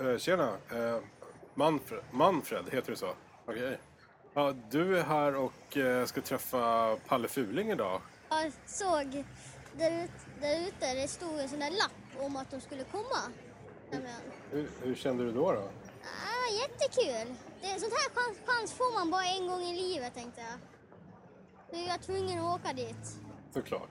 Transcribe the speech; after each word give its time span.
eh, 0.00 0.18
tjena. 0.18 0.56
Eh, 0.70 0.98
Manfred, 1.54 2.00
Manfred, 2.10 2.64
heter 2.72 2.90
du 2.90 2.96
så? 2.96 3.14
Okej. 3.46 3.78
Ja, 4.34 4.54
du 4.70 4.98
är 4.98 5.02
här 5.04 5.34
och 5.36 5.76
eh, 5.76 6.06
ska 6.06 6.20
träffa 6.20 6.96
Palle 7.06 7.28
Fuling 7.28 7.70
idag. 7.70 8.00
Jag 8.30 8.52
såg 8.66 9.24
där, 9.72 10.04
ut, 10.04 10.10
där 10.40 10.66
ute, 10.66 10.94
det 10.94 11.08
stod 11.08 11.38
en 11.38 11.48
sån 11.48 11.58
där 11.58 11.70
lapp 11.70 12.24
om 12.26 12.36
att 12.36 12.50
de 12.50 12.60
skulle 12.60 12.84
komma. 12.84 13.22
Nämligen. 13.90 14.20
Hur, 14.50 14.68
hur 14.82 14.94
kände 14.94 15.24
du 15.24 15.32
då? 15.32 15.52
då? 15.52 15.68
Ah, 16.02 16.52
jättekul! 16.60 17.34
Det, 17.60 17.80
sånt 17.80 17.92
här 17.92 18.10
chans, 18.14 18.38
chans 18.46 18.72
får 18.72 18.94
man 18.94 19.10
bara 19.10 19.24
en 19.24 19.48
gång 19.48 19.62
i 19.62 19.76
livet 19.76 20.14
tänkte 20.14 20.40
jag. 20.40 20.58
Så 21.70 21.76
jag 21.86 21.88
var 21.88 21.98
tvungen 21.98 22.38
att 22.38 22.60
åka 22.60 22.72
dit. 22.72 23.18
Såklart. 23.54 23.90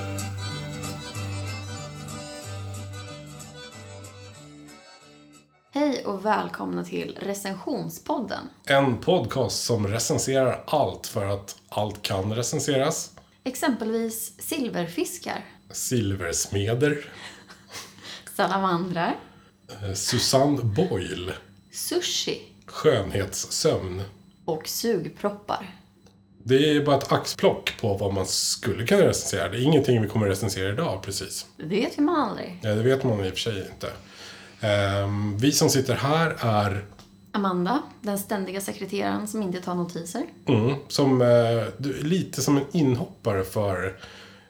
Hej 6.01 6.07
och 6.07 6.25
välkomna 6.25 6.83
till 6.83 7.17
recensionspodden. 7.21 8.49
En 8.65 8.97
podcast 8.97 9.63
som 9.63 9.87
recenserar 9.87 10.63
allt 10.67 11.07
för 11.07 11.25
att 11.25 11.55
allt 11.69 12.01
kan 12.01 12.33
recenseras. 12.35 13.11
Exempelvis 13.43 14.41
silverfiskar, 14.41 15.45
Silversmeder, 15.71 17.05
salamandrar, 18.35 19.15
eh, 19.69 19.93
Susanne 19.93 20.63
Boyle, 20.63 21.33
sushi 21.71 22.41
skönhetssömn. 22.65 24.01
och 24.45 24.67
sugproppar. 24.67 25.75
Det 26.43 26.71
är 26.71 26.85
bara 26.85 26.97
ett 26.97 27.11
axplock 27.11 27.81
på 27.81 27.97
vad 27.97 28.13
man 28.13 28.25
skulle 28.25 28.87
kunna 28.87 29.07
recensera. 29.07 29.49
Det 29.49 29.57
är 29.57 29.61
ingenting 29.61 30.01
vi 30.01 30.07
kommer 30.07 30.27
recensera 30.27 30.69
idag 30.73 31.01
precis. 31.03 31.45
Det 31.57 31.65
vet 31.65 31.97
ju 31.97 32.01
man 32.01 32.29
aldrig. 32.29 32.59
Ja, 32.63 32.69
det 32.69 32.83
vet 32.83 33.03
man 33.03 33.25
i 33.25 33.29
och 33.29 33.33
för 33.33 33.39
sig 33.39 33.67
inte. 33.73 33.87
Ehm, 34.61 35.37
vi 35.37 35.51
som 35.51 35.69
sitter 35.69 35.95
här 35.95 36.35
är 36.39 36.85
Amanda, 37.31 37.81
den 38.01 38.19
ständiga 38.19 38.61
sekreteraren 38.61 39.27
som 39.27 39.41
inte 39.43 39.61
tar 39.61 39.75
notiser. 39.75 40.23
mm, 40.47 40.75
som, 40.87 41.21
eh, 41.21 41.85
lite 42.03 42.41
som 42.41 42.57
en 42.57 42.65
inhoppare 42.71 43.43
för 43.43 43.97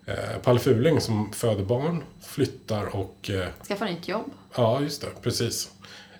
eh, 0.05 0.37
Palle 0.43 0.59
Fuling 0.59 1.01
som 1.01 1.31
föder 1.33 1.65
barn, 1.65 2.03
flyttar 2.21 2.95
och... 2.95 3.29
Eh, 3.29 3.47
Skaffar 3.67 3.85
nytt 3.85 4.07
jobb. 4.07 4.31
ja, 4.55 4.81
just 4.81 5.01
det, 5.01 5.07
precis. 5.21 5.71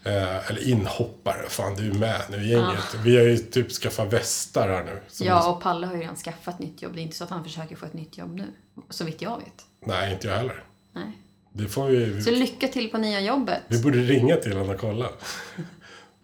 Eh, 0.03 0.49
eller 0.49 0.67
inhoppare, 0.67 1.49
fan 1.49 1.75
du 1.75 1.89
är 1.89 1.93
med 1.93 2.21
nu 2.29 2.37
i 2.37 2.49
gänget. 2.49 2.95
Vi 3.03 3.17
har 3.17 3.23
ju 3.23 3.37
typ 3.37 3.71
skaffat 3.71 4.13
västar 4.13 4.69
här 4.69 4.83
nu. 4.83 5.01
Ja, 5.19 5.51
och 5.51 5.61
Palle 5.61 5.87
har 5.87 5.93
ju 5.93 6.01
redan 6.01 6.15
skaffat 6.15 6.59
nytt 6.59 6.81
jobb. 6.81 6.93
Det 6.93 6.99
är 7.01 7.03
inte 7.03 7.15
så 7.15 7.23
att 7.23 7.29
han 7.29 7.43
försöker 7.43 7.75
få 7.75 7.85
ett 7.85 7.93
nytt 7.93 8.17
jobb 8.17 8.35
nu. 8.35 8.47
Så 8.89 9.03
vitt 9.05 9.21
jag 9.21 9.37
vet. 9.37 9.65
Nej, 9.85 10.13
inte 10.13 10.27
jag 10.27 10.35
heller. 10.37 10.63
Nej. 10.93 11.11
Det 11.53 11.67
får 11.67 11.87
vi... 11.87 12.21
Så 12.21 12.31
lycka 12.31 12.67
till 12.67 12.89
på 12.89 12.97
nya 12.97 13.21
jobbet. 13.21 13.61
Vi 13.67 13.79
borde 13.79 13.97
ringa 13.97 14.35
till 14.35 14.51
honom 14.53 14.69
och 14.69 14.79
kolla. 14.81 15.09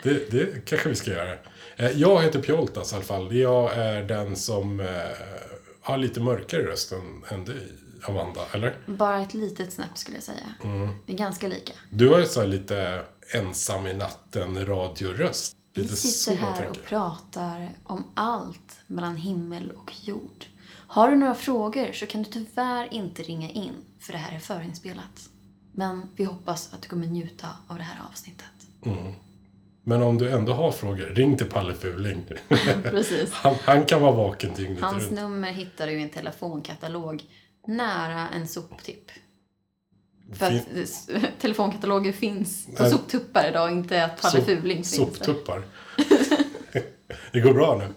Det, 0.03 0.31
det 0.31 0.65
kanske 0.65 0.89
vi 0.89 0.95
ska 0.95 1.11
göra. 1.11 1.33
Eh, 1.77 1.91
Jag 1.91 2.21
heter 2.23 2.41
Pjoltas 2.41 2.91
i 2.91 2.95
alla 2.95 3.03
fall. 3.03 3.35
Jag 3.35 3.73
är 3.77 4.03
den 4.03 4.35
som 4.35 4.79
eh, 4.79 4.87
har 5.81 5.97
lite 5.97 6.19
mörkare 6.19 6.61
röst 6.63 6.91
än, 6.91 7.23
än 7.29 7.45
dig, 7.45 7.67
Amanda. 8.07 8.41
Eller? 8.53 8.77
Bara 8.85 9.21
ett 9.21 9.33
litet 9.33 9.73
snäpp 9.73 9.97
skulle 9.97 10.17
jag 10.17 10.23
säga. 10.23 10.53
Det 11.05 11.13
är 11.13 11.17
ganska 11.17 11.47
lika. 11.47 11.73
Du 11.89 12.09
har 12.09 12.19
ju 12.19 12.25
så 12.25 12.39
här 12.39 12.47
lite 12.47 13.01
ensam 13.33 13.87
i 13.87 13.93
natten 13.93 14.65
radioröst. 14.65 15.53
Vi 15.73 15.81
Lite 15.81 15.95
så, 15.95 16.07
sitter 16.07 16.37
här 16.37 16.55
tänker 16.55 16.69
och 16.69 16.85
pratar 16.85 17.69
om 17.83 18.03
allt 18.13 18.79
mellan 18.87 19.15
himmel 19.15 19.71
och 19.71 19.91
jord. 20.03 20.45
Har 20.87 21.09
du 21.11 21.15
några 21.15 21.35
frågor 21.35 21.91
så 21.93 22.05
kan 22.05 22.23
du 22.23 22.29
tyvärr 22.31 22.93
inte 22.93 23.23
ringa 23.23 23.49
in, 23.49 23.73
för 24.07 24.13
det 24.13 24.19
här 24.19 24.35
är 24.35 24.39
förinspelat. 24.39 25.29
Men 25.71 26.09
vi 26.15 26.23
hoppas 26.23 26.73
att 26.73 26.81
du 26.81 26.89
kommer 26.89 27.07
njuta 27.07 27.47
av 27.67 27.77
det 27.77 27.83
här 27.83 28.01
avsnittet. 28.11 28.45
Men 29.83 30.03
om 30.03 30.17
du 30.17 30.29
ändå 30.31 30.53
har 30.53 30.71
frågor, 30.71 31.05
ring 31.05 31.37
till 31.37 31.45
Palle 31.49 31.73
Fuling. 31.73 32.23
Precis. 32.83 33.31
Han, 33.33 33.55
han 33.65 33.85
kan 33.85 34.01
vara 34.01 34.11
vaken 34.11 34.53
dygnet 34.55 34.81
Hans 34.81 35.03
runt. 35.03 35.11
nummer 35.13 35.51
hittar 35.51 35.87
du 35.87 35.93
i 35.93 36.03
en 36.03 36.09
telefonkatalog 36.09 37.23
nära 37.67 38.27
en 38.29 38.47
soptipp. 38.47 39.11
För 40.33 40.45
att 40.45 40.67
telefonkataloger 41.39 42.11
finns 42.11 42.65
på 42.65 42.83
Nej. 42.83 42.91
soptuppar 42.91 43.49
idag, 43.49 43.71
inte 43.71 44.05
att 44.05 44.21
Palle 44.21 44.37
Sop- 44.41 44.45
Fuling 44.45 44.77
finns. 44.77 44.95
Soptuppar. 44.95 45.63
det 47.31 47.39
går 47.39 47.53
bra 47.53 47.77
nu. 47.77 47.93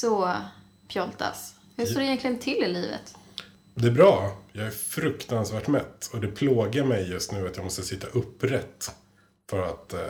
Så, 0.00 0.34
Pjoltas, 0.88 1.54
hur 1.76 1.86
står 1.86 2.00
det 2.00 2.06
egentligen 2.06 2.38
till 2.38 2.64
i 2.64 2.68
livet? 2.68 3.14
Det 3.74 3.86
är 3.86 3.90
bra. 3.90 4.36
Jag 4.52 4.66
är 4.66 4.70
fruktansvärt 4.70 5.68
mätt. 5.68 6.10
Och 6.12 6.20
det 6.20 6.28
plågar 6.28 6.84
mig 6.84 7.10
just 7.10 7.32
nu 7.32 7.46
att 7.46 7.56
jag 7.56 7.64
måste 7.64 7.82
sitta 7.82 8.06
upprätt. 8.06 8.90
För 9.50 9.62
att 9.62 9.92
eh, 9.92 10.00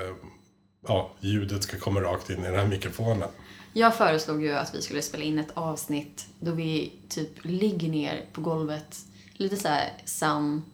ja, 0.86 1.10
ljudet 1.20 1.62
ska 1.62 1.78
komma 1.78 2.00
rakt 2.00 2.30
in 2.30 2.38
i 2.38 2.42
den 2.42 2.54
här 2.54 2.66
mikrofonen. 2.66 3.28
Jag 3.72 3.94
föreslog 3.94 4.42
ju 4.42 4.52
att 4.52 4.74
vi 4.74 4.82
skulle 4.82 5.02
spela 5.02 5.24
in 5.24 5.38
ett 5.38 5.50
avsnitt 5.54 6.26
då 6.40 6.52
vi 6.52 6.92
typ 7.08 7.44
ligger 7.44 7.88
ner 7.88 8.24
på 8.32 8.40
golvet. 8.40 8.96
Lite 9.32 9.56
så 9.56 9.68
här 9.68 9.92
sann 10.04 10.64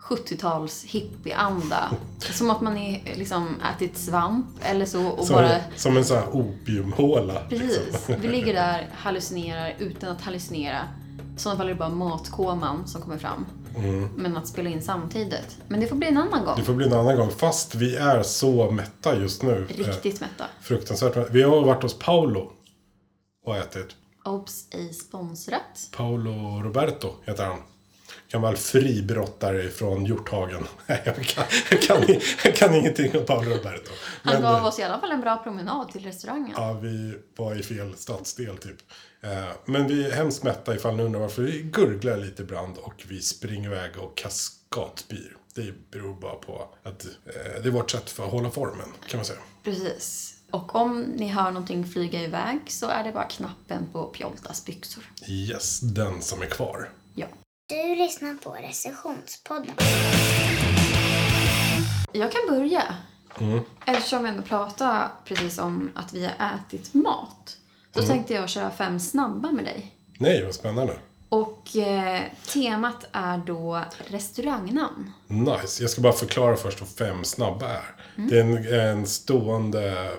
70-tals 0.00 0.84
hippieanda. 0.84 1.90
Som 2.18 2.50
att 2.50 2.60
man 2.60 2.76
är, 2.76 3.16
liksom 3.16 3.56
ätit 3.76 3.96
svamp 3.98 4.46
eller 4.62 4.86
så 4.86 5.06
och 5.06 5.26
Som, 5.26 5.36
bara... 5.36 5.50
som 5.76 5.96
en 5.96 6.04
sån 6.04 6.16
här 6.16 6.36
opiumhåla. 6.36 7.40
Precis. 7.48 7.80
Liksom. 7.92 8.14
Vi 8.20 8.28
ligger 8.28 8.54
där, 8.54 8.88
hallucinerar 8.94 9.74
utan 9.78 10.10
att 10.10 10.20
hallucinera. 10.20 10.78
I 11.36 11.40
sådana 11.40 11.58
fall 11.58 11.66
är 11.66 11.70
det 11.70 11.78
bara 11.78 11.88
matkoman 11.88 12.88
som 12.88 13.02
kommer 13.02 13.18
fram. 13.18 13.46
Men 14.16 14.36
att 14.36 14.46
spela 14.48 14.70
in 14.70 14.82
samtidigt. 14.82 15.56
Men 15.68 15.80
det 15.80 15.86
får 15.86 15.96
bli 15.96 16.08
en 16.08 16.16
annan 16.16 16.44
gång. 16.44 16.54
Det 16.56 16.62
får 16.62 16.74
bli 16.74 16.86
en 16.86 16.92
annan 16.92 17.16
gång. 17.16 17.30
Fast 17.30 17.74
vi 17.74 17.96
är 17.96 18.22
så 18.22 18.70
mätta 18.70 19.16
just 19.18 19.42
nu. 19.42 19.66
Eh, 19.70 19.76
Riktigt 19.76 20.20
mätta. 20.20 20.44
fruktansvärt 20.60 21.16
mätta. 21.16 21.32
Vi 21.32 21.42
har 21.42 21.64
varit 21.64 21.82
hos 21.82 21.98
Paolo. 21.98 22.52
Och 23.46 23.56
ätit. 23.56 23.86
Obs! 24.24 24.64
ej 24.70 24.92
sponsrat. 24.92 25.88
Paolo 25.96 26.62
Roberto 26.62 27.08
heter 27.26 27.44
han. 27.44 27.58
Gammal 28.30 28.56
fribrottare 28.56 29.68
från 29.68 30.04
Hjorthagen. 30.06 30.66
Jag 30.86 31.04
kan, 31.04 31.44
jag 31.70 31.82
kan, 31.82 32.02
jag 32.44 32.56
kan 32.56 32.74
ingenting 32.74 33.18
om 33.18 33.26
Paolo 33.26 33.50
Roberto. 33.50 33.90
Han 34.22 34.34
Men, 34.34 34.42
gav 34.42 34.56
eh, 34.56 34.66
oss 34.66 34.78
i 34.78 34.82
alla 34.82 34.98
fall 35.00 35.10
en 35.12 35.20
bra 35.20 35.36
promenad 35.36 35.88
till 35.92 36.02
restaurangen. 36.04 36.52
Ja, 36.56 36.72
vi 36.72 37.14
var 37.36 37.54
i 37.54 37.62
fel 37.62 37.94
stadsdel 37.96 38.56
typ. 38.58 38.76
Eh, 39.20 39.44
Men 39.64 39.86
vi 39.88 40.06
är 40.06 40.10
hemskt 40.10 40.42
mätta 40.42 40.74
ifall 40.74 40.96
ni 40.96 41.02
undrar 41.02 41.20
varför. 41.20 41.42
Vi 41.42 41.62
gurglar 41.62 42.16
lite 42.16 42.42
ibland 42.42 42.78
och 42.78 43.04
vi 43.08 43.20
springer 43.22 43.68
iväg 43.70 43.90
och 43.98 44.16
kaskadspyr. 44.16 45.36
Det 45.54 45.90
beror 45.90 46.14
bara 46.14 46.34
på 46.34 46.68
att 46.82 47.04
eh, 47.04 47.62
det 47.62 47.68
är 47.68 47.72
vårt 47.72 47.90
sätt 47.90 48.10
för 48.10 48.24
att 48.24 48.30
hålla 48.30 48.50
formen, 48.50 48.88
kan 49.08 49.18
man 49.18 49.24
säga. 49.24 49.40
Precis. 49.64 50.34
Och 50.50 50.74
om 50.74 51.00
ni 51.00 51.28
hör 51.28 51.50
någonting 51.50 51.86
flyga 51.86 52.22
iväg 52.22 52.60
så 52.66 52.88
är 52.88 53.04
det 53.04 53.12
bara 53.12 53.24
knappen 53.24 53.86
på 53.92 54.04
Pjoltas 54.04 54.64
byxor. 54.64 55.04
Yes, 55.28 55.80
den 55.80 56.22
som 56.22 56.42
är 56.42 56.46
kvar. 56.46 56.90
Du 57.68 57.94
lyssnar 57.94 58.34
på 58.34 58.50
recensionspodden. 58.50 59.74
Jag 62.12 62.32
kan 62.32 62.40
börja. 62.48 62.94
Eftersom 63.86 64.22
vi 64.22 64.28
ändå 64.28 64.42
pratar 64.42 65.08
precis 65.24 65.58
om 65.58 65.90
att 65.94 66.12
vi 66.12 66.24
har 66.24 66.32
ätit 66.32 66.94
mat. 66.94 67.56
Så 67.94 68.02
tänkte 68.02 68.34
jag 68.34 68.48
köra 68.48 68.70
fem 68.70 69.00
snabba 69.00 69.50
med 69.52 69.64
dig. 69.64 69.94
Nej, 70.18 70.44
vad 70.44 70.54
spännande. 70.54 70.98
Och 71.28 71.76
eh, 71.76 72.22
temat 72.52 73.06
är 73.12 73.38
då 73.38 73.84
restaurangnamn. 74.06 75.12
Nice. 75.26 75.82
Jag 75.82 75.90
ska 75.90 76.00
bara 76.00 76.12
förklara 76.12 76.56
först 76.56 76.80
vad 76.80 76.88
fem 76.88 77.24
snabba 77.24 77.68
är. 77.68 77.96
Det 78.16 78.38
är 78.38 78.40
en, 78.40 78.74
en 78.98 79.06
stående 79.06 80.10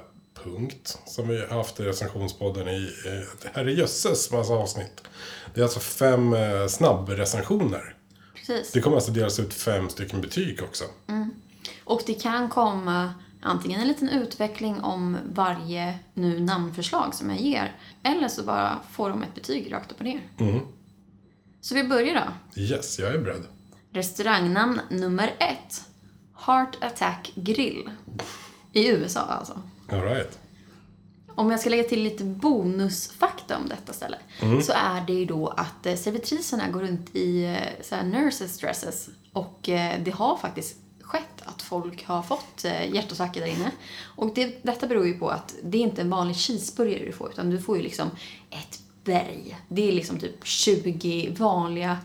punkt 0.43 0.97
som 1.05 1.27
vi 1.27 1.41
har 1.41 1.57
haft 1.57 1.79
i 1.79 1.83
recensionspodden 1.83 2.67
i 2.67 2.91
eh, 3.05 3.51
herrejösses 3.53 4.31
massa 4.31 4.53
avsnitt. 4.53 5.01
Det 5.53 5.59
är 5.61 5.63
alltså 5.63 5.79
fem 5.79 6.33
eh, 6.33 6.67
snabbrecensioner. 6.67 7.95
Precis. 8.35 8.71
Det 8.71 8.81
kommer 8.81 8.95
alltså 8.97 9.11
delas 9.11 9.39
ut 9.39 9.53
fem 9.53 9.89
stycken 9.89 10.21
betyg 10.21 10.63
också. 10.63 10.83
Och 11.83 12.01
det 12.05 12.13
kan 12.13 12.49
komma 12.49 13.13
antingen 13.41 13.81
en 13.81 13.87
liten 13.87 14.09
utveckling 14.09 14.81
om 14.81 15.17
varje 15.33 15.99
nu 16.13 16.39
namnförslag 16.39 17.15
som 17.15 17.29
jag 17.29 17.39
ger. 17.39 17.75
Eller 18.03 18.27
så 18.27 18.43
bara 18.43 18.79
får 18.91 19.09
de 19.09 19.23
ett 19.23 19.35
betyg 19.35 19.73
rakt 19.73 19.91
upp 19.91 19.97
och 19.99 20.05
ner. 20.05 20.21
Så 21.61 21.75
vi 21.75 21.83
börjar 21.83 22.15
då. 22.55 22.61
Yes, 22.61 22.99
jag 22.99 23.13
är 23.13 23.17
beredd. 23.17 23.43
Restaurangnamn 23.93 24.81
nummer 24.89 25.33
ett. 25.39 25.83
Heart 26.45 26.77
Attack 26.83 27.31
Grill. 27.35 27.89
I 28.73 28.87
USA 28.89 29.19
alltså. 29.19 29.61
All 29.91 30.01
right. 30.01 30.39
Om 31.39 31.51
jag 31.51 31.59
ska 31.59 31.69
lägga 31.69 31.83
till 31.83 32.03
lite 32.03 32.23
bonusfakta 32.23 33.57
om 33.57 33.69
detta 33.69 33.93
ställe 33.93 34.17
så 34.63 34.71
är 34.75 35.01
det 35.07 35.13
ju 35.13 35.25
då 35.25 35.47
att 35.47 35.85
eh, 35.85 35.95
servitriserna 35.95 36.69
går 36.69 36.79
runt 36.81 37.15
i 37.15 37.43
eh, 37.45 37.83
så 37.83 37.95
här 37.95 38.03
nurses 38.03 38.57
dresses 38.57 39.09
och 39.33 39.69
eh, 39.69 39.99
det 40.03 40.11
har 40.11 40.37
faktiskt 40.37 40.75
skett 41.01 41.41
att 41.45 41.61
folk 41.61 42.05
har 42.05 42.21
fått 42.21 42.63
hjärtattacker 42.93 43.41
där 43.41 43.47
inne. 43.47 43.71
Och 44.15 44.33
det, 44.35 44.63
detta 44.63 44.87
beror 44.87 45.07
ju 45.07 45.13
på 45.19 45.29
att 45.29 45.55
det 45.63 45.77
är 45.77 45.81
inte 45.81 46.01
en 46.01 46.09
vanlig 46.09 46.35
cheeseburgare 46.35 47.05
du 47.05 47.11
får 47.11 47.29
utan 47.31 47.49
du 47.49 47.61
får 47.61 47.77
ju 47.77 47.83
liksom 47.83 48.09
ett 48.49 48.79
berg. 49.03 49.57
Det 49.67 49.87
är 49.87 49.91
liksom 49.91 50.19
typ 50.19 50.45
20 50.47 51.35
vanliga 51.39 51.97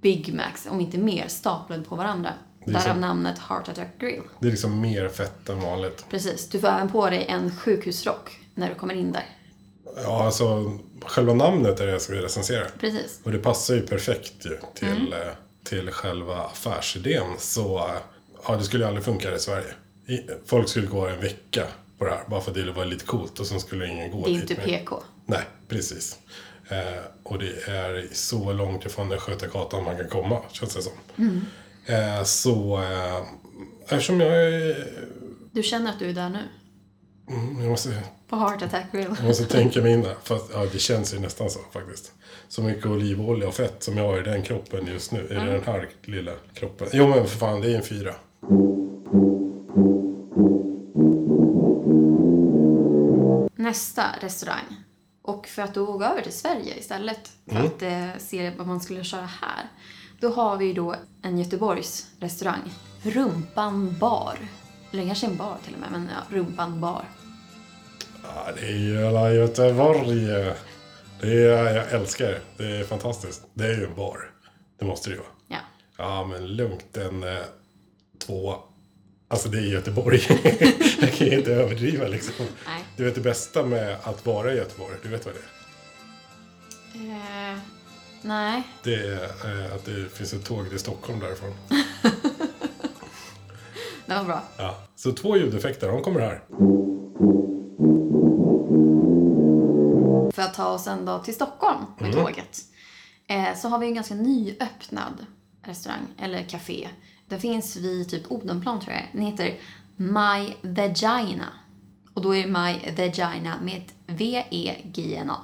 Big 0.00 0.34
Macs, 0.34 0.66
om 0.70 0.80
inte 0.80 0.98
mer, 0.98 1.28
staplade 1.28 1.82
på 1.82 1.96
varandra. 1.96 2.32
är 2.66 2.72
Därav 2.72 2.80
som- 2.82 3.00
namnet 3.00 3.38
Heart 3.38 3.68
Attack 3.68 3.98
Grill. 3.98 4.22
Det 4.40 4.46
är 4.46 4.50
liksom 4.50 4.80
mer 4.80 5.08
fett 5.08 5.48
än 5.48 5.60
vanligt. 5.60 6.04
Precis. 6.10 6.48
Du 6.48 6.60
får 6.60 6.68
även 6.68 6.88
på 6.88 7.10
dig 7.10 7.24
en 7.28 7.56
sjukhusrock 7.56 8.40
när 8.54 8.68
du 8.68 8.74
kommer 8.74 8.94
in 8.94 9.12
där. 9.12 9.26
Ja, 10.02 10.24
alltså 10.24 10.78
själva 11.02 11.34
namnet 11.34 11.80
är 11.80 11.86
det 11.86 11.92
jag 11.92 12.00
ska 12.00 12.12
recensera. 12.14 12.64
Precis. 12.80 13.20
Och 13.24 13.32
det 13.32 13.38
passar 13.38 13.74
ju 13.74 13.86
perfekt 13.86 14.46
ju 14.46 14.58
till, 14.74 15.12
eh, 15.12 15.18
till 15.64 15.90
själva 15.90 16.36
affärsidén. 16.36 17.26
Så 17.38 17.90
ja, 18.48 18.56
det 18.56 18.64
skulle 18.64 18.84
ju 18.84 18.88
aldrig 18.88 19.04
funka 19.04 19.34
i 19.34 19.38
Sverige. 19.38 19.74
Folk 20.46 20.68
skulle 20.68 20.86
gå 20.86 21.06
en 21.06 21.20
vecka 21.20 21.66
på 21.98 22.04
det 22.04 22.10
här 22.10 22.24
bara 22.28 22.40
för 22.40 22.50
att 22.50 22.56
det 22.56 22.72
var 22.72 22.84
lite 22.84 23.04
coolt 23.04 23.40
och 23.40 23.46
sen 23.46 23.60
skulle 23.60 23.86
ingen 23.88 24.10
gå 24.10 24.24
Det 24.26 24.30
är 24.30 24.40
dit 24.40 24.50
inte. 24.50 24.62
PK. 24.62 25.02
Nej, 25.26 25.42
precis. 25.68 26.18
Eh, 26.68 27.02
och 27.22 27.38
det 27.38 27.68
är 27.68 28.08
så 28.12 28.52
långt 28.52 28.86
ifrån 28.86 29.08
den 29.08 29.18
Skötagatan 29.18 29.84
man 29.84 29.96
kan 29.96 30.08
komma, 30.08 30.40
känns 30.52 30.74
det 30.74 30.82
som. 30.82 30.92
Mm. 31.18 31.40
Eh, 31.86 32.24
så 32.24 32.82
eh, 32.82 33.22
eftersom 33.82 34.20
jag 34.20 34.36
är... 34.44 34.88
Du 35.52 35.62
känner 35.62 35.90
att 35.90 35.98
du 35.98 36.08
är 36.08 36.12
där 36.12 36.28
nu? 36.28 36.38
mm, 37.30 37.60
Jag 37.62 37.70
måste, 37.70 38.02
På 38.34 38.40
Heart 38.40 38.62
Attack 38.62 38.92
Grill. 38.92 39.14
jag 39.18 39.26
måste 39.26 39.44
tänka 39.44 39.82
mig 39.82 39.92
in 39.92 40.02
där. 40.02 40.16
Fast 40.22 40.50
ja, 40.52 40.66
det 40.72 40.78
känns 40.78 41.14
ju 41.14 41.18
nästan 41.18 41.50
så 41.50 41.58
faktiskt. 41.72 42.12
Så 42.48 42.62
mycket 42.62 42.86
olivolja 42.86 43.48
och 43.48 43.54
fett 43.54 43.82
som 43.82 43.96
jag 43.96 44.04
har 44.04 44.20
i 44.20 44.22
den 44.22 44.42
kroppen 44.42 44.86
just 44.86 45.12
nu. 45.12 45.26
I 45.30 45.34
den 45.34 45.62
här 45.64 45.88
lilla 46.04 46.32
kroppen. 46.54 46.88
Jo 46.92 47.08
men 47.08 47.26
för 47.26 47.38
fan, 47.38 47.60
det 47.60 47.72
är 47.72 47.76
en 47.76 47.82
fyra. 47.82 48.14
Nästa 53.56 54.04
restaurang. 54.20 54.76
Och 55.22 55.46
för 55.46 55.62
att 55.62 55.74
då 55.74 55.84
gå 55.84 56.04
över 56.04 56.22
till 56.22 56.32
Sverige 56.32 56.78
istället, 56.78 57.30
för 57.50 57.64
att 57.64 57.82
eh, 57.82 58.08
se 58.18 58.52
vad 58.58 58.66
man 58.66 58.80
skulle 58.80 59.04
köra 59.04 59.28
här. 59.40 59.68
Då 60.20 60.28
har 60.28 60.56
vi 60.56 60.72
då 60.72 60.94
en 61.22 61.38
Göteborgs 61.38 62.06
restaurang. 62.20 62.72
Rumpan 63.02 63.98
bar. 63.98 64.38
Eller 64.92 65.06
kanske 65.06 65.26
en 65.26 65.36
bar 65.36 65.56
till 65.64 65.74
och 65.74 65.80
med, 65.80 65.92
men 65.92 66.08
ja, 66.12 66.36
Rumpan 66.36 66.80
bar. 66.80 67.04
Ja, 68.24 68.52
det 68.60 68.66
är 68.66 68.76
ju 68.76 68.98
hela 68.98 69.32
Göteborg. 69.32 70.26
Det 71.20 71.44
är, 71.44 71.74
jag 71.74 71.92
älskar 71.92 72.26
det. 72.26 72.40
Det 72.56 72.76
är 72.76 72.84
fantastiskt. 72.84 73.42
Det 73.54 73.64
är 73.64 73.74
ju 73.74 73.84
en 73.84 73.94
bar. 73.94 74.30
Det 74.78 74.84
måste 74.84 75.10
det 75.10 75.14
ju 75.14 75.20
vara. 75.20 75.30
Ja. 75.48 75.58
Ja, 75.96 76.26
men 76.26 76.46
lugnt 76.46 76.96
en 76.96 77.22
eh, 77.22 77.38
två. 78.26 78.54
Alltså 79.28 79.48
det 79.48 79.58
är 79.58 79.62
Göteborg. 79.62 80.20
jag 81.00 81.12
kan 81.12 81.26
ju 81.26 81.38
inte 81.38 81.52
överdriva 81.54 82.06
liksom. 82.06 82.46
Nej. 82.66 82.84
Du 82.96 83.04
vet 83.04 83.14
det 83.14 83.20
bästa 83.20 83.62
med 83.62 83.96
att 84.02 84.26
vara 84.26 84.52
i 84.52 84.56
Göteborg, 84.56 84.94
du 85.02 85.08
vet 85.08 85.26
vad 85.26 85.34
det 85.34 85.40
är? 85.40 85.44
Eh, 86.94 87.58
nej. 88.22 88.62
Det 88.82 88.94
är 88.94 89.22
eh, 89.24 89.74
att 89.74 89.84
det 89.84 90.16
finns 90.16 90.32
ett 90.32 90.44
tåg 90.44 90.68
till 90.70 90.78
Stockholm 90.78 91.20
därifrån. 91.20 91.54
Det 94.06 94.14
var 94.14 94.24
bra. 94.24 94.42
Ja. 94.56 94.76
Så 94.96 95.12
två 95.12 95.36
ljudeffekter, 95.36 95.88
de 95.88 96.02
kommer 96.02 96.20
här. 96.20 96.40
För 100.34 100.42
att 100.42 100.54
ta 100.54 100.66
oss 100.66 100.86
ändå 100.86 101.18
till 101.18 101.34
Stockholm 101.34 101.84
med 101.98 102.12
tåget. 102.12 102.60
Eh, 103.26 103.56
så 103.56 103.68
har 103.68 103.78
vi 103.78 103.86
en 103.86 103.94
ganska 103.94 104.14
nyöppnad 104.14 105.26
restaurang, 105.62 106.06
eller 106.18 106.42
café. 106.42 106.88
Den 107.28 107.40
finns 107.40 107.76
vid 107.76 108.08
typ 108.08 108.30
Odenplan 108.30 108.80
tror 108.80 108.94
jag. 108.94 109.08
Den 109.12 109.22
heter 109.22 109.58
My 109.96 110.54
Vagina. 110.62 111.48
Och 112.14 112.22
då 112.22 112.34
är 112.34 112.42
det 112.42 112.48
My 112.48 112.92
Vagina 112.96 113.60
med 113.62 113.82
ett 113.82 113.94
V-E-G-N-A. 114.06 115.36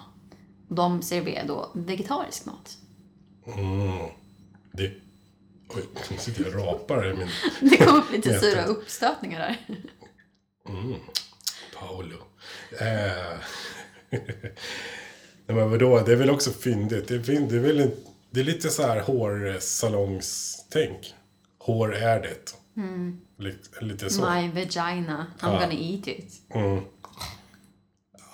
De 0.68 1.02
serverar 1.02 1.46
då 1.46 1.70
vegetarisk 1.74 2.46
mat. 2.46 2.78
Det... 4.72 4.92
Oj, 5.68 5.84
nu 6.10 6.16
sitter 6.16 6.44
jag 6.44 6.54
och 6.54 6.66
rapar 6.66 7.10
i 7.10 7.16
min... 7.16 7.28
Det 7.70 7.76
kom 7.76 7.96
upp 7.96 8.12
lite 8.12 8.40
sura 8.40 8.64
uppstötningar 8.64 9.40
där. 9.40 9.56
Paolo. 11.80 12.16
Eh. 12.80 13.38
Nej 15.46 15.56
men 15.56 15.70
vadå, 15.70 16.00
det 16.06 16.12
är 16.12 16.16
väl 16.16 16.30
också 16.30 16.50
fyndigt. 16.50 17.08
Det 17.08 17.14
är, 17.14 17.18
det 17.40 17.56
är 17.56 17.60
väl 17.60 17.80
en, 17.80 17.90
det 18.30 18.40
är 18.40 18.44
lite 18.44 18.70
så 18.70 18.82
här 18.82 19.00
hårsalongstänk. 19.00 21.14
Hår 21.58 21.94
är 21.94 22.20
det. 22.20 22.54
Lite, 23.38 23.84
lite 23.84 24.10
så. 24.10 24.30
My 24.30 24.48
Vagina, 24.48 25.26
I'm 25.40 25.60
gonna 25.60 25.72
eat 25.72 26.08
it. 26.08 26.32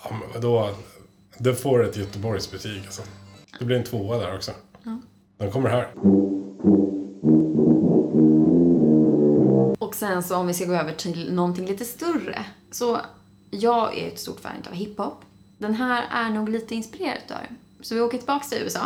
Ja, 0.03 0.09
men 0.09 0.21
vadå, 0.33 0.75
det 1.37 1.55
får 1.55 1.83
ett 1.83 1.97
Göteborgs 1.97 2.51
betyg 2.51 2.81
alltså. 2.85 3.01
Det 3.59 3.65
blir 3.65 3.77
en 3.77 3.83
tvåa 3.83 4.17
där 4.17 4.35
också. 4.35 4.51
Den 5.37 5.51
kommer 5.51 5.69
här. 5.69 5.91
Och 9.79 9.95
sen 9.95 10.23
så 10.23 10.35
om 10.35 10.47
vi 10.47 10.53
ska 10.53 10.65
gå 10.65 10.73
över 10.73 10.93
till 10.93 11.33
någonting 11.33 11.65
lite 11.65 11.85
större. 11.85 12.45
Så 12.71 12.99
jag 13.49 13.97
är 13.97 14.07
ett 14.07 14.19
stort 14.19 14.39
fan 14.39 14.63
av 14.67 14.73
hiphop. 14.73 15.13
Den 15.57 15.73
här 15.73 16.07
är 16.11 16.29
nog 16.33 16.49
lite 16.49 16.75
inspirerad 16.75 17.17
av 17.31 17.37
det. 17.37 17.83
Så 17.85 17.95
vi 17.95 18.01
åker 18.01 18.17
tillbaka 18.17 18.45
till 18.45 18.57
USA. 18.57 18.85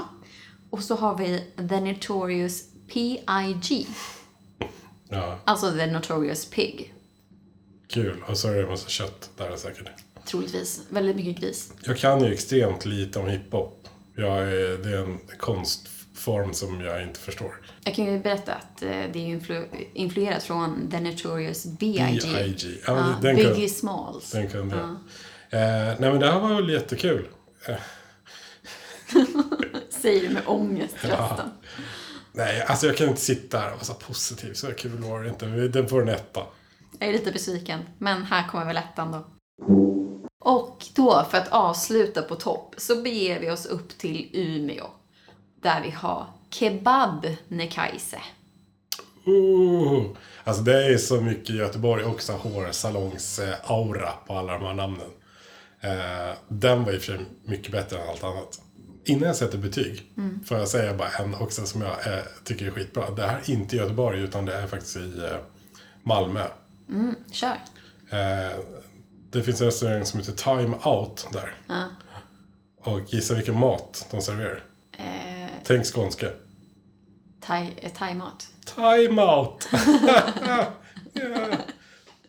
Och 0.69 0.83
så 0.83 0.95
har 0.95 1.17
vi 1.17 1.43
The 1.69 1.79
Notorious 1.79 2.63
P.I.G. 2.93 3.85
Ja, 5.09 5.39
Alltså 5.45 5.71
The 5.71 5.85
Notorious 5.91 6.45
Pig. 6.49 6.93
kul. 7.87 8.23
Och 8.27 8.37
så 8.37 8.47
är 8.47 8.55
det 8.55 8.61
en 8.63 8.69
massa 8.69 8.89
kött 8.89 9.29
där 9.37 9.55
säkert. 9.55 9.89
Troligtvis. 10.25 10.81
Väldigt 10.89 11.15
mycket 11.15 11.41
gris. 11.41 11.73
Jag 11.83 11.97
kan 11.97 12.23
ju 12.23 12.33
extremt 12.33 12.85
lite 12.85 13.19
om 13.19 13.27
hiphop. 13.27 13.87
Jag 14.15 14.37
är, 14.41 14.77
det 14.77 14.89
är 14.97 15.03
en 15.03 15.17
konstform 16.25 16.53
som 16.53 16.81
jag 16.81 17.03
inte 17.03 17.19
förstår. 17.19 17.61
Jag 17.83 17.95
kan 17.95 18.05
ju 18.05 18.19
berätta 18.19 18.53
att 18.53 18.81
eh, 18.81 18.89
det 18.89 18.95
är 19.19 19.35
influ- 19.39 19.85
influerat 19.93 20.43
från 20.43 20.91
The 20.91 20.99
Notorious 20.99 21.65
B.I.G. 21.65 22.19
B.I.G.. 22.33 22.67
Ja, 22.87 22.97
Ja, 22.97 23.15
den 23.21 23.37
kan- 23.37 23.53
Biggie 23.53 23.69
Smalls. 23.69 24.31
Den 24.31 24.49
kunde 24.49 24.75
jag. 24.75 24.89
Eh, 25.61 25.99
nej 25.99 26.11
men 26.11 26.19
det 26.19 26.31
här 26.31 26.39
var 26.39 26.55
väl 26.55 26.69
jättekul. 26.69 27.27
Säger 29.89 30.21
du 30.21 30.29
med 30.29 30.43
ångest 30.45 30.95
rösten. 31.01 31.49
nej, 32.31 32.61
alltså 32.67 32.87
jag 32.87 32.97
kan 32.97 33.07
inte 33.09 33.21
sitta 33.21 33.57
här 33.59 33.67
och 33.67 33.73
vara 33.75 33.83
så 33.83 33.93
positiv. 33.93 34.53
Så 34.53 34.67
kul 34.71 34.97
var 34.97 35.23
det 35.23 35.29
inte. 35.29 35.45
Den 35.45 35.87
får 35.87 36.01
en 36.01 36.09
etta. 36.09 36.41
Jag 36.99 37.09
är 37.09 37.13
lite 37.13 37.31
besviken, 37.31 37.79
men 37.97 38.23
här 38.23 38.47
kommer 38.47 38.65
väl 38.65 38.77
ettan 38.77 39.11
då. 39.11 39.27
Och 40.39 40.85
då, 40.95 41.25
för 41.31 41.37
att 41.37 41.47
avsluta 41.47 42.21
på 42.21 42.35
topp, 42.35 42.75
så 42.77 43.01
beger 43.01 43.39
vi 43.39 43.51
oss 43.51 43.65
upp 43.65 43.97
till 43.97 44.29
Umeå. 44.33 44.85
Där 45.61 45.81
vi 45.81 45.89
har 45.89 46.27
Kebab 46.49 47.27
Nekaise. 47.47 48.21
Uh, 49.27 50.03
alltså 50.43 50.63
det 50.63 50.93
är 50.93 50.97
så 50.97 51.21
mycket 51.21 51.55
Göteborg 51.55 52.03
också 52.03 52.33
hårsalongs-aura 52.33 54.11
på 54.27 54.33
alla 54.37 54.53
de 54.53 54.65
här 54.65 54.73
namnen. 54.73 55.09
Eh, 55.81 56.35
den 56.47 56.83
var 56.83 56.93
i 56.93 56.97
och 56.97 57.01
för 57.01 57.17
sig 57.17 57.25
mycket 57.43 57.71
bättre 57.71 57.97
än 57.97 58.09
allt 58.09 58.23
annat. 58.23 58.61
Innan 59.05 59.27
jag 59.27 59.35
sätter 59.35 59.57
betyg 59.57 60.11
får 60.45 60.57
jag 60.57 60.67
säga 60.67 60.93
bara 60.93 61.09
en 61.09 61.35
också 61.35 61.65
som 61.65 61.81
jag 61.81 62.13
eh, 62.13 62.23
tycker 62.43 62.67
är 62.67 62.71
skitbra. 62.71 63.09
Det 63.09 63.27
här 63.27 63.39
är 63.45 63.51
inte 63.51 63.75
Göteborg 63.75 64.21
utan 64.21 64.45
det 64.45 64.53
är 64.53 64.67
faktiskt 64.67 64.97
i 64.97 65.19
eh, 65.23 65.37
Malmö. 66.03 66.43
Kör. 67.31 67.57
Eh, 68.09 68.57
det 69.31 69.43
finns 69.43 69.61
en 69.61 69.67
restaurang 69.67 70.05
som 70.05 70.19
heter 70.19 70.33
Time 70.33 70.77
Out 70.85 71.27
där. 71.33 71.53
Och 72.83 73.13
gissa 73.13 73.33
vilken 73.33 73.59
mat 73.59 74.07
de 74.11 74.21
serverar. 74.21 74.63
Tänk 75.63 75.85
skånska. 75.85 76.27
thai, 77.41 77.73
eh, 77.77 77.91
thai-mat. 77.91 78.47
Time 78.75 79.21
Out! 79.21 79.67
ja. 80.43 80.67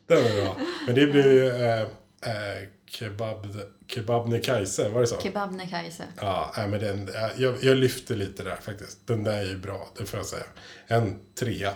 Den 0.07 0.19
är 0.19 0.43
bra. 0.43 0.57
Men 0.87 0.95
det 0.95 1.07
blir 1.07 1.33
ju 1.33 1.49
eh, 1.49 1.81
eh, 1.81 2.69
kebab, 2.87 3.47
kebab 3.87 4.43
Kajse, 4.43 4.89
var 4.89 5.01
det 5.01 5.07
så? 5.07 5.21
Kebab 5.21 5.53
Nekaise. 5.53 6.05
Ja, 6.21 6.53
nej, 6.57 6.69
men 6.69 6.81
den, 6.81 7.11
jag, 7.37 7.55
jag 7.63 7.77
lyfter 7.77 8.17
lite 8.17 8.43
där 8.43 8.57
faktiskt. 8.57 9.07
Den 9.07 9.25
där 9.25 9.39
är 9.39 9.47
ju 9.47 9.59
bra, 9.59 9.89
det 9.99 10.05
får 10.05 10.19
jag 10.19 10.27
säga. 10.27 10.45
En 10.87 11.19
trea. 11.35 11.75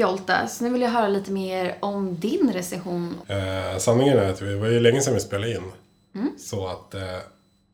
Pjolta, 0.00 0.48
så 0.48 0.64
nu 0.64 0.70
vill 0.70 0.82
jag 0.82 0.90
höra 0.90 1.08
lite 1.08 1.30
mer 1.32 1.76
om 1.80 2.20
din 2.20 2.52
recension. 2.52 3.20
Eh, 3.28 3.78
sanningen 3.78 4.18
är 4.18 4.30
att 4.30 4.38
det 4.38 4.56
var 4.56 4.68
ju 4.68 4.80
länge 4.80 5.00
sedan 5.00 5.14
vi 5.14 5.20
spelade 5.20 5.52
in. 5.52 5.62
Så 6.38 6.66
att 6.66 6.94
eh, 6.94 7.18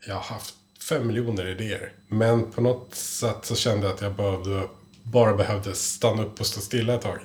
jag 0.06 0.14
har 0.14 0.23
haft 0.23 0.54
fem 0.88 1.06
miljoner 1.06 1.47
idéer. 1.47 1.92
Men 2.09 2.50
på 2.50 2.61
något 2.61 2.95
sätt 2.95 3.37
så 3.42 3.54
kände 3.54 3.87
jag 3.87 3.95
att 3.95 4.00
jag 4.00 4.14
behövde, 4.14 4.62
bara 5.02 5.37
behövde 5.37 5.75
stanna 5.75 6.25
upp 6.25 6.40
och 6.40 6.47
stå 6.47 6.61
stilla 6.61 6.95
ett 6.95 7.02
tag. 7.02 7.18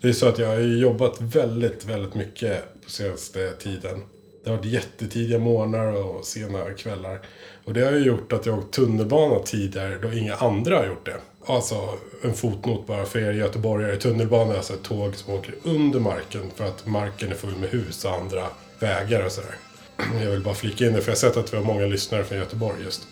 Det 0.00 0.08
är 0.08 0.12
så 0.12 0.28
att 0.28 0.38
jag 0.38 0.48
har 0.48 0.60
jobbat 0.60 1.20
väldigt, 1.20 1.84
väldigt 1.84 2.14
mycket 2.14 2.82
på 2.84 2.90
senaste 2.90 3.50
tiden. 3.50 4.02
Det 4.44 4.50
har 4.50 4.56
varit 4.56 4.66
jättetidiga 4.66 5.38
morgnar 5.38 5.92
och 5.92 6.24
sena 6.24 6.70
kvällar. 6.70 7.20
Och 7.64 7.74
det 7.74 7.80
har 7.80 7.92
ju 7.92 8.04
gjort 8.04 8.32
att 8.32 8.46
jag 8.46 8.58
åkt 8.58 8.74
tunnelbana 8.74 9.38
tidigare 9.38 9.98
då 9.98 10.12
inga 10.12 10.34
andra 10.34 10.76
har 10.76 10.86
gjort 10.86 11.06
det. 11.06 11.20
Alltså 11.46 11.98
en 12.22 12.34
fotnot 12.34 12.86
bara 12.86 13.04
för 13.04 13.18
er 13.18 13.32
göteborgare. 13.32 13.96
Tunnelbana 13.96 14.52
är 14.52 14.56
alltså 14.56 14.74
ett 14.74 14.82
tåg 14.82 15.16
som 15.16 15.34
åker 15.34 15.54
under 15.62 16.00
marken 16.00 16.50
för 16.54 16.64
att 16.64 16.86
marken 16.86 17.30
är 17.30 17.34
full 17.34 17.56
med 17.56 17.70
hus 17.70 18.04
och 18.04 18.12
andra 18.12 18.46
vägar 18.78 19.24
och 19.24 19.32
sådär. 19.32 19.54
Jag 20.22 20.30
vill 20.30 20.42
bara 20.42 20.54
flika 20.54 20.86
in 20.86 20.92
det 20.92 21.00
för 21.00 21.08
jag 21.08 21.16
har 21.16 21.20
sett 21.20 21.36
att 21.36 21.52
vi 21.52 21.56
har 21.56 21.64
många 21.64 21.86
lyssnare 21.86 22.24
från 22.24 22.38
Göteborg 22.38 22.82
just. 22.84 23.02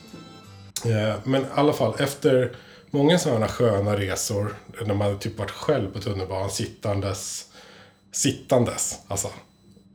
Eh, 0.85 1.15
men 1.25 1.43
i 1.43 1.47
alla 1.55 1.73
fall 1.73 1.95
efter 1.99 2.57
många 2.91 3.19
sådana 3.19 3.49
sköna 3.49 3.97
resor 3.97 4.55
när 4.87 4.95
man 4.95 5.19
typ 5.19 5.39
varit 5.39 5.51
själv 5.51 5.93
på 5.93 6.01
tunnelbanan 6.01 6.51
sittandes. 6.51 7.45
Sittandes, 8.12 8.99
alltså. 9.09 9.29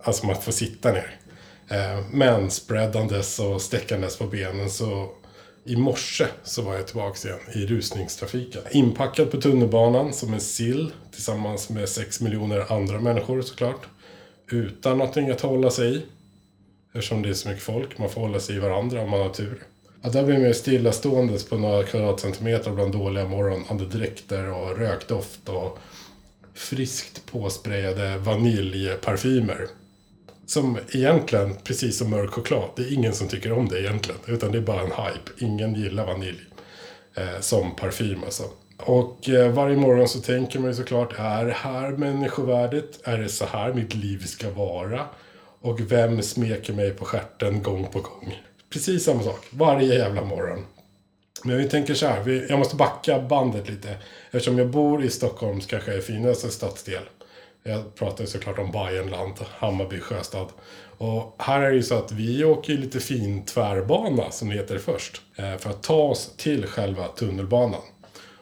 Alltså 0.04 0.26
man 0.26 0.42
får 0.42 0.52
sitta 0.52 0.92
ner. 0.92 1.20
Eh, 1.68 2.06
men 2.12 2.52
spreadandes 2.52 3.40
och 3.40 3.62
sträckandes 3.62 4.18
på 4.18 4.28
benen 4.28 4.70
så 4.70 5.10
i 5.68 5.76
morse 5.76 6.28
så 6.44 6.62
var 6.62 6.76
jag 6.76 6.88
tillbaka 6.88 7.28
igen 7.28 7.40
i 7.54 7.66
rusningstrafiken. 7.66 8.62
Inpackad 8.72 9.32
på 9.32 9.42
tunnelbanan 9.42 10.14
som 10.14 10.34
en 10.34 10.42
sill 10.42 10.92
tillsammans 11.12 11.70
med 11.70 11.90
sex 11.90 12.22
miljoner 12.22 12.72
andra 12.74 13.00
människor 13.00 13.42
såklart. 13.42 13.86
Utan 14.52 14.98
någonting 14.98 15.30
att 15.30 15.42
hålla 15.42 15.70
sig 15.70 15.96
i. 15.96 16.02
Eftersom 16.94 17.22
det 17.22 17.30
är 17.30 17.34
så 17.34 17.50
mycket 17.50 17.64
folk. 17.64 17.98
Man 17.98 18.10
får 18.10 18.22
hålla 18.22 18.40
sig 18.40 18.56
i 18.56 18.60
varandra 18.60 19.02
om 19.02 19.10
man 19.10 19.22
har 19.22 19.30
tur. 19.30 19.64
Att 20.02 20.14
där 20.14 20.24
blir 20.24 20.38
man 20.38 20.48
ju 20.48 20.54
stillaståendes 20.54 21.50
på 21.50 21.58
några 21.58 21.84
kvadratcentimeter 21.84 22.72
bland 22.72 22.92
dåliga 22.92 23.26
morgonandedräkter 23.26 24.48
och 24.48 24.78
rökdoft 24.78 25.50
och 25.50 25.80
friskt 26.54 27.26
påsprejade 27.26 28.18
vaniljparfymer. 28.18 29.68
Som 30.48 30.78
egentligen, 30.92 31.56
precis 31.64 31.98
som 31.98 32.10
mörk 32.10 32.30
choklad, 32.30 32.70
det 32.76 32.82
är 32.82 32.94
ingen 32.94 33.14
som 33.14 33.28
tycker 33.28 33.52
om 33.52 33.68
det 33.68 33.80
egentligen. 33.80 34.22
Utan 34.26 34.52
det 34.52 34.58
är 34.58 34.62
bara 34.62 34.82
en 34.82 34.92
hype. 34.92 35.46
Ingen 35.46 35.76
gillar 35.76 36.06
vanilj. 36.06 36.40
Eh, 37.16 37.40
som 37.40 37.76
parfym 37.76 38.24
alltså. 38.24 38.44
Och 38.78 39.30
eh, 39.30 39.52
varje 39.52 39.78
morgon 39.78 40.08
så 40.08 40.20
tänker 40.20 40.60
man 40.60 40.70
ju 40.70 40.76
såklart, 40.76 41.14
är 41.18 41.46
det 41.46 41.54
här 41.54 41.92
människovärdigt? 41.92 43.00
Är 43.04 43.18
det 43.18 43.30
så 43.30 43.46
här 43.46 43.74
mitt 43.74 43.96
liv 43.96 44.26
ska 44.26 44.50
vara? 44.50 45.06
Och 45.62 45.92
vem 45.92 46.22
smeker 46.22 46.74
mig 46.74 46.92
på 46.92 47.06
stjärten 47.06 47.64
gång 47.64 47.88
på 47.88 48.00
gång? 48.00 48.42
Precis 48.70 49.04
samma 49.04 49.24
sak, 49.24 49.46
varje 49.50 49.96
jävla 49.96 50.24
morgon. 50.24 50.66
Men 51.44 51.58
vi 51.58 51.70
tänker 51.70 51.94
så 51.94 52.08
här, 52.08 52.24
vi, 52.24 52.48
jag 52.50 52.60
måste 52.60 52.76
backa 52.76 53.20
bandet 53.20 53.70
lite. 53.70 53.98
Eftersom 54.32 54.58
jag 54.58 54.70
bor 54.70 55.04
i 55.04 55.10
Stockholms 55.10 55.66
kanske 55.66 56.02
finaste 56.02 56.50
stadsdel. 56.50 57.04
Jag 57.68 57.96
pratar 57.96 58.24
ju 58.24 58.28
såklart 58.28 58.60
om 58.60 58.72
Bayernland, 58.72 59.34
Hammarby, 59.58 60.00
Sjöstad. 60.00 60.48
Och 60.98 61.36
här 61.40 61.62
är 61.62 61.70
det 61.70 61.76
ju 61.76 61.84
så 61.84 61.96
att 61.96 62.12
vi 62.12 62.44
åker 62.44 62.74
lite 62.74 63.00
fin 63.00 63.46
tvärbana, 63.46 64.32
som 64.32 64.50
det 64.50 64.56
heter 64.56 64.78
först. 64.78 65.22
Eh, 65.36 65.58
för 65.58 65.70
att 65.70 65.84
ta 65.84 66.02
oss 66.02 66.34
till 66.38 66.66
själva 66.66 67.08
tunnelbanan. 67.08 67.82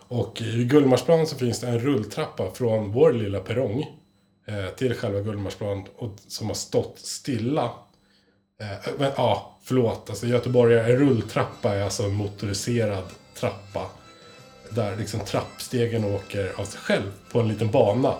Och 0.08 0.41
i 0.41 0.63
Gullmarsplan 0.63 1.27
så 1.27 1.38
finns 1.38 1.60
det 1.60 1.67
en 1.67 1.79
rulltrappa 1.79 2.51
från 2.51 2.91
vår 2.91 3.13
lilla 3.13 3.39
perrong 3.39 3.86
eh, 4.48 4.75
till 4.75 4.94
själva 4.94 5.20
Gullmarsplan 5.20 5.86
och, 5.96 6.15
som 6.27 6.48
har 6.48 6.55
stått 6.55 7.00
stilla. 7.00 7.72
Eh, 8.62 8.94
men 8.98 9.12
ja, 9.17 9.58
förlåt. 9.63 10.10
Alltså 10.10 10.27
göteborgare, 10.27 10.94
en 10.94 11.00
rulltrappa 11.00 11.75
är 11.75 11.84
alltså 11.84 12.03
en 12.03 12.13
motoriserad 12.13 13.05
trappa. 13.39 13.89
Där 14.70 14.96
liksom 14.96 15.20
trappstegen 15.20 16.05
åker 16.05 16.53
av 16.58 16.65
sig 16.65 16.79
själv 16.79 17.12
på 17.32 17.39
en 17.39 17.48
liten 17.48 17.72
bana. 17.72 18.13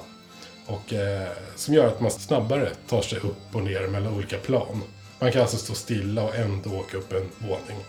Och 0.66 0.94
eh, 0.94 1.30
som 1.56 1.74
gör 1.74 1.88
att 1.88 2.02
man 2.02 2.12
snabbare 2.12 2.70
tar 2.88 3.02
sig 3.02 3.20
upp 3.20 3.56
och 3.56 3.64
ner 3.64 3.88
mellan 3.88 4.14
olika 4.14 4.38
plan. 4.38 4.82
Man 5.20 5.32
kan 5.32 5.42
alltså 5.42 5.58
stå 5.58 5.74
stilla 5.74 6.24
och 6.24 6.36
ändå 6.36 6.70
åka 6.70 6.98
upp 6.98 7.14
en 7.14 7.30
våning. 7.48 7.86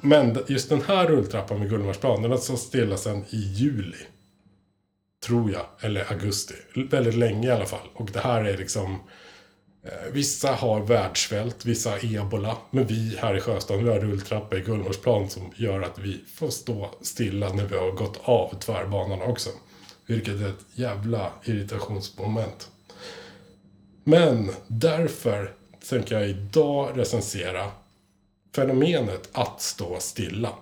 Men 0.00 0.38
just 0.46 0.68
den 0.68 0.82
här 0.82 1.06
rulltrappan 1.06 1.60
vid 1.60 1.70
Gullmarsplan, 1.70 2.22
den 2.22 2.30
har 2.30 2.38
stått 2.38 2.60
stilla 2.60 2.96
sedan 2.96 3.24
i 3.30 3.36
juli. 3.36 3.96
Tror 5.26 5.52
jag. 5.52 5.66
Eller 5.80 6.12
augusti. 6.12 6.54
Väldigt 6.90 7.14
länge 7.14 7.48
i 7.48 7.50
alla 7.50 7.66
fall. 7.66 7.88
Och 7.94 8.10
det 8.12 8.20
här 8.20 8.44
är 8.44 8.56
liksom... 8.58 8.98
Eh, 9.84 10.12
vissa 10.12 10.52
har 10.52 10.80
världssvält, 10.80 11.64
vissa 11.64 11.90
har 11.90 12.16
ebola. 12.16 12.56
Men 12.70 12.86
vi 12.86 13.16
här 13.18 13.36
i 13.36 13.40
Sjöstaden, 13.40 13.84
vi 13.84 13.90
har 13.90 14.00
rulltrappa 14.00 14.56
i 14.56 14.60
Gullmarsplan 14.60 15.30
som 15.30 15.52
gör 15.56 15.82
att 15.82 15.98
vi 15.98 16.24
får 16.34 16.50
stå 16.50 16.90
stilla 17.02 17.52
när 17.52 17.64
vi 17.64 17.76
har 17.76 17.90
gått 17.90 18.20
av 18.22 18.54
tvärbanan 18.60 19.22
också. 19.22 19.50
Vilket 20.08 20.40
är 20.40 20.48
ett 20.48 20.64
jävla 20.74 21.32
irritationsmoment. 21.44 22.70
Men 24.04 24.50
därför 24.66 25.54
tänker 25.88 26.14
jag 26.20 26.28
idag 26.28 26.98
recensera 26.98 27.70
fenomenet 28.54 29.28
att 29.32 29.62
stå 29.62 29.96
stilla. 30.00 30.52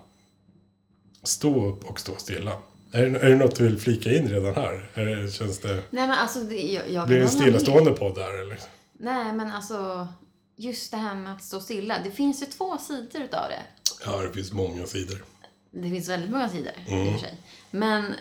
Stå 1.23 1.65
upp 1.69 1.83
och 1.89 1.99
stå 1.99 2.15
stilla. 2.15 2.51
Är 2.91 3.05
det, 3.09 3.19
är 3.19 3.29
det 3.29 3.35
något 3.35 3.55
du 3.55 3.63
vill 3.63 3.77
flika 3.79 4.13
in 4.17 4.27
redan 4.27 4.55
här? 4.55 4.89
Är 4.93 5.29
känns 5.31 5.59
det, 5.59 5.73
Nej 5.89 6.07
men 6.07 6.11
alltså, 6.11 6.39
det, 6.39 6.55
jag, 6.61 6.89
jag 6.89 7.07
blir 7.07 7.17
det 7.17 7.23
en 7.23 7.29
stillastående 7.29 7.91
podd 7.91 8.15
där 8.15 8.41
eller? 8.41 8.59
Nej 8.99 9.33
men 9.33 9.51
alltså, 9.51 10.07
just 10.55 10.91
det 10.91 10.97
här 10.97 11.15
med 11.15 11.33
att 11.33 11.43
stå 11.43 11.59
stilla. 11.59 11.95
Det 12.03 12.11
finns 12.11 12.41
ju 12.41 12.45
två 12.45 12.77
sidor 12.77 13.21
utav 13.21 13.49
det. 13.49 13.61
Ja, 14.05 14.21
det 14.21 14.33
finns 14.33 14.51
många 14.53 14.85
sidor. 14.85 15.23
Det 15.71 15.89
finns 15.89 16.09
väldigt 16.09 16.31
många 16.31 16.49
sidor 16.49 16.71
i 16.87 16.91
Mm. 16.93 17.07
och 17.07 17.13
för 17.13 17.19
sig. 17.27 17.37
Men 17.71 18.13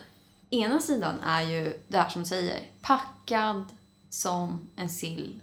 ena 0.51 0.81
sidan 0.81 1.21
är 1.21 1.43
ju 1.43 1.73
det 1.89 1.99
här 1.99 2.09
som 2.09 2.23
du 2.23 2.29
säger, 2.29 2.61
packad 2.83 3.65
som 4.11 4.69
en 4.77 4.89
sill. 4.89 5.41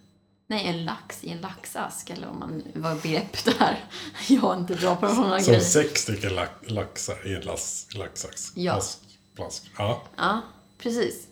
Nej, 0.48 0.68
en 0.68 0.86
lax 0.86 1.24
i 1.24 1.30
en 1.30 1.42
laxask 1.42 2.10
eller 2.10 2.28
om 2.28 2.40
man 2.40 2.64
vad 2.76 3.02
begrepp 3.02 3.46
det 3.46 3.54
här. 3.60 3.84
Jag 4.28 4.56
är 4.56 4.60
inte 4.60 4.76
bra 4.76 4.96
på 4.96 5.08
sådana 5.08 5.40
Som 5.40 5.52
grejer. 5.54 5.66
sex 5.66 6.02
stycken 6.02 6.36
lax, 6.36 6.52
laxar 6.68 7.28
i 7.28 7.36
en 7.36 7.42
las, 7.42 7.88
laxax. 7.96 8.52
Ja. 8.56 8.74
Plask, 8.74 9.00
plask. 9.36 9.72
Ja. 9.78 10.04
Ja, 10.16 10.42
precis. 10.78 11.28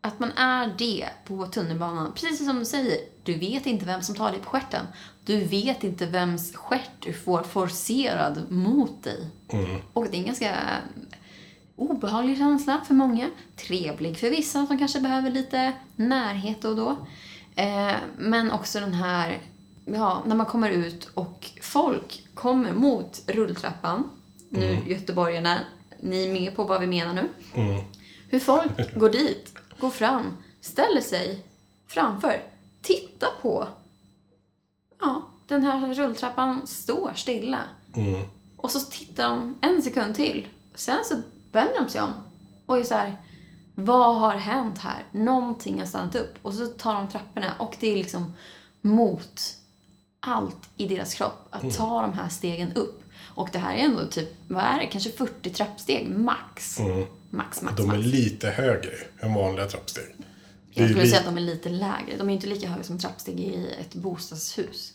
Att 0.00 0.18
man 0.18 0.32
är 0.32 0.74
det 0.78 1.08
på 1.26 1.46
tunnelbanan. 1.46 2.12
Precis 2.12 2.46
som 2.46 2.58
du 2.58 2.64
säger, 2.64 2.98
du 3.22 3.34
vet 3.38 3.66
inte 3.66 3.84
vem 3.86 4.02
som 4.02 4.14
tar 4.14 4.30
dig 4.30 4.40
på 4.40 4.50
stjärten. 4.50 4.86
Du 5.24 5.44
vet 5.44 5.84
inte 5.84 6.06
vems 6.06 6.56
stjärt 6.56 6.90
du 7.00 7.12
får 7.12 7.42
forcerad 7.42 8.50
mot 8.50 9.04
dig. 9.04 9.26
Och 9.92 10.04
det 10.04 10.16
är 10.16 10.18
en 10.18 10.26
ganska 10.26 10.56
obehaglig 11.76 12.38
känsla 12.38 12.80
för 12.86 12.94
många. 12.94 13.30
Trevlig 13.56 14.18
för 14.18 14.30
vissa 14.30 14.66
som 14.66 14.78
kanske 14.78 15.00
behöver 15.00 15.30
lite 15.30 15.72
närhet 15.96 16.62
då 16.62 16.68
och 16.68 16.76
då. 16.76 16.96
Eh, 17.56 17.94
men 18.18 18.50
också 18.50 18.80
den 18.80 18.94
här, 18.94 19.40
ja, 19.84 20.22
när 20.26 20.36
man 20.36 20.46
kommer 20.46 20.70
ut 20.70 21.10
och 21.14 21.50
folk 21.62 22.26
kommer 22.34 22.72
mot 22.72 23.22
rulltrappan. 23.26 24.10
Nu 24.48 24.78
göteborgarna, 24.86 25.60
ni 26.00 26.24
är 26.24 26.32
med 26.32 26.56
på 26.56 26.64
vad 26.64 26.80
vi 26.80 26.86
menar 26.86 27.14
nu. 27.14 27.28
Hur 28.28 28.38
folk 28.40 28.94
går 28.94 29.10
dit, 29.10 29.54
går 29.78 29.90
fram, 29.90 30.36
ställer 30.60 31.00
sig 31.00 31.44
framför, 31.86 32.42
tittar 32.82 33.30
på. 33.42 33.68
Ja, 35.00 35.22
den 35.46 35.62
här 35.62 35.94
rulltrappan 35.94 36.66
står 36.66 37.12
stilla. 37.14 37.60
Och 38.56 38.70
så 38.70 38.80
tittar 38.80 39.28
de 39.28 39.54
en 39.60 39.82
sekund 39.82 40.14
till. 40.14 40.48
Sen 40.74 41.04
så 41.04 41.14
vänder 41.54 41.80
de 41.80 41.88
sig 41.88 42.00
om 42.00 42.12
och 42.66 42.78
är 42.78 42.82
så 42.84 42.94
här. 42.94 43.16
Vad 43.74 44.16
har 44.20 44.34
hänt 44.34 44.78
här? 44.78 45.04
Någonting 45.12 45.78
har 45.78 45.86
stannat 45.86 46.14
upp. 46.14 46.34
Och 46.42 46.54
så 46.54 46.66
tar 46.66 46.94
de 46.94 47.08
trapporna 47.08 47.54
och 47.58 47.76
det 47.80 47.92
är 47.92 47.96
liksom 47.96 48.32
mot 48.80 49.40
allt 50.20 50.68
i 50.76 50.86
deras 50.88 51.14
kropp 51.14 51.48
att 51.50 51.76
ta 51.76 52.02
de 52.02 52.12
här 52.12 52.28
stegen 52.28 52.72
upp. 52.72 53.02
Och 53.34 53.48
det 53.52 53.58
här 53.58 53.74
är 53.74 53.78
ändå 53.78 54.06
typ, 54.06 54.28
vad 54.48 54.64
är 54.64 54.78
det, 54.78 54.86
kanske 54.86 55.10
40 55.10 55.50
trappsteg 55.50 56.08
max. 56.08 56.78
Max, 57.30 57.62
max, 57.62 57.76
De 57.76 57.90
är 57.90 57.96
max. 57.96 58.06
lite 58.06 58.50
högre 58.50 58.92
än 59.20 59.34
vanliga 59.34 59.66
trappsteg. 59.66 60.04
Jag 60.70 60.90
skulle 60.90 61.06
säga 61.06 61.18
att 61.18 61.26
de 61.26 61.36
är 61.36 61.40
lite 61.40 61.68
lägre. 61.68 62.16
De 62.18 62.28
är 62.30 62.34
inte 62.34 62.46
lika 62.46 62.68
höga 62.68 62.82
som 62.82 62.98
trappsteg 62.98 63.40
i 63.40 63.74
ett 63.80 63.94
bostadshus. 63.94 64.92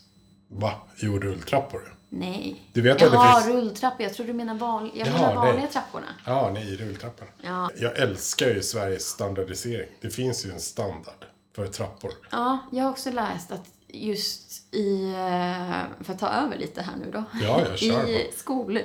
Va? 0.48 0.72
Jo, 0.96 1.18
rulltrappor. 1.18 1.94
Nej. 2.12 2.62
Du 2.72 2.80
vet 2.80 2.92
att 3.02 3.10
det 3.10 3.16
Jaha, 3.16 3.40
finns- 3.42 3.54
rulltrappor. 3.54 4.02
Jag 4.02 4.14
tror 4.14 4.26
du 4.26 4.32
menar 4.32 4.54
vanliga, 4.54 4.96
jag 4.96 5.06
Jaha, 5.08 5.18
menar 5.28 5.34
vanliga 5.34 5.54
nej. 5.62 5.68
trapporna. 5.72 6.06
Ja, 6.26 6.50
nej, 6.54 6.76
rulltrappor. 6.76 7.32
Ja. 7.42 7.70
Jag 7.76 7.98
älskar 7.98 8.46
ju 8.46 8.62
Sveriges 8.62 9.02
standardisering. 9.06 9.88
Det 10.00 10.10
finns 10.10 10.46
ju 10.46 10.50
en 10.52 10.60
standard 10.60 11.24
för 11.54 11.66
trappor. 11.66 12.10
Ja, 12.30 12.58
jag 12.72 12.84
har 12.84 12.90
också 12.90 13.10
läst 13.10 13.52
att 13.52 13.66
just 13.88 14.74
i, 14.74 15.04
eh, 15.04 16.04
för 16.04 16.12
att 16.12 16.18
ta 16.18 16.28
över 16.28 16.56
lite 16.58 16.82
här 16.82 16.96
nu 17.04 17.10
då. 17.12 17.24
Ja, 17.42 17.60
jag 17.68 17.78
kör 17.78 18.08
I 18.08 18.30
skolor, 18.36 18.82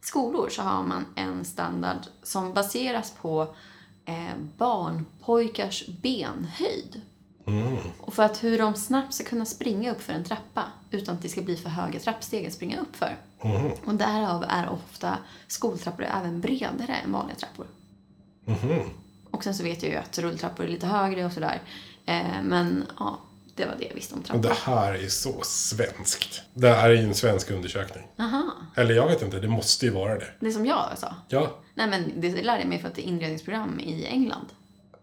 skolor 0.00 0.48
så 0.48 0.62
har 0.62 0.82
man 0.82 1.06
en 1.16 1.44
standard 1.44 1.98
som 2.22 2.54
baseras 2.54 3.10
på 3.20 3.54
eh, 4.06 4.36
barnpojkars 4.58 5.86
benhöjd. 5.86 7.00
Mm. 7.46 7.76
Och 8.00 8.14
för 8.14 8.22
att 8.22 8.44
hur 8.44 8.58
de 8.58 8.74
snabbt 8.74 9.14
ska 9.14 9.24
kunna 9.24 9.44
springa 9.46 9.92
upp 9.92 10.02
för 10.02 10.12
en 10.12 10.24
trappa 10.24 10.64
utan 10.90 11.14
att 11.14 11.22
det 11.22 11.28
ska 11.28 11.42
bli 11.42 11.56
för 11.56 11.68
höga 11.68 12.00
trappsteg 12.00 12.46
att 12.46 12.52
springa 12.52 12.80
upp 12.80 12.96
för. 12.96 13.16
Mm. 13.42 13.72
Och 13.86 13.94
därav 13.94 14.44
är 14.48 14.68
ofta 14.68 15.18
skoltrappor 15.46 16.04
även 16.04 16.40
bredare 16.40 16.94
än 17.04 17.12
vanliga 17.12 17.36
trappor. 17.36 17.66
Mm-hmm. 18.46 18.82
Och 19.30 19.44
sen 19.44 19.54
så 19.54 19.62
vet 19.62 19.82
jag 19.82 19.92
ju 19.92 19.98
att 19.98 20.18
rulltrappor 20.18 20.64
är 20.64 20.68
lite 20.68 20.86
högre 20.86 21.24
och 21.24 21.32
sådär. 21.32 21.62
Eh, 22.06 22.42
men 22.42 22.86
ja, 22.98 23.18
det 23.54 23.66
var 23.66 23.74
det 23.78 23.86
jag 23.86 23.94
visste 23.94 24.14
om 24.14 24.22
trappor. 24.22 24.42
det 24.42 24.54
här 24.54 24.94
är 24.94 25.08
så 25.08 25.42
svenskt. 25.42 26.42
Det 26.54 26.68
här 26.68 26.90
är 26.90 26.94
ju 26.94 27.02
en 27.04 27.14
svensk 27.14 27.50
undersökning. 27.50 28.04
Aha, 28.18 28.52
Eller 28.74 28.94
jag 28.94 29.06
vet 29.06 29.22
inte, 29.22 29.40
det 29.40 29.48
måste 29.48 29.86
ju 29.86 29.92
vara 29.92 30.14
det. 30.18 30.26
det 30.40 30.52
som 30.52 30.66
jag 30.66 30.98
sa. 30.98 31.14
Ja, 31.28 31.58
Nej 31.74 31.86
men 31.86 32.12
det 32.20 32.42
lärde 32.42 32.60
jag 32.60 32.68
mig 32.68 32.78
för 32.78 32.88
att 32.88 32.94
det 32.94 33.02
är 33.06 33.08
inredningsprogram 33.08 33.80
i 33.80 34.06
England. 34.06 34.46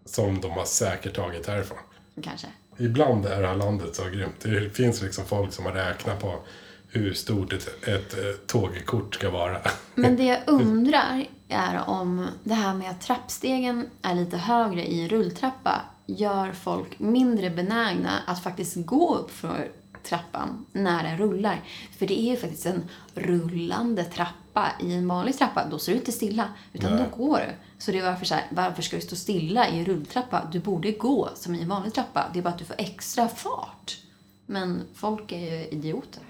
som 0.05 0.41
de 0.41 0.51
har 0.51 0.65
säkert 0.65 1.15
tagit 1.15 1.47
härifrån. 1.47 1.77
Kanske. 2.23 2.47
Ibland 2.77 3.25
är 3.25 3.41
det 3.41 3.47
här 3.47 3.55
landet 3.55 3.95
så 3.95 4.03
grymt. 4.03 4.39
Det 4.39 4.75
finns 4.75 5.01
liksom 5.01 5.25
folk 5.25 5.53
som 5.53 5.65
har 5.65 5.71
räknat 5.71 6.19
på 6.19 6.39
hur 6.87 7.13
stort 7.13 7.53
ett, 7.53 7.87
ett, 7.87 8.13
eh, 8.13 8.31
tågkort 8.47 9.15
ska 9.15 9.29
vara. 9.29 9.57
Men 9.95 10.15
det 10.15 10.23
jag 10.23 10.39
undrar 10.45 11.25
är 11.47 11.89
om 11.89 12.27
det 12.43 12.53
här 12.53 12.73
med 12.73 12.89
att 12.89 13.01
trappstegen 13.01 13.89
är 14.01 14.15
lite 14.15 14.37
högre 14.37 14.85
i 14.85 15.01
en 15.01 15.09
rulltrappa 15.09 15.81
gör 16.05 16.51
folk 16.51 16.99
mindre 16.99 17.49
benägna 17.49 18.19
att 18.27 18.43
faktiskt 18.43 18.75
gå 18.85 19.15
upp 19.15 19.31
för 19.31 19.71
trappan 20.03 20.65
när 20.71 21.03
den 21.03 21.17
rullar. 21.17 21.61
För 21.99 22.07
det 22.07 22.19
är 22.19 22.31
ju 22.31 22.37
faktiskt 22.37 22.65
en 22.65 22.89
rullande 23.15 24.03
trappa. 24.03 24.71
I 24.79 24.93
en 24.93 25.07
vanlig 25.07 25.37
trappa, 25.37 25.65
då 25.65 25.79
står 25.79 25.91
du 25.91 25.99
inte 25.99 26.11
stilla, 26.11 26.47
utan 26.73 26.95
Nej. 26.95 27.05
då 27.11 27.23
går 27.23 27.37
du. 27.37 27.53
Så 27.77 27.91
det 27.91 27.99
är 27.99 28.11
varför 28.11 28.25
så 28.25 28.35
här, 28.35 28.45
varför 28.49 28.81
ska 28.81 28.95
du 28.95 29.01
stå 29.01 29.15
stilla 29.15 29.67
i 29.69 29.79
en 29.79 29.85
rulltrappa? 29.85 30.47
Du 30.51 30.59
borde 30.59 30.91
gå 30.91 31.29
som 31.35 31.55
i 31.55 31.61
en 31.61 31.69
vanlig 31.69 31.93
trappa. 31.93 32.25
Det 32.33 32.39
är 32.39 32.43
bara 32.43 32.49
att 32.49 32.59
du 32.59 32.65
får 32.65 32.75
extra 32.79 33.27
fart. 33.27 33.97
Men 34.45 34.81
folk 34.95 35.31
är 35.31 35.39
ju 35.39 35.67
idioter. 35.67 36.23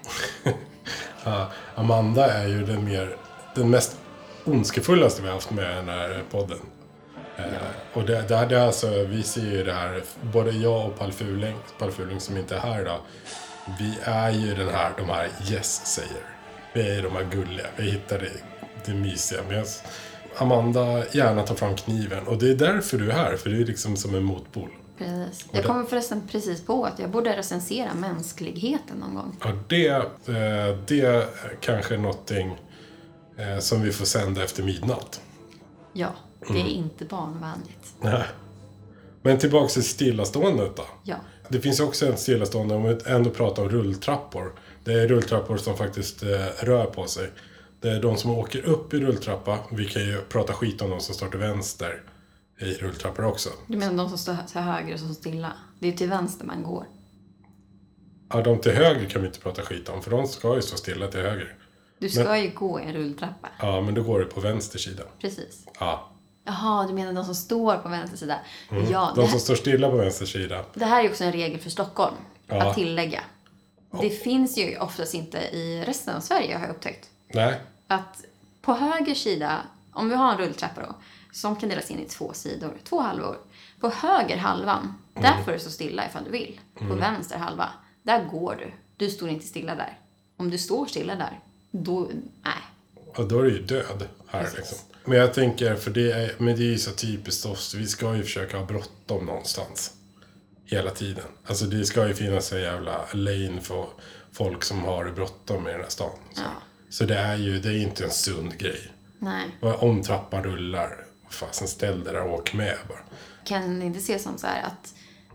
Ja, 1.24 1.50
Amanda 1.74 2.32
är 2.32 2.48
ju 2.48 2.66
den, 2.66 2.84
mer, 2.84 3.16
den 3.54 3.70
mest 3.70 3.96
ondskefullaste 4.44 5.22
vi 5.22 5.28
har 5.28 5.34
haft 5.34 5.50
med 5.50 5.76
den 5.76 5.88
här 5.88 6.24
podden. 6.30 6.58
Eh, 7.36 7.44
och 7.92 8.02
det, 8.02 8.28
det, 8.28 8.46
det 8.46 8.56
är 8.56 8.66
alltså, 8.66 9.04
vi 9.04 9.22
ser 9.22 9.50
ju 9.50 9.64
det 9.64 9.72
här, 9.72 10.02
både 10.22 10.50
jag 10.50 10.86
och 10.86 10.98
Paul 10.98 11.12
Fuling, 11.12 11.56
Paul 11.78 11.90
Fuling 11.90 12.20
som 12.20 12.36
inte 12.36 12.56
är 12.56 12.60
här 12.60 12.80
idag, 12.80 13.00
vi 13.78 13.94
är 14.02 14.30
ju 14.30 14.54
den 14.54 14.68
här, 14.68 14.92
de 14.96 15.08
här 15.08 15.28
yes-säger. 15.50 16.22
Vi 16.72 16.98
är 16.98 17.02
de 17.02 17.12
här 17.12 17.24
gulliga, 17.30 17.66
vi 17.76 17.90
hittar 17.90 18.18
det, 18.18 18.30
det 18.86 18.94
mysiga. 18.94 19.40
Medan 19.48 19.64
Amanda 20.38 21.04
gärna 21.12 21.42
tar 21.42 21.54
fram 21.54 21.76
kniven 21.76 22.26
och 22.26 22.38
det 22.38 22.50
är 22.50 22.54
därför 22.54 22.98
du 22.98 23.10
är 23.10 23.14
här, 23.14 23.36
för 23.36 23.50
du 23.50 23.62
är 23.62 23.66
liksom 23.66 23.96
som 23.96 24.14
en 24.14 24.22
motpol. 24.24 24.68
Precis. 24.98 25.46
Jag 25.52 25.62
det- 25.62 25.66
kommer 25.68 25.84
förresten 25.84 26.22
precis 26.28 26.64
på 26.64 26.84
att 26.84 26.98
jag 26.98 27.10
borde 27.10 27.36
recensera 27.36 27.94
mänskligheten 27.94 28.96
någon 28.96 29.14
gång. 29.14 29.36
Ja, 29.44 29.50
det, 29.68 29.88
eh, 29.88 30.76
det 30.86 31.00
är 31.00 31.26
kanske 31.60 31.96
någonting 31.96 32.56
eh, 33.38 33.58
som 33.58 33.82
vi 33.82 33.92
får 33.92 34.04
sända 34.04 34.44
efter 34.44 34.62
midnatt. 34.62 35.20
Ja, 35.92 36.08
det 36.48 36.60
är 36.60 36.66
inte 36.66 37.04
barnvänligt. 37.04 37.94
Nej. 38.00 38.24
Men 39.22 39.38
tillbaka 39.38 39.68
till 39.68 39.84
stillaståendet 39.84 40.76
då. 40.76 40.84
Ja. 41.02 41.16
Det 41.52 41.60
finns 41.60 41.80
också 41.80 42.06
en 42.06 42.16
stillastående, 42.16 42.74
om 42.74 42.82
vi 42.82 42.98
ändå 43.06 43.30
pratar 43.30 43.62
om 43.62 43.68
rulltrappor. 43.68 44.52
Det 44.84 44.92
är 44.92 45.08
rulltrappor 45.08 45.56
som 45.56 45.76
faktiskt 45.76 46.22
eh, 46.22 46.28
rör 46.60 46.86
på 46.86 47.06
sig. 47.06 47.30
Det 47.80 47.90
är 47.90 48.02
de 48.02 48.16
som 48.16 48.30
åker 48.30 48.62
upp 48.62 48.94
i 48.94 49.00
rulltrappa. 49.00 49.58
Vi 49.70 49.88
kan 49.88 50.02
ju 50.02 50.20
prata 50.20 50.52
skit 50.52 50.82
om 50.82 50.90
de 50.90 51.00
som 51.00 51.14
står 51.14 51.28
till 51.28 51.38
vänster 51.38 52.02
i 52.60 52.74
rulltrappor 52.74 53.24
också. 53.24 53.48
Du 53.66 53.76
menar 53.78 53.96
de 53.96 54.08
som 54.08 54.18
står 54.18 54.36
till 54.48 54.60
höger 54.60 54.94
och 54.94 54.98
som 54.98 55.14
står 55.14 55.30
stilla? 55.30 55.52
Det 55.78 55.86
är 55.86 55.90
ju 55.90 55.96
till 55.96 56.08
vänster 56.08 56.44
man 56.44 56.62
går. 56.62 56.86
Ja, 58.28 58.42
de 58.42 58.58
till 58.58 58.72
höger 58.72 59.08
kan 59.08 59.22
vi 59.22 59.26
inte 59.26 59.40
prata 59.40 59.62
skit 59.62 59.88
om, 59.88 60.02
för 60.02 60.10
de 60.10 60.26
ska 60.26 60.54
ju 60.54 60.62
stå 60.62 60.76
stilla 60.76 61.06
till 61.06 61.20
höger. 61.20 61.56
Du 61.98 62.08
ska 62.08 62.38
ju 62.38 62.50
gå 62.50 62.80
i 62.80 62.82
en 62.82 62.92
rulltrappa. 62.92 63.48
Ja, 63.58 63.80
men 63.80 63.94
då 63.94 64.02
går 64.02 64.20
det 64.20 64.26
på 64.26 64.40
vänster 64.40 64.78
sida. 64.78 65.02
Precis. 65.20 65.66
Ja. 65.80 66.11
Jaha, 66.44 66.86
du 66.86 66.92
menar 66.94 67.12
de 67.12 67.24
som 67.24 67.34
står 67.34 67.76
på 67.76 67.88
vänster 67.88 68.16
sida? 68.16 68.38
Ja, 68.70 68.76
Mm. 68.76 68.90
De 68.90 69.14
som 69.14 69.24
här, 69.24 69.38
står 69.38 69.54
stilla 69.54 69.90
på 69.90 69.96
vänster 69.96 70.26
sida. 70.26 70.64
det 70.74 70.84
här 70.84 71.04
är 71.04 71.10
också 71.10 71.24
en 71.24 71.32
regel 71.32 71.60
för 71.60 71.70
Stockholm. 71.70 72.14
Ja. 72.46 72.68
Att 72.68 72.74
tillägga. 72.74 73.24
Det 74.00 74.10
finns 74.10 74.58
ju 74.58 74.78
oftast 74.78 75.14
inte 75.14 75.38
i 75.38 75.84
resten 75.86 76.16
av 76.16 76.20
Sverige 76.20 76.54
har 76.54 76.66
jag 76.66 76.70
upptäckt. 76.70 77.10
Nej, 77.34 77.60
att 77.86 78.24
på 78.62 78.72
höger 78.72 79.14
sida, 79.14 79.58
om 79.92 80.08
vi 80.08 80.14
har 80.14 80.32
en 80.32 80.38
rulltrappa 80.38 80.80
då, 80.80 80.94
som 81.32 81.56
kan 81.56 81.68
delas 81.68 81.90
in 81.90 81.98
i 81.98 82.04
två 82.04 82.32
sidor, 82.32 82.74
två 82.84 83.00
halvor. 83.00 83.36
På 83.80 83.88
höger 83.88 84.36
halvan, 84.36 84.94
där 85.14 85.42
får 85.44 85.52
du 85.52 85.58
stå 85.58 85.70
stilla 85.70 86.06
ifall 86.06 86.24
du 86.24 86.30
vill. 86.30 86.60
På 86.78 86.94
vänster 86.94 87.38
halva, 87.38 87.68
där 88.02 88.24
går 88.24 88.56
du. 88.58 88.72
Du 88.96 89.10
står 89.10 89.28
inte 89.28 89.46
stilla 89.46 89.74
där. 89.74 89.98
Om 90.36 90.50
du 90.50 90.58
står 90.58 90.86
stilla 90.86 91.14
där, 91.14 91.40
då, 91.70 92.08
nej. 92.42 92.52
och 93.16 93.28
då 93.28 93.38
är 93.38 93.42
du 93.42 93.50
ju 93.52 93.62
död 93.62 94.08
här 94.26 94.48
liksom. 94.56 94.78
Men 95.04 95.18
jag 95.18 95.34
tänker, 95.34 95.74
för 95.74 95.90
det 95.90 96.12
är, 96.12 96.34
men 96.38 96.56
det 96.56 96.62
är 96.62 96.66
ju 96.70 96.78
så 96.78 96.90
typiskt 96.90 97.46
oss. 97.46 97.74
Vi 97.74 97.86
ska 97.86 98.16
ju 98.16 98.22
försöka 98.22 98.56
ha 98.58 98.64
bråttom 98.66 99.26
någonstans. 99.26 99.92
Hela 100.64 100.90
tiden. 100.90 101.24
Alltså 101.46 101.64
det 101.64 101.84
ska 101.84 102.08
ju 102.08 102.14
finnas 102.14 102.52
en 102.52 102.60
jävla 102.60 103.04
lane 103.12 103.60
för 103.60 103.86
folk 104.32 104.64
som 104.64 104.84
har 104.84 105.10
bråttom 105.10 105.68
i 105.68 105.72
den 105.72 105.80
här 105.80 105.88
stan. 105.88 106.10
Så, 106.34 106.40
Ja. 106.42 106.50
så 106.90 107.04
det 107.04 107.18
är 107.18 107.36
ju, 107.36 107.58
det 107.58 107.68
är 107.68 107.82
inte 107.82 108.04
en 108.04 108.10
sund 108.10 108.58
grej. 108.58 108.92
Nej. 109.18 109.48
Och 109.60 109.82
Om 109.82 110.02
trappan 110.02 110.42
rullar, 110.44 111.04
fasen 111.30 111.68
ställ 111.68 112.04
dig 112.04 112.12
där 112.12 112.22
och 112.22 112.34
åk 112.34 112.54
med 112.54 112.76
bara. 112.88 112.98
Kan 113.44 113.80
det 113.80 113.86
inte 113.86 113.98
ses 113.98 114.22
som 114.22 114.38
så 114.38 114.46
här 114.46 114.62
att 114.62 114.94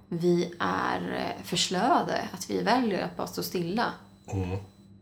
vi 0.09 0.53
är 0.59 1.15
eh, 1.39 1.45
förslöade, 1.45 2.29
att 2.33 2.49
vi 2.49 2.63
väljer 2.63 3.03
att 3.03 3.17
bara 3.17 3.27
stå 3.27 3.43
stilla. 3.43 3.93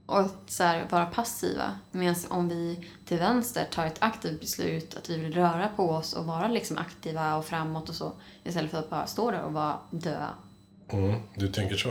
Och 0.06 0.20
att 0.20 0.36
så 0.48 0.64
här, 0.64 0.88
vara 0.90 1.06
passiva. 1.06 1.80
Medan 1.92 2.16
om 2.30 2.50
vi 2.50 2.88
till 3.06 3.18
vänster 3.18 3.66
tar 3.72 3.86
ett 3.86 3.98
aktivt 4.00 4.40
beslut 4.40 4.98
att 4.98 5.10
vi 5.10 5.18
vill 5.18 5.34
röra 5.34 5.70
på 5.76 5.90
oss 5.90 6.14
och 6.14 6.26
vara 6.26 6.48
liksom 6.48 6.78
aktiva 6.78 7.36
och 7.36 7.46
framåt 7.46 7.90
och 7.90 7.96
så. 7.96 8.14
Istället 8.44 8.72
för 8.72 8.80
att 8.80 8.90
bara 8.90 9.08
stå 9.08 9.32
där 9.32 9.44
och 9.44 9.54
vara 9.54 9.78
döda. 9.92 10.30
Mm, 10.90 11.20
du 11.36 11.48
tänker 11.48 11.76
så. 11.76 11.90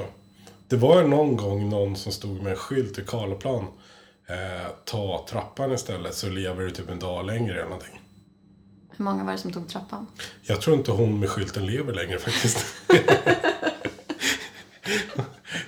Det 0.69 0.77
var 0.77 1.05
någon 1.05 1.37
gång 1.37 1.69
någon 1.69 1.97
som 1.97 2.13
stod 2.13 2.43
med 2.43 2.53
en 2.53 2.59
skylt 2.59 2.99
i 2.99 3.05
Karlaplan. 3.05 3.67
Eh, 4.29 4.71
ta 4.85 5.27
trappan 5.29 5.73
istället 5.73 6.15
så 6.15 6.29
lever 6.29 6.63
du 6.63 6.71
typ 6.71 6.91
en 6.91 6.99
dag 6.99 7.27
längre 7.27 7.55
eller 7.55 7.65
någonting. 7.65 8.01
Hur 8.97 9.05
många 9.05 9.25
var 9.25 9.33
det 9.33 9.39
som 9.39 9.53
tog 9.53 9.69
trappan? 9.69 10.07
Jag 10.43 10.61
tror 10.61 10.77
inte 10.77 10.91
hon 10.91 11.21
med 11.21 11.31
skylten 11.31 11.67
lever 11.67 11.95
längre 11.95 12.19
faktiskt. 12.19 12.67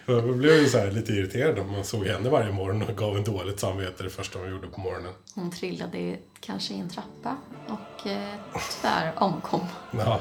Jag 0.07 0.37
blev 0.37 0.67
så 0.67 0.87
lite 0.87 1.13
irriterad 1.13 1.59
om 1.59 1.73
man 1.73 1.85
såg 1.85 2.07
henne 2.07 2.29
varje 2.29 2.53
morgon 2.53 2.83
och 2.83 2.97
gav 2.97 3.17
en 3.17 3.25
dåligt 3.25 3.61
samvete 3.61 4.03
det 4.03 4.11
första 4.11 4.39
hon 4.39 4.51
gjorde 4.51 4.67
på 4.67 4.81
morgonen. 4.81 5.13
Hon 5.35 5.51
trillade 5.51 6.19
kanske 6.41 6.75
i 6.75 6.79
en 6.81 6.89
trappa 6.89 7.37
och 7.67 8.07
eh, 8.07 8.35
tyvärr 8.81 9.13
omkom. 9.17 9.61
Ja. 9.99 10.21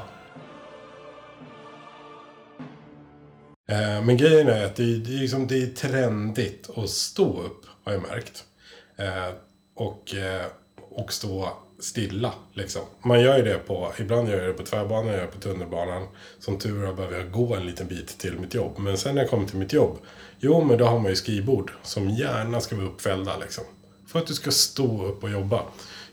Eh, 3.67 4.01
Men 4.03 4.17
grejen 4.17 4.47
är 4.47 4.65
att 4.65 4.75
det 4.75 4.83
är, 4.83 4.97
det 4.97 5.15
är, 5.15 5.19
liksom, 5.19 5.47
det 5.47 5.63
är 5.63 5.67
trendigt 5.67 6.69
att 6.77 6.89
stå 6.89 7.41
upp, 7.41 7.65
har 7.83 7.93
jag 7.93 8.01
märkt. 8.01 8.43
Eh, 8.97 9.33
och, 9.75 10.15
eh, 10.15 10.45
och 10.89 11.13
stå 11.13 11.57
stilla, 11.79 12.33
liksom. 12.53 12.81
Man 13.03 13.21
gör 13.21 13.37
ju 13.37 13.43
det 13.43 13.57
på, 13.57 13.93
ibland 13.99 14.29
gör 14.29 14.37
jag 14.37 14.47
det 14.47 14.53
på 14.53 14.63
tvärbanan, 14.63 15.07
jag 15.07 15.15
gör 15.15 15.25
det 15.25 15.31
på 15.31 15.39
tunnelbanan. 15.39 16.07
Som 16.39 16.57
tur 16.57 16.83
är 16.83 16.93
behöver 16.93 17.17
jag 17.17 17.31
gå 17.31 17.55
en 17.55 17.65
liten 17.65 17.87
bit 17.87 18.17
till 18.17 18.39
mitt 18.39 18.53
jobb. 18.53 18.79
Men 18.79 18.97
sen 18.97 19.15
när 19.15 19.21
jag 19.21 19.29
kommer 19.29 19.47
till 19.47 19.57
mitt 19.57 19.73
jobb, 19.73 19.97
jo 20.39 20.63
men 20.63 20.77
då 20.77 20.85
har 20.85 20.99
man 20.99 21.09
ju 21.09 21.15
skrivbord 21.15 21.71
som 21.83 22.09
gärna 22.09 22.61
ska 22.61 22.75
vara 22.75 22.87
uppfällda, 22.87 23.37
liksom. 23.37 23.63
För 24.07 24.19
att 24.19 24.27
du 24.27 24.33
ska 24.33 24.51
stå 24.51 25.05
upp 25.05 25.23
och 25.23 25.29
jobba. 25.29 25.61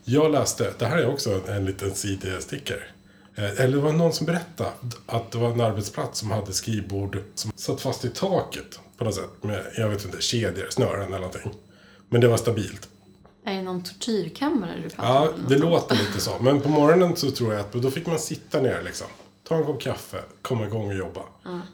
Jag 0.05 0.33
läste, 0.33 0.72
det 0.79 0.87
här 0.87 0.98
är 0.98 1.07
också 1.07 1.31
en, 1.31 1.55
en 1.55 1.64
liten 1.64 1.94
sidesticker. 1.94 2.92
Eh, 3.35 3.61
eller 3.61 3.77
det 3.77 3.83
var 3.83 3.92
någon 3.92 4.12
som 4.12 4.27
berättade 4.27 4.70
att 5.07 5.31
det 5.31 5.38
var 5.38 5.51
en 5.51 5.61
arbetsplats 5.61 6.18
som 6.18 6.31
hade 6.31 6.53
skrivbord 6.53 7.18
som 7.35 7.53
satt 7.57 7.81
fast 7.81 8.05
i 8.05 8.09
taket 8.09 8.81
på 8.98 9.05
något 9.05 9.14
sätt. 9.14 9.31
Med, 9.40 9.62
jag 9.77 9.88
vet 9.88 10.05
inte, 10.05 10.22
kedjor, 10.22 10.66
snören 10.70 11.07
eller 11.07 11.16
någonting. 11.16 11.53
Men 12.09 12.20
det 12.20 12.29
var 12.29 12.37
stabilt. 12.37 12.88
Är 13.45 13.55
det 13.55 13.63
någon 13.63 13.83
tortyrkammare 13.83 14.81
du 14.83 14.91
pratar 14.91 15.15
Ja, 15.15 15.33
det 15.49 15.59
låter 15.59 15.97
lite 15.97 16.21
så. 16.21 16.39
Men 16.41 16.61
på 16.61 16.69
morgonen 16.69 17.17
så 17.17 17.31
tror 17.31 17.53
jag 17.53 17.61
att 17.61 17.73
då 17.73 17.91
fick 17.91 18.07
man 18.07 18.19
sitta 18.19 18.61
ner 18.61 18.83
liksom. 18.83 19.07
Ta 19.49 19.55
en 19.55 19.65
kopp 19.65 19.81
kaffe, 19.83 20.23
komma 20.43 20.67
igång 20.67 20.87
och 20.89 20.95
jobba. 20.95 21.21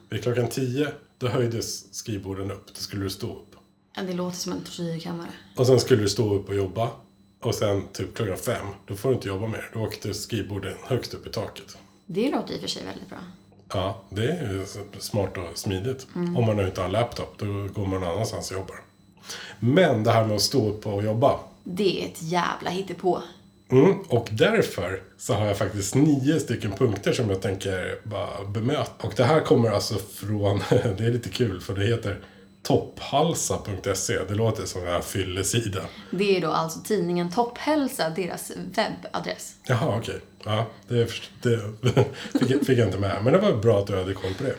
Vid 0.09 0.23
klockan 0.23 0.47
tio, 0.47 0.91
då 1.17 1.27
höjdes 1.27 1.93
skrivborden 1.95 2.51
upp. 2.51 2.67
Då 2.67 2.73
skulle 2.73 3.03
du 3.03 3.09
stå 3.09 3.27
upp. 3.27 3.55
Ja, 3.95 4.01
det 4.01 4.13
låter 4.13 4.37
som 4.37 4.51
en 4.51 4.61
tortyrkammare. 4.61 5.29
Och 5.55 5.67
sen 5.67 5.79
skulle 5.79 6.01
du 6.01 6.09
stå 6.09 6.33
upp 6.33 6.49
och 6.49 6.55
jobba. 6.55 6.89
Och 7.41 7.55
sen 7.55 7.87
typ 7.93 8.15
klockan 8.15 8.37
fem, 8.37 8.65
då 8.85 8.95
får 8.95 9.09
du 9.09 9.15
inte 9.15 9.27
jobba 9.27 9.47
mer. 9.47 9.69
Då 9.73 9.79
åkte 9.79 10.13
skrivborden 10.13 10.73
högst 10.83 11.13
upp 11.13 11.27
i 11.27 11.29
taket. 11.29 11.77
Det 12.05 12.31
låter 12.31 12.53
i 12.53 12.57
och 12.57 12.61
för 12.61 12.67
sig 12.67 12.83
väldigt 12.85 13.09
bra. 13.09 13.17
Ja, 13.73 14.01
det 14.09 14.29
är 14.31 14.65
smart 14.99 15.37
och 15.37 15.57
smidigt. 15.57 16.07
Om 16.13 16.45
man 16.45 16.55
nu 16.57 16.65
inte 16.65 16.81
har 16.81 16.85
en 16.85 16.91
laptop, 16.91 17.37
då 17.37 17.45
går 17.45 17.85
man 17.85 18.01
någon 18.01 18.09
annanstans 18.09 18.51
och 18.51 18.57
jobbar. 18.57 18.75
Men 19.59 20.03
det 20.03 20.11
här 20.11 20.25
med 20.25 20.35
att 20.35 20.41
stå 20.41 20.69
upp 20.69 20.87
och 20.87 21.03
jobba. 21.03 21.39
Det 21.63 22.01
är 22.03 22.05
ett 22.07 22.21
jävla 22.21 22.69
hittepå. 22.69 23.21
Mm, 23.71 23.99
och 23.99 24.27
därför 24.31 25.01
så 25.17 25.33
har 25.33 25.45
jag 25.45 25.57
faktiskt 25.57 25.95
nio 25.95 26.39
stycken 26.39 26.71
punkter 26.71 27.13
som 27.13 27.29
jag 27.29 27.41
tänker 27.41 27.99
bara 28.03 28.45
bemöta. 28.45 29.07
Och 29.07 29.13
det 29.15 29.23
här 29.23 29.39
kommer 29.39 29.69
alltså 29.69 29.95
från, 30.15 30.57
det 30.69 31.05
är 31.05 31.11
lite 31.11 31.29
kul 31.29 31.61
för 31.61 31.73
det 31.75 31.85
heter 31.85 32.19
topphalsa.se. 32.63 34.19
Det 34.27 34.35
låter 34.35 34.65
som 34.65 34.87
en 34.87 35.01
fyllesida. 35.01 35.81
Det 36.11 36.37
är 36.37 36.41
då 36.41 36.47
alltså 36.51 36.79
tidningen 36.79 37.31
Topphälsa, 37.31 38.09
deras 38.09 38.51
webbadress. 38.55 39.55
Jaha, 39.67 39.97
okej. 39.97 40.19
Ja, 40.45 40.65
det, 40.87 40.95
det 40.95 41.05
fick, 42.39 42.49
jag- 42.49 42.65
fick 42.65 42.79
jag 42.79 42.87
inte 42.87 42.97
med. 42.99 43.23
Men 43.23 43.33
det 43.33 43.39
var 43.39 43.53
bra 43.53 43.79
att 43.79 43.87
du 43.87 43.97
hade 43.97 44.13
koll 44.13 44.33
på 44.33 44.43
det. 44.43 44.49
Eh, 44.49 44.55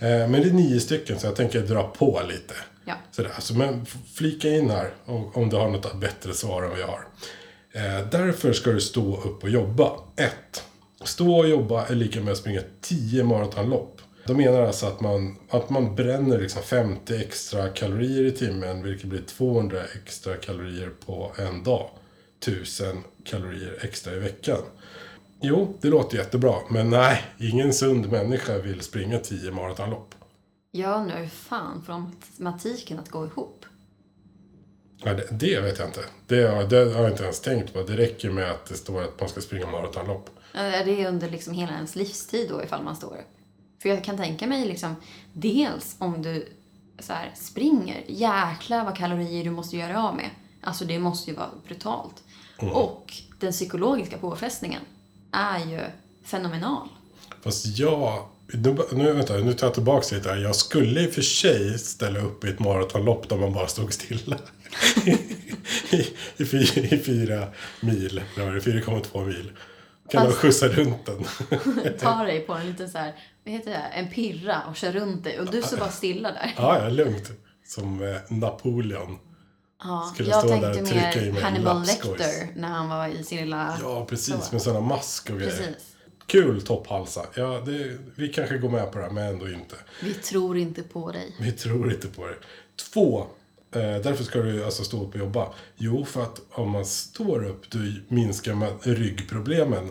Men 0.00 0.32
det 0.32 0.48
är 0.48 0.52
nio 0.52 0.80
stycken 0.80 1.18
så 1.18 1.26
jag 1.26 1.36
tänker 1.36 1.60
dra 1.60 1.82
på 1.82 2.20
lite. 2.28 2.54
Ja. 2.84 2.94
Sådär. 3.10 3.32
Så, 3.38 3.54
men 3.54 3.82
f- 3.82 3.96
flika 4.14 4.48
in 4.48 4.70
här 4.70 4.90
om, 5.04 5.30
om 5.34 5.48
du 5.50 5.56
har 5.56 5.68
något 5.70 6.00
bättre 6.00 6.34
svar 6.34 6.62
än 6.62 6.70
vad 6.70 6.78
jag 6.80 6.86
har. 6.86 7.06
Eh, 7.72 8.08
därför 8.10 8.52
ska 8.52 8.70
du 8.70 8.80
stå 8.80 9.16
upp 9.22 9.42
och 9.42 9.50
jobba. 9.50 9.92
1. 10.16 10.32
Stå 11.04 11.36
och 11.38 11.48
jobba 11.48 11.86
är 11.86 11.94
lika 11.94 12.20
med 12.20 12.32
att 12.32 12.38
springa 12.38 12.60
10 12.80 13.24
maratonlopp. 13.24 14.00
De 14.26 14.36
menar 14.36 14.62
alltså 14.62 14.86
att 14.86 15.00
man, 15.00 15.36
att 15.50 15.70
man 15.70 15.94
bränner 15.94 16.40
liksom 16.40 16.62
50 16.62 17.16
extra 17.16 17.68
kalorier 17.68 18.24
i 18.24 18.30
timmen, 18.30 18.82
vilket 18.82 19.06
blir 19.06 19.22
200 19.22 19.78
extra 20.04 20.34
kalorier 20.36 20.90
på 21.06 21.32
en 21.38 21.62
dag. 21.64 21.90
1000 22.42 23.04
kalorier 23.24 23.78
extra 23.82 24.12
i 24.12 24.18
veckan. 24.18 24.58
Jo, 25.40 25.76
det 25.80 25.88
låter 25.88 26.16
jättebra, 26.18 26.54
men 26.70 26.90
nej, 26.90 27.22
ingen 27.38 27.72
sund 27.72 28.10
människa 28.12 28.58
vill 28.58 28.80
springa 28.80 29.18
10 29.18 29.50
maratonlopp. 29.52 30.14
Jag 30.70 31.00
undrar 31.00 31.18
hur 31.18 31.26
fan 31.28 31.82
får 31.82 31.92
matematiken 31.92 32.98
att 32.98 33.10
gå 33.10 33.26
ihop? 33.26 33.64
Ja, 35.04 35.14
det, 35.14 35.26
det 35.30 35.60
vet 35.60 35.78
jag 35.78 35.88
inte. 35.88 36.00
Det, 36.26 36.42
har- 36.48 36.64
det 36.64 36.76
har 36.94 37.02
jag 37.02 37.10
inte 37.10 37.22
ens 37.22 37.40
tänkt 37.40 37.72
på. 37.72 37.82
Det 37.82 37.96
räcker 37.96 38.30
med 38.30 38.50
att 38.50 38.66
det 38.66 38.74
står 38.74 39.02
att 39.02 39.20
man 39.20 39.28
ska 39.28 39.40
springa 39.40 39.66
maratonlopp. 39.70 40.30
Är 40.54 40.84
det 40.84 41.06
under 41.08 41.30
liksom 41.30 41.52
hela 41.54 41.72
ens 41.72 41.96
livstid 41.96 42.48
då 42.48 42.62
ifall 42.62 42.82
man 42.84 42.96
står 42.96 43.08
upp? 43.12 43.36
För 43.82 43.88
jag 43.88 44.04
kan 44.04 44.16
tänka 44.16 44.46
mig 44.46 44.64
liksom, 44.66 44.96
dels 45.32 45.96
om 45.98 46.22
du 46.22 46.48
så 46.98 47.12
här, 47.12 47.32
springer, 47.34 48.04
jäklar 48.06 48.84
vad 48.84 48.96
kalorier 48.96 49.44
du 49.44 49.50
måste 49.50 49.76
göra 49.76 50.02
av 50.08 50.16
med. 50.16 50.30
Alltså 50.62 50.84
det 50.84 50.98
måste 50.98 51.30
ju 51.30 51.36
vara 51.36 51.48
brutalt. 51.66 52.22
Och 52.58 53.12
den 53.40 53.52
psykologiska 53.52 54.18
påfrestningen 54.18 54.80
är 55.36 55.58
ju 55.58 55.80
fenomenal. 56.24 56.88
Fast 57.42 57.66
jag... 57.78 58.26
Nu, 58.52 58.76
nu, 58.92 59.12
vänta, 59.12 59.36
nu 59.36 59.52
tar 59.52 59.66
jag 59.66 59.74
tillbaka 59.74 60.16
lite 60.16 60.28
här. 60.28 60.36
Jag 60.36 60.56
skulle 60.56 61.00
i 61.00 61.08
och 61.08 61.12
för 61.12 61.22
sig 61.22 61.78
ställa 61.78 62.20
upp 62.20 62.44
i 62.44 62.48
ett 62.48 62.58
maratonlopp 62.58 63.28
där 63.28 63.36
man 63.36 63.52
bara 63.52 63.66
stod 63.66 63.92
stilla. 63.92 64.38
I, 65.90 66.06
i, 66.36 66.44
fyra, 66.46 66.82
I 66.96 66.98
fyra 66.98 67.48
mil. 67.80 68.22
Det? 68.36 68.40
4,2 68.42 69.26
mil. 69.26 69.52
Kan 70.10 70.26
Fast- 70.26 70.38
skjutsa 70.38 70.68
runt 70.68 71.06
den? 71.06 71.24
Ta 71.98 72.22
dig 72.24 72.40
på 72.40 72.52
en 72.54 72.66
liten 72.66 72.90
så 72.90 72.98
här, 72.98 73.14
vad 73.44 73.54
heter 73.54 73.70
det, 73.70 73.76
en 73.76 74.10
pirra 74.10 74.62
och 74.70 74.76
kör 74.76 74.92
runt 74.92 75.24
dig 75.24 75.40
och 75.40 75.50
du 75.50 75.62
står 75.62 75.76
bara 75.76 75.90
stilla 75.90 76.32
där. 76.32 76.52
ja, 76.56 76.82
ja, 76.82 76.88
lugnt. 76.88 77.30
Som 77.66 78.02
eh, 78.02 78.16
Napoleon. 78.28 79.18
Ja, 79.82 80.10
Skulle 80.14 80.30
jag 80.30 80.38
stå 80.38 80.48
där 80.48 80.74
tänkte 80.74 80.80
och 80.80 80.88
trycka 80.88 81.20
i 81.20 81.24
mer 81.24 81.32
mig 81.32 81.42
Hannibal. 81.42 81.80
Lecter 81.80 82.48
när 82.56 82.68
han 82.68 82.88
var 82.88 83.08
i 83.08 83.24
sin 83.24 83.38
lilla... 83.38 83.78
Ja, 83.82 84.06
precis. 84.08 84.44
Så. 84.44 84.52
Med 84.52 84.62
sådana 84.62 84.80
mask 84.80 85.30
och 85.30 85.36
grejer. 85.38 85.50
Precis. 85.50 85.96
Kul 86.26 86.62
topphalsa. 86.62 87.26
Ja, 87.34 87.62
det, 87.66 87.98
vi 88.14 88.28
kanske 88.28 88.58
går 88.58 88.68
med 88.68 88.92
på 88.92 88.98
det 88.98 89.04
här, 89.04 89.12
men 89.12 89.26
ändå 89.26 89.48
inte. 89.50 89.76
Vi 90.02 90.14
tror 90.14 90.56
inte 90.56 90.82
på 90.82 91.12
dig. 91.12 91.36
Vi 91.40 91.52
tror 91.52 91.92
inte 91.92 92.08
på 92.08 92.26
det. 92.26 92.36
Två. 92.92 93.26
Eh, 93.74 93.80
därför 93.80 94.24
ska 94.24 94.38
du 94.38 94.64
alltså 94.64 94.84
stå 94.84 95.02
upp 95.02 95.14
och 95.14 95.20
jobba. 95.20 95.52
Jo, 95.76 96.04
för 96.04 96.22
att 96.22 96.40
om 96.50 96.70
man 96.70 96.86
står 96.86 97.44
upp 97.44 97.70
då 97.70 97.78
minskar 98.08 98.54
man 98.54 98.78
ryggproblemen. 98.82 99.90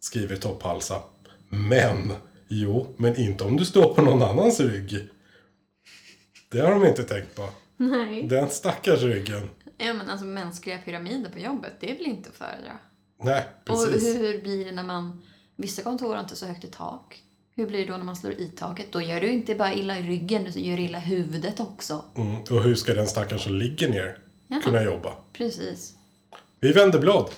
Skriver 0.00 0.36
topphalsa. 0.36 1.02
Men, 1.48 2.12
jo, 2.48 2.94
men 2.96 3.16
inte 3.16 3.44
om 3.44 3.56
du 3.56 3.64
står 3.64 3.94
på 3.94 4.02
någon 4.02 4.22
annans 4.22 4.60
rygg. 4.60 5.08
Det 6.50 6.60
har 6.60 6.70
de 6.70 6.86
inte 6.86 7.02
tänkt 7.02 7.34
på. 7.34 7.48
Nej. 7.76 8.22
Den 8.22 8.50
stackars 8.50 9.02
ryggen. 9.02 9.50
Ja, 9.78 9.92
men 9.94 10.10
alltså 10.10 10.26
mänskliga 10.26 10.78
pyramider 10.78 11.30
på 11.30 11.38
jobbet, 11.38 11.72
det 11.80 11.90
är 11.90 11.96
väl 11.96 12.06
inte 12.06 12.28
att 12.28 12.36
föredra? 12.36 12.78
Nej, 13.22 13.44
Och 13.68 13.86
precis. 13.86 14.16
hur 14.16 14.42
blir 14.42 14.64
det 14.64 14.72
när 14.72 14.82
man... 14.82 15.22
Vissa 15.56 15.82
kontor 15.82 16.14
har 16.14 16.20
inte 16.20 16.36
så 16.36 16.46
högt 16.46 16.64
i 16.64 16.66
tak. 16.68 17.22
Hur 17.54 17.66
blir 17.66 17.78
det 17.86 17.92
då 17.92 17.96
när 17.96 18.04
man 18.04 18.16
slår 18.16 18.32
i 18.32 18.48
taket? 18.48 18.86
Då 18.92 19.00
gör 19.00 19.20
du 19.20 19.28
inte 19.28 19.54
bara 19.54 19.74
illa 19.74 19.98
i 19.98 20.02
ryggen, 20.02 20.44
du 20.44 20.60
gör 20.60 20.78
illa 20.80 20.98
huvudet 20.98 21.60
också. 21.60 22.04
Mm. 22.16 22.36
Och 22.50 22.62
hur 22.62 22.74
ska 22.74 22.94
den 22.94 23.06
stackaren 23.06 23.38
som 23.40 23.54
ligger 23.54 23.88
ner 23.88 24.18
Jaha. 24.48 24.60
kunna 24.62 24.82
jobba? 24.82 25.12
Precis. 25.32 25.94
Vi 26.60 26.72
vänder 26.72 26.98
blad. 26.98 27.30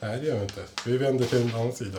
Nej, 0.00 0.20
det 0.20 0.26
gör 0.26 0.36
vi 0.36 0.42
inte. 0.42 0.64
Vi 0.86 0.98
vänder 0.98 1.24
till 1.24 1.42
en 1.42 1.54
annan 1.54 1.72
sida. 1.72 1.98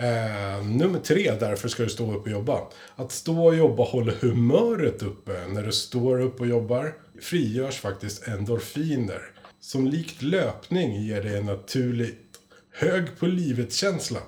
Eh, 0.00 0.64
nummer 0.64 0.98
tre, 0.98 1.34
därför 1.40 1.68
ska 1.68 1.82
du 1.82 1.88
stå 1.88 2.14
upp 2.14 2.22
och 2.22 2.30
jobba. 2.30 2.60
Att 2.96 3.12
stå 3.12 3.46
och 3.46 3.56
jobba 3.56 3.84
håller 3.84 4.12
humöret 4.12 5.02
uppe. 5.02 5.46
När 5.48 5.62
du 5.62 5.72
står 5.72 6.20
upp 6.20 6.40
och 6.40 6.46
jobbar 6.46 6.94
frigörs 7.20 7.80
faktiskt 7.80 8.28
endorfiner. 8.28 9.22
Som 9.60 9.86
likt 9.86 10.22
löpning 10.22 11.02
ger 11.02 11.22
dig 11.22 11.36
en 11.36 11.46
naturligt 11.46 12.38
hög 12.72 13.18
på 13.18 13.26
livet-känsla. 13.26 14.20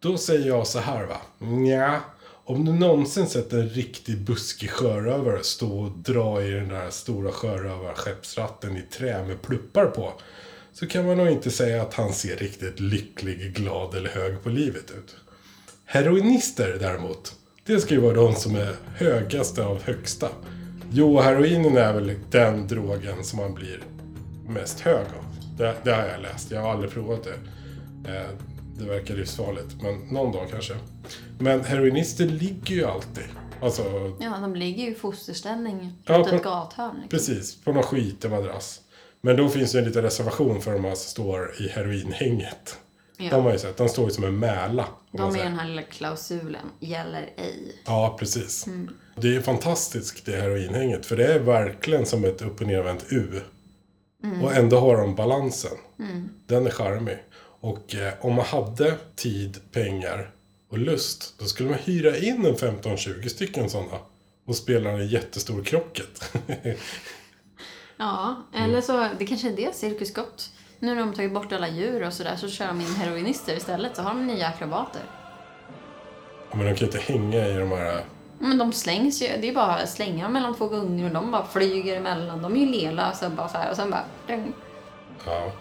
Då 0.00 0.18
säger 0.18 0.46
jag 0.46 0.66
så 0.66 0.78
här 0.78 1.06
va. 1.06 1.20
Nja, 1.38 2.00
om 2.44 2.64
du 2.64 2.72
någonsin 2.72 3.26
sett 3.26 3.52
en 3.52 3.68
riktig 3.68 4.18
buskig 4.18 4.70
sjörövare 4.70 5.42
stå 5.42 5.80
och 5.80 5.90
dra 5.90 6.42
i 6.42 6.50
den 6.50 6.68
där 6.68 6.90
stora 6.90 7.32
sjörövarskeppsratten 7.32 8.76
i 8.76 8.82
trä 8.82 9.24
med 9.24 9.42
pluppar 9.42 9.86
på. 9.86 10.12
Så 10.78 10.86
kan 10.86 11.06
man 11.06 11.16
nog 11.16 11.28
inte 11.28 11.50
säga 11.50 11.82
att 11.82 11.94
han 11.94 12.12
ser 12.12 12.36
riktigt 12.36 12.80
lycklig, 12.80 13.54
glad 13.54 13.94
eller 13.94 14.10
hög 14.10 14.42
på 14.42 14.48
livet 14.48 14.90
ut. 14.90 15.16
Heroinister 15.84 16.76
däremot, 16.80 17.34
det 17.66 17.80
ska 17.80 17.94
ju 17.94 18.00
vara 18.00 18.14
de 18.14 18.34
som 18.34 18.56
är 18.56 18.76
högaste 18.96 19.64
av 19.64 19.82
högsta. 19.82 20.28
Jo, 20.92 21.20
heroinen 21.20 21.76
är 21.76 21.92
väl 21.92 22.14
den 22.30 22.66
drogen 22.68 23.24
som 23.24 23.38
man 23.38 23.54
blir 23.54 23.82
mest 24.48 24.80
hög 24.80 25.06
av. 25.06 25.56
Det, 25.58 25.74
det 25.84 25.90
har 25.92 26.04
jag 26.04 26.22
läst, 26.22 26.50
jag 26.50 26.60
har 26.62 26.70
aldrig 26.70 26.90
provat 26.90 27.24
det. 27.24 27.34
Eh, 28.12 28.26
det 28.78 28.84
verkar 28.84 29.14
livsfarligt, 29.14 29.82
men 29.82 29.98
någon 29.98 30.32
dag 30.32 30.46
kanske. 30.50 30.74
Men 31.38 31.64
heroinister 31.64 32.26
ligger 32.26 32.74
ju 32.74 32.84
alltid. 32.84 33.24
Alltså, 33.60 33.82
Ja, 34.20 34.38
de 34.40 34.54
ligger 34.56 34.84
ju 34.84 34.90
i 34.90 34.94
fosterställning 34.94 35.92
Ja, 36.04 36.24
på- 36.24 36.36
ett 36.36 36.42
gathörn. 36.42 36.94
Liksom. 36.94 37.08
precis, 37.08 37.64
på 37.64 37.72
någon 37.72 37.82
skitig 37.82 38.30
madrass. 38.30 38.80
Men 39.20 39.36
då 39.36 39.48
finns 39.48 39.72
det 39.72 39.78
en 39.78 39.84
liten 39.84 40.02
reservation 40.02 40.62
för 40.62 40.72
de 40.72 40.84
här 40.84 40.94
som 40.94 41.10
står 41.10 41.54
i 41.58 41.68
heroinhänget. 41.68 42.78
Ja. 43.18 43.30
De 43.30 43.44
har 43.44 43.52
ju 43.52 43.58
sett, 43.58 43.76
de 43.76 43.88
står 43.88 44.04
ju 44.04 44.10
som 44.10 44.24
en 44.24 44.38
mäla. 44.38 44.86
De 45.12 45.34
är 45.36 45.44
den 45.44 45.58
här 45.58 45.68
lilla 45.68 45.82
klausulen, 45.82 46.66
gäller 46.80 47.30
ej. 47.36 47.82
Ja, 47.86 48.16
precis. 48.18 48.66
Det 49.16 49.36
är 49.36 49.40
fantastiskt 49.40 50.26
det 50.26 50.36
heroinhänget. 50.36 51.06
För 51.06 51.16
det 51.16 51.26
är 51.26 51.38
verkligen 51.38 52.06
som 52.06 52.24
ett 52.24 52.42
upp 52.42 52.60
och 52.60 52.66
nervänt 52.66 53.06
U. 53.08 53.40
Och 54.42 54.54
ändå 54.54 54.78
har 54.78 54.96
de 54.96 55.14
balansen. 55.14 55.76
Den 56.46 56.66
är 56.66 56.70
charmig. 56.70 57.18
Och 57.60 57.94
eh, 57.94 58.12
om 58.20 58.34
man 58.34 58.44
hade 58.44 58.94
tid, 59.16 59.58
pengar 59.72 60.30
och 60.70 60.78
lust. 60.78 61.34
Då 61.38 61.44
skulle 61.44 61.70
man 61.70 61.78
hyra 61.78 62.16
in 62.16 62.46
en 62.46 62.54
15-20 62.54 63.28
stycken 63.28 63.70
sådana. 63.70 63.98
Och 64.46 64.56
spela 64.56 64.90
en 64.90 65.08
jättestor 65.08 65.64
krocket. 65.64 66.32
Ja, 67.96 68.36
eller 68.54 68.80
så, 68.80 69.08
det 69.18 69.26
kanske 69.26 69.48
är 69.48 69.56
det 69.56 69.74
Cirkus 69.74 70.14
Gott. 70.14 70.50
Nu 70.78 70.94
när 70.94 71.00
de 71.00 71.14
tagit 71.14 71.32
bort 71.32 71.52
alla 71.52 71.68
djur 71.68 72.06
och 72.06 72.12
sådär 72.12 72.36
så 72.36 72.48
kör 72.48 72.66
de 72.66 72.80
in 72.80 72.94
heroinister 72.94 73.56
istället 73.56 73.96
så 73.96 74.02
har 74.02 74.10
de 74.10 74.26
nya 74.26 74.48
akrobater. 74.48 75.02
Men 76.52 76.58
de 76.58 76.74
kan 76.74 76.76
ju 76.76 76.86
inte 76.86 77.12
hänga 77.12 77.46
i 77.46 77.54
de 77.58 77.70
här... 77.70 78.04
Men 78.38 78.58
de 78.58 78.72
slängs 78.72 79.22
ju, 79.22 79.28
det 79.40 79.48
är 79.48 79.54
bara 79.54 79.74
att 79.74 79.88
slänga 79.88 80.28
mellan 80.28 80.54
två 80.54 80.68
gungor 80.68 81.06
och 81.06 81.14
de 81.14 81.30
bara 81.30 81.46
flyger 81.46 81.96
emellan. 81.96 82.42
De 82.42 82.56
är 82.56 82.60
ju 82.60 82.66
lelösa 82.66 83.30
bara 83.30 83.48
så 83.48 83.58
här 83.58 83.70
och 83.70 83.76
sen 83.76 83.90
bara... 83.90 84.04
Ding. 84.26 84.52
Ja. 85.26 85.52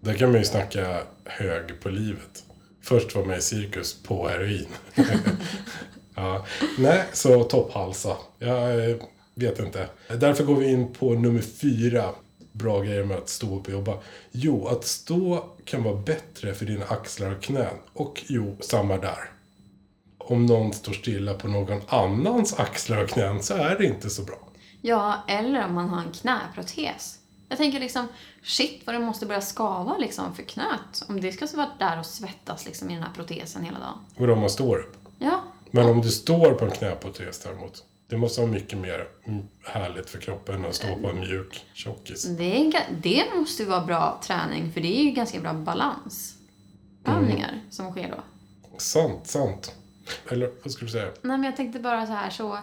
Där 0.00 0.14
kan 0.14 0.30
man 0.30 0.38
ju 0.38 0.44
snacka 0.44 1.02
hög 1.24 1.80
på 1.82 1.88
livet. 1.88 2.44
Först 2.82 3.14
var 3.14 3.24
med 3.24 3.38
i 3.38 3.42
cirkus 3.42 4.02
på 4.02 4.28
heroin. 4.28 4.68
ja. 6.14 6.46
Nej, 6.78 7.04
så 7.12 7.44
topphalsa. 7.44 8.16
Jag 8.38 8.90
eh, 8.90 8.96
vet 9.34 9.58
inte. 9.58 9.88
Därför 10.08 10.44
går 10.44 10.56
vi 10.56 10.70
in 10.70 10.92
på 10.92 11.14
nummer 11.14 11.40
fyra. 11.40 12.10
Bra 12.52 12.80
grejer 12.80 13.04
med 13.04 13.16
att 13.16 13.28
stå 13.28 13.58
upp 13.58 13.66
och 13.66 13.72
jobba. 13.72 13.98
Jo, 14.30 14.66
att 14.66 14.84
stå 14.84 15.44
kan 15.64 15.82
vara 15.82 15.96
bättre 15.96 16.54
för 16.54 16.66
dina 16.66 16.84
axlar 16.84 17.30
och 17.30 17.42
knän. 17.42 17.76
Och 17.92 18.24
jo, 18.28 18.56
samma 18.60 18.96
där 18.96 19.32
om 20.24 20.46
någon 20.46 20.72
står 20.72 20.92
stilla 20.92 21.34
på 21.34 21.48
någon 21.48 21.80
annans 21.88 22.58
axlar 22.58 23.02
och 23.02 23.08
knän 23.08 23.42
så 23.42 23.54
är 23.54 23.78
det 23.78 23.84
inte 23.84 24.10
så 24.10 24.22
bra. 24.22 24.38
Ja, 24.80 25.24
eller 25.28 25.64
om 25.64 25.74
man 25.74 25.88
har 25.88 26.02
en 26.02 26.12
knäprotes. 26.12 27.18
Jag 27.52 27.58
tänker 27.58 27.80
liksom, 27.80 28.08
shit 28.42 28.82
vad 28.86 28.94
det 28.94 28.98
måste 28.98 29.26
börja 29.26 29.40
skava 29.40 29.96
liksom 29.98 30.34
för 30.34 30.42
knät. 30.42 31.04
Om 31.08 31.20
det 31.20 31.32
ska 31.32 31.56
vara 31.56 31.70
där 31.78 31.98
och 31.98 32.06
svettas 32.06 32.66
liksom 32.66 32.90
i 32.90 32.94
den 32.94 33.02
här 33.02 33.12
protesen 33.14 33.64
hela 33.64 33.78
dagen. 33.78 33.98
Och 34.16 34.28
om 34.28 34.40
man 34.40 34.50
står 34.50 34.78
upp. 34.78 34.96
Ja, 35.18 35.42
Men 35.70 35.86
om 35.88 36.00
du 36.00 36.08
står 36.08 36.54
på 36.54 36.64
en 36.64 36.70
knäprotes 36.70 37.40
däremot. 37.40 37.84
Det 38.08 38.16
måste 38.16 38.40
vara 38.40 38.50
mycket 38.50 38.78
mer 38.78 39.08
mm, 39.24 39.48
härligt 39.64 40.10
för 40.10 40.18
kroppen 40.18 40.54
än 40.54 40.64
att 40.66 40.74
stå 40.74 40.96
på 40.96 41.08
en 41.08 41.20
mjuk 41.20 41.64
tjockis. 41.74 42.24
Det, 42.24 42.60
är 42.66 42.86
det 43.02 43.24
måste 43.34 43.62
ju 43.62 43.68
vara 43.68 43.84
bra 43.84 44.20
träning 44.24 44.72
för 44.72 44.80
det 44.80 45.00
är 45.00 45.04
ju 45.04 45.10
ganska 45.10 45.40
bra 45.40 45.52
balansövningar 45.52 47.48
Mm. 47.48 47.70
som 47.70 47.90
sker 47.90 48.08
då. 48.16 48.22
Sant, 48.78 49.26
sant. 49.26 49.74
Eller 50.30 50.52
vad 50.62 50.72
skulle 50.72 50.88
du 50.88 50.92
säga? 50.92 51.04
Nej 51.06 51.38
men 51.38 51.44
jag 51.44 51.56
tänkte 51.56 51.78
bara 51.80 52.06
så 52.06 52.12
här 52.12 52.30
så. 52.30 52.58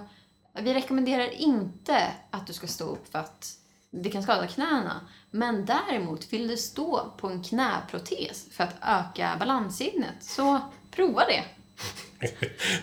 Vi 0.62 0.74
rekommenderar 0.74 1.30
inte 1.34 2.12
att 2.32 2.48
du 2.48 2.54
ska 2.54 2.68
stå 2.68 2.84
upp 2.86 3.12
för 3.12 3.20
att 3.20 3.56
det 3.92 4.10
kan 4.10 4.24
skada 4.24 4.48
knäna. 4.48 5.02
Men 5.32 5.66
däremot 5.66 6.34
vill 6.34 6.48
du 6.48 6.58
stå 6.58 7.14
på 7.18 7.28
en 7.28 7.44
knäprotes 7.44 8.48
för 8.52 8.64
att 8.64 8.76
öka 8.82 9.36
balanssinnet 9.40 10.16
så 10.22 10.60
prova 10.92 11.26
det. 11.26 11.44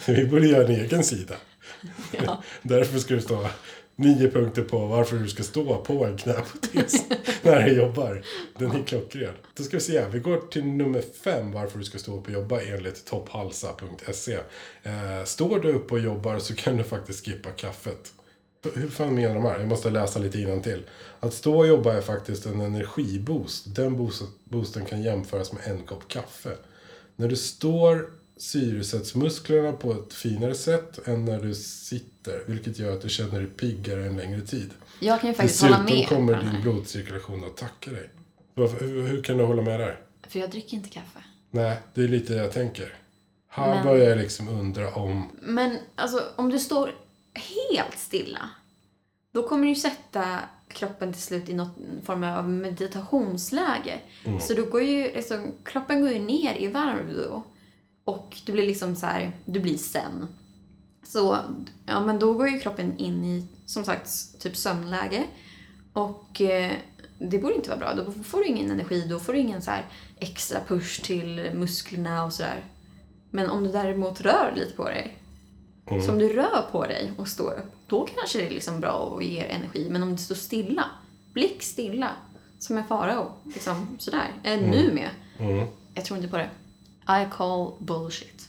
Vi 0.13 0.27
borde 0.27 0.47
göra 0.47 0.65
en 0.65 0.75
egen 0.75 1.05
sida. 1.05 1.35
Ja. 2.13 2.43
Därför 2.63 2.99
ska 2.99 3.15
det 3.15 3.21
stå 3.21 3.49
nio 3.97 4.31
punkter 4.31 4.63
på 4.63 4.87
varför 4.87 5.17
du 5.17 5.29
ska 5.29 5.43
stå 5.43 5.77
på 5.77 6.05
en 6.05 6.17
knäprotes 6.17 7.05
när 7.43 7.63
du 7.63 7.73
jobbar. 7.73 8.23
Den 8.59 8.71
är 8.71 8.83
klockren. 8.83 9.35
Då 9.55 9.63
ska 9.63 9.77
vi 9.77 9.81
se, 9.81 10.09
vi 10.09 10.19
går 10.19 10.37
till 10.51 10.65
nummer 10.65 11.03
fem 11.25 11.53
varför 11.53 11.79
du 11.79 11.85
ska 11.85 11.99
stå 11.99 12.19
upp 12.19 12.27
och 12.27 12.33
jobba 12.33 12.61
enligt 12.61 13.05
topphalsa.se. 13.05 14.39
Eh, 14.83 15.25
står 15.25 15.61
du 15.61 15.73
upp 15.73 15.93
och 15.93 16.01
jobbar 16.01 16.39
så 16.39 16.55
kan 16.55 16.77
du 16.77 16.85
faktiskt 16.85 17.27
skippa 17.27 17.51
kaffet. 17.51 18.13
Hur 18.75 18.89
fan 18.89 19.15
menar 19.15 19.35
de 19.35 19.45
här? 19.45 19.59
Jag 19.59 19.69
måste 19.69 19.91
läsa 19.91 20.19
lite 20.19 20.61
till. 20.63 20.83
Att 21.21 21.35
stå 21.35 21.59
och 21.59 21.67
jobba 21.67 21.93
är 21.93 22.01
faktiskt 22.01 22.47
en 22.47 22.61
energiboost. 22.61 23.75
Den 23.75 23.97
boost- 23.97 24.39
boosten 24.45 24.85
kan 24.85 25.03
jämföras 25.03 25.53
med 25.53 25.63
en 25.67 25.79
kopp 25.83 26.09
kaffe. 26.09 26.57
När 27.17 27.29
du 27.29 27.37
står 27.37 28.11
syresätts 28.37 29.15
musklerna 29.15 29.73
på 29.73 29.93
ett 29.93 30.15
finare 30.15 30.55
sätt 30.55 31.09
än 31.09 31.25
när 31.25 31.41
du 31.41 31.55
sitter. 31.55 32.43
Vilket 32.47 32.79
gör 32.79 32.93
att 32.93 33.03
du 33.03 33.09
känner 33.09 33.39
dig 33.39 33.47
piggare 33.49 34.07
en 34.07 34.17
längre 34.17 34.41
tid. 34.41 34.71
Jag 35.01 35.21
kan 35.21 35.31
ju 35.31 35.35
faktiskt 35.35 35.63
hålla 35.63 35.79
Dessutom 35.79 35.97
med 35.99 36.09
på 36.09 36.15
kommer 36.15 36.53
din 36.53 36.63
blodcirkulation 36.63 37.45
att 37.45 37.57
tacka 37.57 37.91
dig. 37.91 38.11
Varför, 38.55 38.87
hur, 38.87 39.03
hur 39.09 39.23
kan 39.23 39.37
du 39.39 39.45
hålla 39.45 39.63
med 39.63 39.81
där? 39.81 40.01
För 40.29 40.39
jag 40.39 40.51
dricker 40.51 40.77
inte 40.77 40.89
kaffe. 40.89 41.19
Nej, 41.51 41.77
det 41.95 42.01
är 42.05 42.09
lite 42.09 42.33
det 42.35 42.39
jag 42.43 42.53
tänker. 42.53 42.95
Här 43.49 43.75
Men- 43.75 43.85
börjar 43.87 44.09
jag 44.09 44.19
liksom 44.19 44.49
undra 44.49 44.95
om... 44.95 45.31
Men 45.43 45.79
alltså 45.95 46.23
om 46.37 46.51
du 46.51 46.59
står 46.59 46.95
helt 47.35 47.99
stilla. 47.99 48.51
Då 49.37 49.43
kommer 49.43 49.67
du 49.67 49.75
sätta 49.75 50.39
kroppen 50.69 51.13
till 51.13 51.23
slut 51.23 51.49
i 51.49 51.55
någon 51.55 52.01
form 52.05 52.25
av 52.25 52.49
meditationsläge. 52.49 54.01
Så 54.41 54.55
då 54.55 54.65
går 54.65 54.83
ju, 54.83 55.03
liksom, 55.03 55.53
kroppen 55.65 56.01
går 56.01 56.11
ju 56.11 56.19
ner 56.19 56.55
i 56.55 56.69
varv 56.69 57.15
då. 57.15 57.43
Och 58.05 58.37
du 58.47 58.53
blir 58.53 58.67
liksom 58.67 58.97
så 58.97 59.07
här, 59.07 59.33
du 59.45 59.61
blir 59.61 59.77
sen. 59.77 60.29
Så, 61.03 61.39
ja 61.87 62.01
men 62.01 62.19
då 62.19 62.33
går 62.33 62.49
ju 62.49 62.61
kroppen 62.61 62.99
in 62.99 63.25
i, 63.25 63.49
som 63.67 63.85
sagt, 63.85 64.41
typ 64.41 64.57
sömnläge. 64.57 65.25
Och 65.93 66.41
eh, 66.41 66.73
det 67.19 67.39
borde 67.39 67.55
inte 67.55 67.71
vara 67.71 67.79
bra. 67.79 67.95
Då 67.95 68.13
får 68.23 68.39
du 68.39 68.47
ingen 68.47 68.71
energi, 68.71 69.07
då 69.09 69.19
får 69.19 69.33
du 69.33 69.39
ingen 69.39 69.63
så 69.63 69.71
här 69.71 69.85
extra 70.19 70.61
push 70.69 71.03
till 71.03 71.51
musklerna 71.55 72.25
och 72.25 72.33
sådär. 72.33 72.65
Men 73.31 73.51
om 73.51 73.65
du 73.65 73.73
däremot 73.73 74.21
rör 74.21 74.53
lite 74.57 74.77
på 74.77 74.85
dig, 74.85 75.19
så 76.07 76.13
om 76.13 76.19
du 76.19 76.29
rör 76.29 76.63
på 76.73 76.85
dig 76.85 77.13
och 77.19 77.29
står 77.29 77.53
upp, 77.53 77.76
då 77.87 78.07
kanske 78.17 78.39
det 78.39 78.47
är 78.47 78.51
liksom 78.51 78.81
bra 78.81 78.93
och 78.93 79.23
ger 79.23 79.45
energi. 79.45 79.87
Men 79.91 80.03
om 80.03 80.13
du 80.13 80.19
står 80.23 80.35
stilla, 80.35 80.85
blick 81.33 81.63
stilla, 81.63 82.11
som 82.59 82.79
en 82.79 82.87
farao, 82.87 83.33
liksom 83.55 83.97
sådär, 83.99 84.33
är 84.43 84.57
nu 84.57 84.93
med. 84.93 85.11
Jag 85.95 86.05
tror 86.05 86.17
inte 86.17 86.29
på 86.31 86.37
det. 86.37 86.51
I 87.23 87.27
call 87.33 87.73
bullshit. 87.79 88.49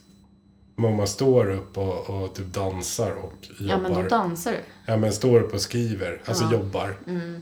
Men 0.76 0.86
om 0.92 0.98
man 0.98 1.08
står 1.08 1.50
upp 1.52 1.78
och, 1.78 2.10
och 2.10 2.36
typ 2.36 2.46
dansar 2.46 3.12
och 3.12 3.34
jobbar. 3.60 3.74
Ja, 3.74 3.78
men 3.78 3.94
då 3.94 4.02
dansar 4.02 4.52
du. 4.52 4.58
Ja, 4.86 4.98
men 4.98 5.14
står 5.14 5.40
upp 5.44 5.54
och 5.54 5.62
skriver, 5.62 6.22
alltså 6.26 6.44
Ja. 6.44 6.52
jobbar. 6.52 6.98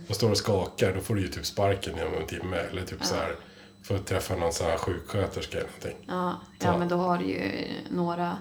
Och 0.10 0.15
står 0.15 0.31
och 0.31 0.38
skakar, 0.38 0.93
då 0.95 1.01
får 1.01 1.15
du 1.15 1.21
ju 1.21 1.27
typ 1.27 1.45
sparken 1.45 1.99
inom 1.99 2.13
en 2.13 2.27
timme. 2.27 2.58
Eller 2.58 2.86
typ 2.86 3.03
så 3.05 3.15
här, 3.15 3.36
får 3.84 3.97
träffa 3.97 4.36
någon 4.36 4.53
sån 4.53 4.67
här 4.67 4.77
sjuksköterska 4.77 5.58
eller 5.58 5.67
någonting. 5.67 6.05
Ja, 6.08 6.41
Ja. 6.60 6.65
ja, 6.65 6.77
men 6.77 6.88
då 6.88 6.95
har 6.95 7.17
du 7.17 7.25
ju 7.25 7.67
några 7.89 8.38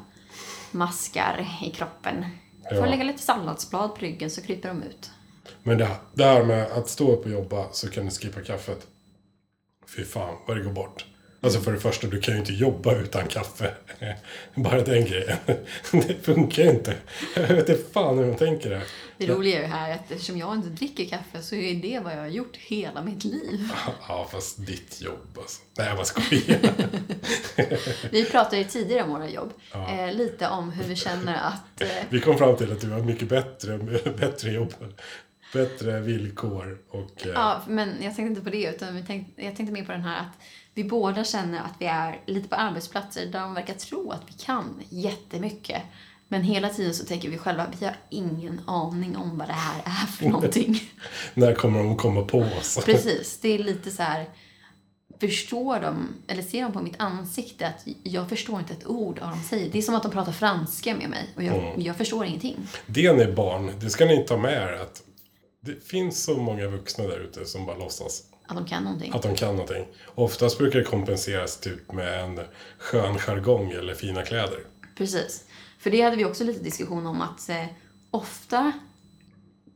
maskar 0.70 1.46
i 1.64 1.70
kroppen. 1.70 2.24
Du 2.70 2.74
Ja. 2.76 2.82
får 2.82 2.86
lägga 2.90 3.04
lite 3.04 3.22
salladsblad 3.22 3.94
på 3.94 4.00
ryggen 4.00 4.30
så 4.30 4.42
kryper 4.42 4.68
de 4.68 4.82
ut. 4.82 5.10
Men 5.62 5.78
det, 5.78 5.88
det 6.14 6.24
här 6.24 6.44
med 6.44 6.66
att 6.72 6.88
stå 6.88 7.12
upp 7.12 7.24
och 7.24 7.30
jobba 7.30 7.66
så 7.72 7.90
kan 7.90 8.04
du 8.04 8.10
skippa 8.10 8.40
kaffet. 8.40 8.86
Fy 9.96 10.04
fan 10.04 10.34
vad 10.46 10.56
det 10.56 10.62
går 10.62 10.72
bort. 10.72 11.04
Alltså 11.40 11.60
för 11.60 11.72
det 11.72 11.80
första, 11.80 12.06
du 12.06 12.20
kan 12.20 12.34
ju 12.34 12.40
inte 12.40 12.52
jobba 12.52 12.94
utan 12.94 13.26
kaffe. 13.28 13.74
Bara 14.54 14.80
den 14.80 15.04
grejen. 15.04 15.36
Det 15.92 16.14
funkar 16.22 16.62
ju 16.62 16.70
inte. 16.70 16.94
Jag 17.36 17.42
vet 17.48 17.68
inte 17.68 17.82
fan 17.92 18.18
hur 18.18 18.26
de 18.26 18.36
tänker 18.36 18.70
där. 18.70 18.82
Det 19.18 19.26
roliga 19.26 19.58
är 19.58 19.62
ju 19.62 19.66
här 19.68 19.92
att 19.92 20.10
eftersom 20.10 20.38
jag 20.38 20.54
inte 20.54 20.68
dricker 20.68 21.04
kaffe 21.04 21.42
så 21.42 21.54
är 21.54 21.74
det 21.74 22.00
vad 22.04 22.12
jag 22.12 22.18
har 22.18 22.26
gjort 22.28 22.56
hela 22.56 23.02
mitt 23.02 23.24
liv. 23.24 23.68
Ja, 24.08 24.28
fast 24.32 24.66
ditt 24.66 25.00
jobb 25.00 25.38
alltså. 25.38 25.62
Nej, 25.78 25.86
jag 25.86 25.96
bara 25.96 26.04
skojar. 26.04 26.58
Vi 28.10 28.24
pratade 28.24 28.56
ju 28.58 28.64
tidigare 28.64 29.02
om 29.02 29.10
våra 29.10 29.28
jobb. 29.30 29.52
Eh, 29.72 30.12
lite 30.14 30.48
om 30.48 30.70
hur 30.70 30.84
vi 30.84 30.96
känner 30.96 31.34
att... 31.34 31.80
Eh, 31.80 31.88
Vi 32.10 32.20
kom 32.20 32.38
fram 32.38 32.56
till 32.56 32.72
att 32.72 32.80
du 32.80 32.90
har 32.90 33.00
mycket 33.00 33.28
bättre, 33.28 33.78
bättre 34.18 34.50
jobb. 34.52 34.74
Bättre 35.52 36.00
villkor 36.00 36.78
och... 36.90 37.26
eh, 37.26 37.32
ja, 37.34 37.62
men 37.68 37.88
jag 37.88 38.16
tänkte 38.16 38.22
inte 38.22 38.40
på 38.40 38.50
det 38.50 38.74
utan 38.74 38.96
vi 38.96 39.02
tänkte, 39.02 39.44
jag 39.44 39.56
tänkte 39.56 39.72
mer 39.72 39.84
på 39.84 39.92
den 39.92 40.02
här 40.04 40.20
att 40.20 40.42
vi 40.74 40.84
båda 40.84 41.24
känner 41.24 41.58
att 41.58 41.74
vi 41.78 41.86
är 41.86 42.20
lite 42.26 42.48
på 42.48 42.54
arbetsplatser 42.54 43.26
där 43.26 43.40
de 43.40 43.54
verkar 43.54 43.74
tro 43.74 44.10
att 44.10 44.22
vi 44.26 44.32
kan 44.32 44.82
jättemycket. 44.88 45.82
Men 46.28 46.42
hela 46.42 46.68
tiden 46.68 46.94
så 46.94 47.04
tänker 47.04 47.30
vi 47.30 47.38
själva, 47.38 47.66
vi 47.80 47.86
har 47.86 47.96
ingen 48.10 48.60
aning 48.66 49.16
om 49.16 49.38
vad 49.38 49.48
det 49.48 49.52
här 49.52 49.82
är 49.84 50.06
för 50.06 50.26
någonting. 50.28 50.80
När 51.34 51.54
kommer 51.54 51.78
de 51.78 51.96
komma 51.96 52.22
på 52.22 52.38
oss? 52.38 52.78
Precis, 52.84 53.38
det 53.42 53.48
är 53.48 53.58
lite 53.58 53.90
så 53.90 54.02
här. 54.02 54.28
Förstår 55.20 55.80
de, 55.80 56.08
eller 56.28 56.42
ser 56.42 56.62
de 56.62 56.72
på 56.72 56.80
mitt 56.82 56.94
ansikte 57.00 57.66
att 57.66 57.86
jag 58.02 58.28
förstår 58.28 58.58
inte 58.58 58.72
ett 58.72 58.86
ord 58.86 59.18
av 59.18 59.28
vad 59.28 59.38
de 59.38 59.42
säger. 59.42 59.70
Det 59.72 59.78
är 59.78 59.82
som 59.82 59.94
att 59.94 60.02
de 60.02 60.12
pratar 60.12 60.32
franska 60.32 60.96
med 60.96 61.10
mig 61.10 61.28
och 61.36 61.42
jag, 61.42 61.74
jag 61.76 61.96
förstår 61.96 62.24
ingenting. 62.24 62.56
Det 62.86 63.12
ni 63.12 63.26
barn, 63.32 63.72
det 63.80 63.90
ska 63.90 64.04
ni 64.04 64.24
ta 64.24 64.36
med 64.36 64.52
er 64.52 64.72
att 64.82 65.02
det 65.60 65.84
finns 65.88 66.24
så 66.24 66.36
många 66.36 66.68
vuxna 66.68 67.04
där 67.04 67.20
ute 67.20 67.44
som 67.44 67.66
bara 67.66 67.76
låtsas 67.76 68.22
Att 68.46 68.56
de 68.56 68.66
kan 68.66 68.84
någonting. 68.84 69.12
att 69.14 69.22
de 69.22 69.34
kan 69.34 69.56
någonting. 69.56 69.86
Oftast 70.14 70.58
brukar 70.58 70.78
det 70.78 70.84
kompenseras 70.84 71.60
typ 71.60 71.92
med 71.92 72.20
en 72.20 72.40
skön 72.78 73.18
jargong 73.18 73.70
eller 73.72 73.94
fina 73.94 74.22
kläder. 74.22 74.58
Precis. 74.98 75.44
För 75.84 75.90
det 75.90 76.02
hade 76.02 76.16
vi 76.16 76.24
också 76.24 76.44
lite 76.44 76.64
diskussion 76.64 77.06
om 77.06 77.20
att 77.20 77.48
eh, 77.48 77.64
ofta 78.10 78.72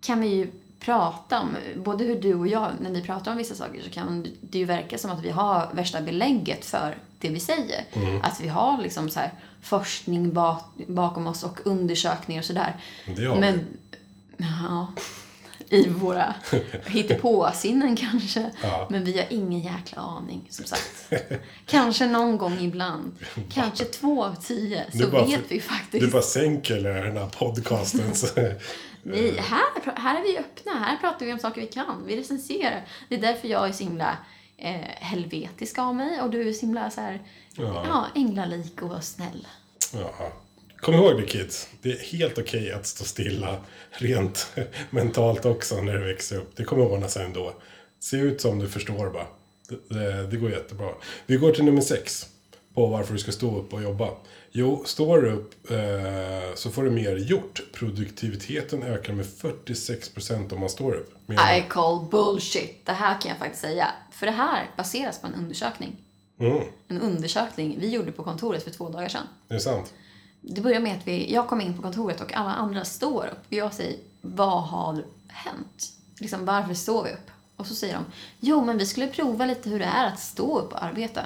kan 0.01 0.21
vi 0.21 0.29
ju 0.29 0.51
prata 0.81 1.41
om, 1.41 1.57
både 1.77 2.05
hur 2.05 2.21
du 2.21 2.35
och 2.35 2.49
jag, 2.49 2.71
när 2.81 2.91
vi 2.91 3.03
pratar 3.03 3.31
om 3.31 3.37
vissa 3.39 3.55
saker 3.55 3.83
så 3.83 3.91
kan 3.91 4.27
det 4.41 4.59
ju 4.59 4.65
verka 4.65 4.99
som 4.99 5.11
att 5.11 5.23
vi 5.23 5.31
har 5.31 5.71
värsta 5.73 6.01
belägget 6.01 6.65
för 6.65 6.99
det 7.19 7.29
vi 7.29 7.41
säger. 7.41 7.85
Att 8.23 8.41
vi 8.41 8.49
har 8.49 8.83
liksom 8.83 9.11
så 9.11 9.21
här 9.21 9.33
forskning 9.63 10.33
bak, 10.33 10.65
bakom 10.87 11.27
oss 11.27 11.45
och 11.45 11.61
undersökningar 11.65 12.43
och 12.43 12.47
sådär. 12.47 12.77
Det 13.17 13.25
har 13.25 13.35
vi. 13.35 13.41
Men, 13.41 13.67
ja, 14.37 14.93
i 15.71 15.89
våra 15.89 16.35
hittepåsinnen 16.87 17.97
kanske. 17.97 18.51
Ja. 18.63 18.87
Men 18.91 19.05
vi 19.05 19.19
har 19.19 19.27
ingen 19.31 19.61
jäkla 19.61 20.03
aning, 20.03 20.47
som 20.51 20.65
sagt. 20.65 21.13
Kanske 21.67 22.07
någon 22.07 22.39
gång 22.39 22.59
ibland. 22.61 23.13
Kanske 23.53 23.85
två 23.85 24.25
av 24.25 24.35
tio. 24.35 24.85
Så 24.93 25.09
bara- 25.09 25.25
vet 25.27 25.41
vi 25.49 25.61
faktiskt. 25.61 26.05
Du 26.05 26.11
bara 26.11 26.23
sänker 26.23 26.77
den 26.83 27.17
här 27.17 27.27
podcasten. 27.39 28.13
Nej, 29.03 29.37
här, 29.39 29.93
här 29.97 30.19
är 30.19 30.23
vi 30.23 30.39
öppna. 30.39 30.73
Här 30.73 30.97
pratar 30.97 31.27
vi 31.27 31.33
om 31.33 31.39
saker 31.39 31.61
vi 31.61 31.67
kan. 31.67 32.03
Vi 32.07 32.17
recenserar. 32.21 32.85
Det 33.09 33.15
är 33.15 33.21
därför 33.21 33.49
jag 33.49 33.69
är 33.69 33.73
så 33.73 33.85
himla 33.85 34.17
eh, 34.57 34.81
helvetisk 35.01 35.79
av 35.79 35.95
mig 35.95 36.21
och 36.23 36.31
du 36.31 36.49
är 36.49 36.53
så 36.53 36.61
himla 36.61 36.91
så 36.91 37.01
här, 37.01 37.23
Ja. 37.57 37.85
ja. 37.89 38.07
änglalik 38.21 38.83
och 38.83 39.05
snäll. 39.05 39.47
Ja. 39.93 40.33
Kom 40.81 40.95
ihåg 40.95 41.17
det 41.21 41.27
kids, 41.27 41.69
det 41.83 41.93
är 41.93 41.99
helt 41.99 42.39
okej 42.39 42.73
att 42.73 42.87
stå 42.87 43.05
stilla 43.05 43.57
rent 43.91 44.47
mentalt 44.91 45.45
också 45.45 45.83
när 45.83 45.93
du 45.99 46.05
växer 46.05 46.37
upp. 46.37 46.57
Det 46.57 46.65
kommer 46.65 46.85
ordna 46.93 47.09
sig 47.09 47.25
ändå. 47.25 47.53
Se 48.01 48.17
ut 48.17 48.41
som 48.41 48.59
du 48.59 48.69
förstår 48.69 49.11
bara. 49.11 49.27
Det, 49.69 49.95
det, 49.95 50.27
det 50.27 50.37
går 50.37 50.51
jättebra. 50.51 50.89
Vi 51.27 51.37
går 51.37 51.53
till 51.53 51.65
nummer 51.65 51.81
sex 51.81 52.27
på 52.75 52.87
varför 52.87 53.13
du 53.13 53.19
ska 53.19 53.33
stå 53.33 53.59
upp 53.59 53.73
och 53.75 53.83
jobba. 53.83 54.11
Jo, 54.53 54.83
står 54.87 55.23
du 55.23 55.31
upp 55.33 55.71
eh, 55.71 56.55
så 56.55 56.71
får 56.71 56.83
du 56.85 56.91
mer 56.91 57.17
gjort. 57.17 57.63
Produktiviteten 57.73 58.83
ökar 58.83 59.13
med 59.13 59.27
46% 59.27 60.53
om 60.55 60.61
man 60.61 60.69
står 60.69 60.95
upp. 60.95 61.15
Menar 61.27 61.57
I 61.59 61.65
call 61.69 62.07
bullshit. 62.11 62.87
Det 62.87 62.93
här 62.93 63.21
kan 63.21 63.29
jag 63.29 63.39
faktiskt 63.39 63.63
säga. 63.63 63.89
För 64.13 64.27
det 64.27 64.33
här 64.33 64.71
baseras 64.77 65.21
på 65.21 65.27
en 65.27 65.35
undersökning. 65.35 65.97
Mm, 66.41 66.63
En 66.89 67.01
undersökning 67.01 67.77
vi 67.81 67.89
gjorde 67.91 68.13
på 68.13 68.23
kontoret 68.25 68.63
för 68.65 68.71
två 68.71 68.89
dagar 68.89 69.09
sedan. 69.09 69.27
det 69.49 69.55
är 69.55 69.59
sant. 69.59 69.93
Det 70.41 70.61
börjar 70.61 70.81
med 70.81 70.97
att 70.97 71.07
vi, 71.07 71.33
jag 71.33 71.49
kom 71.49 71.61
in 71.61 71.77
på 71.77 71.83
kontoret 71.83 72.21
och 72.21 72.35
alla 72.35 72.55
andra 72.55 72.85
står 72.85 73.27
upp. 73.27 73.45
Jag 73.49 73.75
säger, 73.75 73.97
vad 74.21 74.63
har 74.63 75.05
hänt? 75.29 75.93
Liksom, 76.19 76.45
varför 76.45 76.75
står 76.75 77.05
vi 77.05 77.11
upp? 77.11 77.31
Och 77.57 77.67
så 77.67 77.75
säger 77.75 77.95
de, 77.95 78.05
jo 78.41 78.65
men 78.65 78.79
vi 78.79 78.87
skulle 78.87 79.07
prova 79.07 79.47
lite 79.47 79.71
hur 79.71 79.79
det 79.79 79.85
är 79.85 80.07
att 80.07 80.21
stå 80.21 80.59
upp 80.59 80.73
och 80.73 80.85
arbeta. 80.85 81.21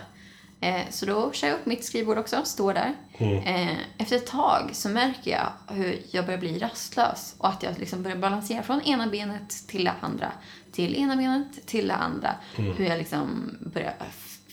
Eh, 0.61 0.83
så 0.91 1.07
då 1.07 1.33
kör 1.33 1.49
jag 1.49 1.55
upp 1.55 1.67
mitt 1.67 1.85
skrivbord 1.85 2.19
också, 2.19 2.43
står 2.45 2.75
där. 2.75 2.95
Mm. 3.19 3.39
Eh, 3.39 3.77
efter 3.99 4.17
ett 4.17 4.27
tag 4.27 4.71
så 4.73 4.89
märker 4.89 5.31
jag 5.31 5.77
hur 5.77 6.03
jag 6.11 6.27
börjar 6.27 6.41
bli 6.41 6.59
rastlös 6.59 7.35
och 7.39 7.49
att 7.49 7.63
jag 7.63 7.79
liksom 7.79 8.03
börjar 8.03 8.17
balansera 8.17 8.63
från 8.63 8.83
ena 8.83 9.07
benet 9.07 9.69
till 9.69 9.85
det 9.85 9.93
andra. 10.01 10.33
Till 10.73 10.97
ena 10.97 11.17
benet 11.17 11.67
till 11.67 11.89
det 11.89 11.95
andra. 11.95 12.35
Mm. 12.57 12.77
Hur 12.77 12.85
jag 12.85 12.99
liksom 12.99 13.57
börjar 13.61 13.95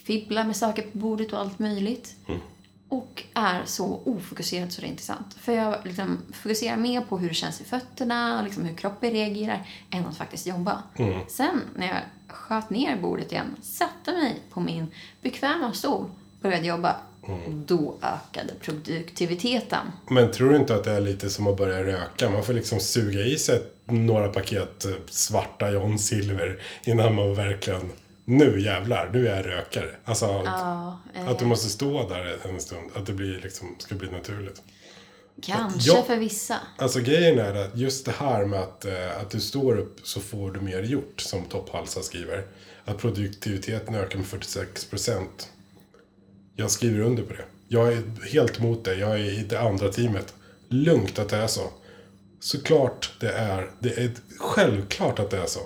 fibbla 0.06 0.44
med 0.44 0.56
saker 0.56 0.82
på 0.82 0.98
bordet 0.98 1.34
och 1.34 1.40
allt 1.40 1.60
möjligt. 1.60 2.16
Mm. 2.28 2.42
Och 2.90 3.24
är 3.34 3.66
så 3.66 4.02
ofokuserad 4.06 4.72
så 4.72 4.82
det 4.82 4.88
är 4.88 4.98
sant. 4.98 5.36
För 5.40 5.54
jag 5.54 5.76
liksom 5.84 6.18
fokuserar 6.34 6.78
mer 6.78 7.02
på 7.02 7.18
hur 7.18 7.30
det 7.30 7.36
känns 7.36 7.62
i 7.62 7.64
fötterna 7.64 8.38
och 8.38 8.44
liksom 8.44 8.66
hur 8.66 8.76
kroppen 8.76 9.12
reagerar 9.12 9.68
än 9.92 10.06
att 10.06 10.18
faktiskt 10.18 10.48
jobba. 10.48 10.84
Mm. 10.96 11.20
Sen 11.28 11.62
när 11.76 11.88
jag 11.88 11.98
sköt 12.28 12.70
ner 12.70 12.98
bordet 12.98 13.32
igen, 13.32 13.56
satte 13.62 14.12
mig 14.12 14.42
på 14.50 14.60
min 14.60 14.88
bekväma 15.22 15.74
stol, 15.74 16.06
började 16.42 16.68
jobba. 16.68 16.96
Mm. 17.28 17.66
Då 17.66 17.98
ökade 18.02 18.54
produktiviteten. 18.62 19.92
Men 20.10 20.32
tror 20.32 20.50
du 20.50 20.56
inte 20.56 20.76
att 20.76 20.84
det 20.84 20.92
är 20.92 21.02
lite 21.02 21.30
som 21.30 21.48
att 21.48 21.58
börja 21.58 21.84
röka? 21.84 22.30
Man 22.30 22.44
får 22.44 22.54
liksom 22.54 22.80
suga 22.80 23.20
i 23.20 23.38
sig 23.38 23.62
några 23.86 24.28
paket 24.28 24.86
svarta 25.10 25.72
John 25.72 26.00
Silver 26.00 26.62
innan 26.84 27.16
man 27.16 27.36
verkligen, 27.36 27.92
nu 28.30 28.62
jävlar, 28.62 29.10
nu 29.14 29.28
är 29.28 29.36
jag 29.36 29.46
rökare. 29.46 29.90
Alltså 30.06 30.26
Ja, 30.46 31.00
eh, 31.16 31.28
att 31.28 31.40
du 31.40 31.46
måste 31.46 31.70
stå 31.70 32.10
där 32.10 32.38
en 32.50 32.60
stund, 32.60 32.92
att 32.96 33.06
det 33.06 33.14
blir 33.14 33.40
liksom, 33.44 33.76
ska 33.80 33.96
bli 33.96 34.12
naturligt. 34.12 34.62
kanske 35.42 35.90
Ja. 35.92 36.04
för 36.08 36.18
vissa. 36.18 36.56
Alltså 36.78 37.00
grejen 37.00 37.40
är 37.40 37.56
att 37.56 37.78
just 37.78 38.06
det 38.06 38.12
här 38.12 38.46
med 38.46 38.60
att, 38.60 38.86
eh, 38.86 39.18
att 39.22 39.30
du 39.30 39.40
står 39.40 39.78
upp 39.78 40.00
så 40.04 40.20
får 40.22 40.52
du 40.52 40.62
mer 40.62 40.84
gjort, 40.84 41.22
som 41.22 41.44
Topphalsa 41.46 42.02
skriver. 42.02 42.46
Att 42.86 42.98
produktiviteten 42.98 43.96
ökar 43.96 44.18
med 44.18 44.28
46 44.28 44.86
procent. 44.86 45.50
Jag 46.56 46.72
skriver 46.72 47.00
under 47.00 47.24
på 47.24 47.34
det. 47.34 47.46
Jag 47.68 47.94
är 47.94 48.04
helt 48.32 48.60
emot 48.60 48.86
det. 48.86 48.96
Jag 48.96 49.12
är 49.12 49.40
i 49.40 49.46
det 49.50 49.60
andra 49.60 49.90
teamet. 49.90 50.34
Lugnt 50.70 51.20
att 51.20 51.30
det 51.30 51.38
är 51.38 51.48
så. 51.48 51.70
Såklart 52.40 53.12
det 53.20 53.32
är. 53.32 53.72
Det 53.80 53.98
är 53.98 54.12
självklart 54.40 55.20
att 55.20 55.30
det 55.32 55.38
är 55.38 55.46
så. 55.46 55.60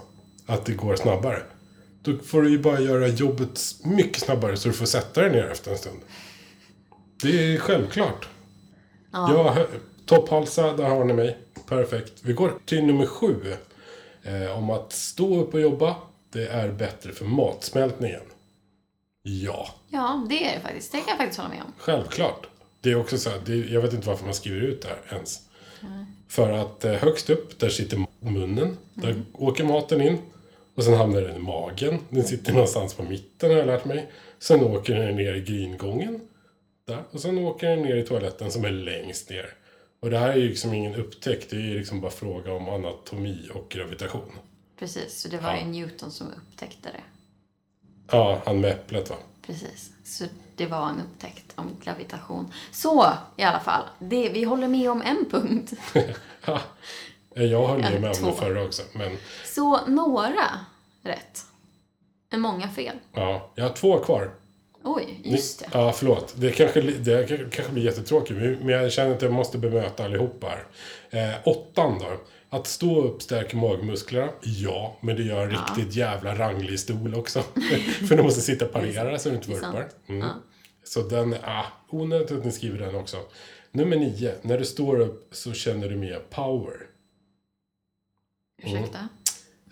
Att 0.45 0.65
det 0.65 0.73
går 0.73 0.95
snabbare. 0.95 1.43
Då 2.03 2.17
får 2.17 2.41
du 2.41 2.49
ju 2.49 2.59
bara 2.59 2.79
göra 2.79 3.07
jobbet 3.07 3.59
mycket 3.83 4.21
snabbare 4.21 4.57
så 4.57 4.67
du 4.67 4.73
får 4.73 4.85
sätta 4.85 5.21
dig 5.21 5.31
ner 5.31 5.43
efter 5.51 5.71
en 5.71 5.77
stund. 5.77 5.99
Det 7.21 7.53
är 7.53 7.57
självklart. 7.57 8.27
Ja, 9.11 9.51
hö- 9.51 9.67
topphalsa, 10.05 10.73
där 10.77 10.83
har 10.89 11.05
ni 11.05 11.13
mig. 11.13 11.37
Perfekt. 11.67 12.13
Vi 12.21 12.33
går 12.33 12.53
till 12.65 12.85
nummer 12.85 13.05
sju. 13.05 13.55
Eh, 14.23 14.57
om 14.57 14.69
att 14.69 14.91
stå 14.93 15.39
upp 15.41 15.53
och 15.53 15.61
jobba, 15.61 15.95
det 16.31 16.47
är 16.47 16.71
bättre 16.71 17.11
för 17.11 17.25
matsmältningen. 17.25 18.21
Ja, 19.21 19.67
Ja, 19.89 20.25
det 20.29 20.45
är 20.49 20.55
det 20.55 20.61
faktiskt. 20.61 20.91
Det 20.91 20.97
kan 20.97 21.07
jag 21.07 21.17
faktiskt 21.17 21.37
hålla 21.39 21.49
med 21.49 21.61
om. 21.65 21.73
självklart. 21.77 22.47
Det 22.81 22.91
är 22.91 22.95
också 22.95 23.17
så 23.17 23.29
här, 23.29 23.41
det, 23.45 23.55
jag 23.55 23.81
vet 23.81 23.93
inte 23.93 24.07
varför 24.07 24.25
man 24.25 24.33
skriver 24.33 24.61
ut 24.61 24.81
det 24.81 24.87
här 24.87 25.15
ens. 25.17 25.39
För 26.27 26.51
att 26.51 26.85
eh, 26.85 26.91
högst 26.93 27.29
upp, 27.29 27.59
där 27.59 27.69
sitter 27.69 28.05
munnen. 28.19 28.77
Där 28.93 29.21
åker 29.33 29.63
maten 29.63 30.01
in. 30.01 30.17
Och 30.75 30.83
sen 30.83 30.93
hamnar 30.93 31.21
den 31.21 31.35
i 31.35 31.39
magen. 31.39 31.99
Den 32.09 32.23
sitter 32.23 32.53
någonstans 32.53 32.93
på 32.93 33.03
mitten 33.03 33.51
har 33.51 33.57
jag 33.57 33.67
lärt 33.67 33.85
mig. 33.85 34.11
Sen 34.39 34.63
åker 34.63 34.95
den 34.95 35.15
ner 35.15 35.33
i 35.33 35.41
gringången. 35.41 36.19
Där. 36.87 37.03
Och 37.11 37.19
sen 37.19 37.37
åker 37.37 37.69
den 37.69 37.81
ner 37.81 37.95
i 37.95 38.03
toaletten 38.03 38.51
som 38.51 38.65
är 38.65 38.71
längst 38.71 39.29
ner. 39.29 39.49
Och 39.99 40.09
det 40.09 40.17
här 40.17 40.29
är 40.29 40.35
ju 40.37 40.49
liksom 40.49 40.73
ingen 40.73 40.95
upptäckt. 40.95 41.49
Det 41.49 41.55
är 41.55 41.59
ju 41.61 41.77
liksom 41.77 42.01
bara 42.01 42.11
fråga 42.11 42.53
om 42.53 42.69
anatomi 42.69 43.49
och 43.53 43.69
gravitation. 43.69 44.31
Precis, 44.79 45.21
så 45.21 45.27
det 45.29 45.37
var 45.37 45.49
Ja. 45.53 45.59
ju 45.59 45.65
Newton 45.65 46.11
som 46.11 46.27
upptäckte 46.27 46.89
det. 46.89 47.03
Ja, 48.11 48.41
han 48.45 48.61
med 48.61 48.71
äpplet 48.71 49.09
va? 49.09 49.15
Precis. 49.45 49.91
Så 50.03 50.25
det 50.55 50.65
var 50.65 50.89
en 50.89 51.01
upptäckt 51.01 51.53
om 51.55 51.69
gravitation. 51.83 52.53
Så, 52.71 53.05
i 53.37 53.43
alla 53.43 53.59
fall. 53.59 53.83
Det, 53.99 54.29
vi 54.29 54.43
håller 54.43 54.67
med 54.67 54.91
om 54.91 55.01
en 55.01 55.25
punkt. 55.31 55.73
Ja. 56.45 56.61
Jag 57.33 57.67
höll 57.67 57.81
Ja, 57.81 57.91
ju 57.91 57.99
med 57.99 58.09
om 58.09 58.15
två. 58.15 58.25
det 58.25 58.33
förra 58.33 58.63
också. 58.63 58.81
Men 58.93 59.17
Så 59.45 59.85
några 59.87 60.49
rätt. 61.03 61.41
Men 62.31 62.41
många 62.41 62.67
fel. 62.69 62.95
ja, 63.13 63.51
jag 63.55 63.63
har 63.63 63.73
två 63.73 63.99
kvar. 63.99 64.31
Oj, 64.83 65.19
just 65.23 65.59
det. 65.59 65.65
Ja, 65.73 65.91
förlåt. 65.91 66.33
Det 66.37 66.51
kanske, 66.51 66.81
det 66.81 67.27
kanske- 67.51 67.71
blir 67.73 67.83
jättetråkigt, 67.83 68.39
men 68.39 68.69
jag 68.69 68.91
känner 68.91 69.15
att 69.15 69.21
jag 69.21 69.31
måste 69.33 69.57
bemöta 69.57 70.05
allihopa 70.05 70.47
här. 70.47 71.29
Eh, 71.29 71.35
åttan 71.43 71.99
då. 71.99 72.07
Att 72.57 72.67
stå 72.67 73.01
upp 73.01 73.21
stärker 73.21 73.57
magmusklerna. 73.57 74.29
Ja, 74.41 74.97
men 75.01 75.15
det 75.15 75.23
gör 75.23 75.43
en 75.43 75.49
riktigt 75.49 75.95
jävla 75.95 76.35
ranglig 76.35 76.79
stol 76.79 77.15
också. 77.15 77.39
För 78.09 78.17
du 78.17 78.23
måste 78.23 78.41
sitta 78.41 78.65
och 78.65 78.71
parera 78.71 79.19
så 79.19 79.29
du 79.29 79.35
inte 79.35 79.49
vurpar. 79.51 79.89
Mm. 80.09 80.27
Så 80.83 81.01
den, 81.01 81.35
ah, 81.43 81.63
onödigt 81.89 82.31
att 82.31 82.45
ni 82.45 82.51
skriver 82.51 82.79
den 82.79 82.95
också. 82.95 83.17
Nummer 83.71 83.95
nio. 83.97 84.35
När 84.41 84.57
du 84.57 84.65
står 84.65 84.99
upp 84.99 85.27
så 85.31 85.53
känner 85.53 85.89
du 85.89 85.95
mer 85.95 86.19
power. 86.29 86.75
Ursäkta. 88.63 89.07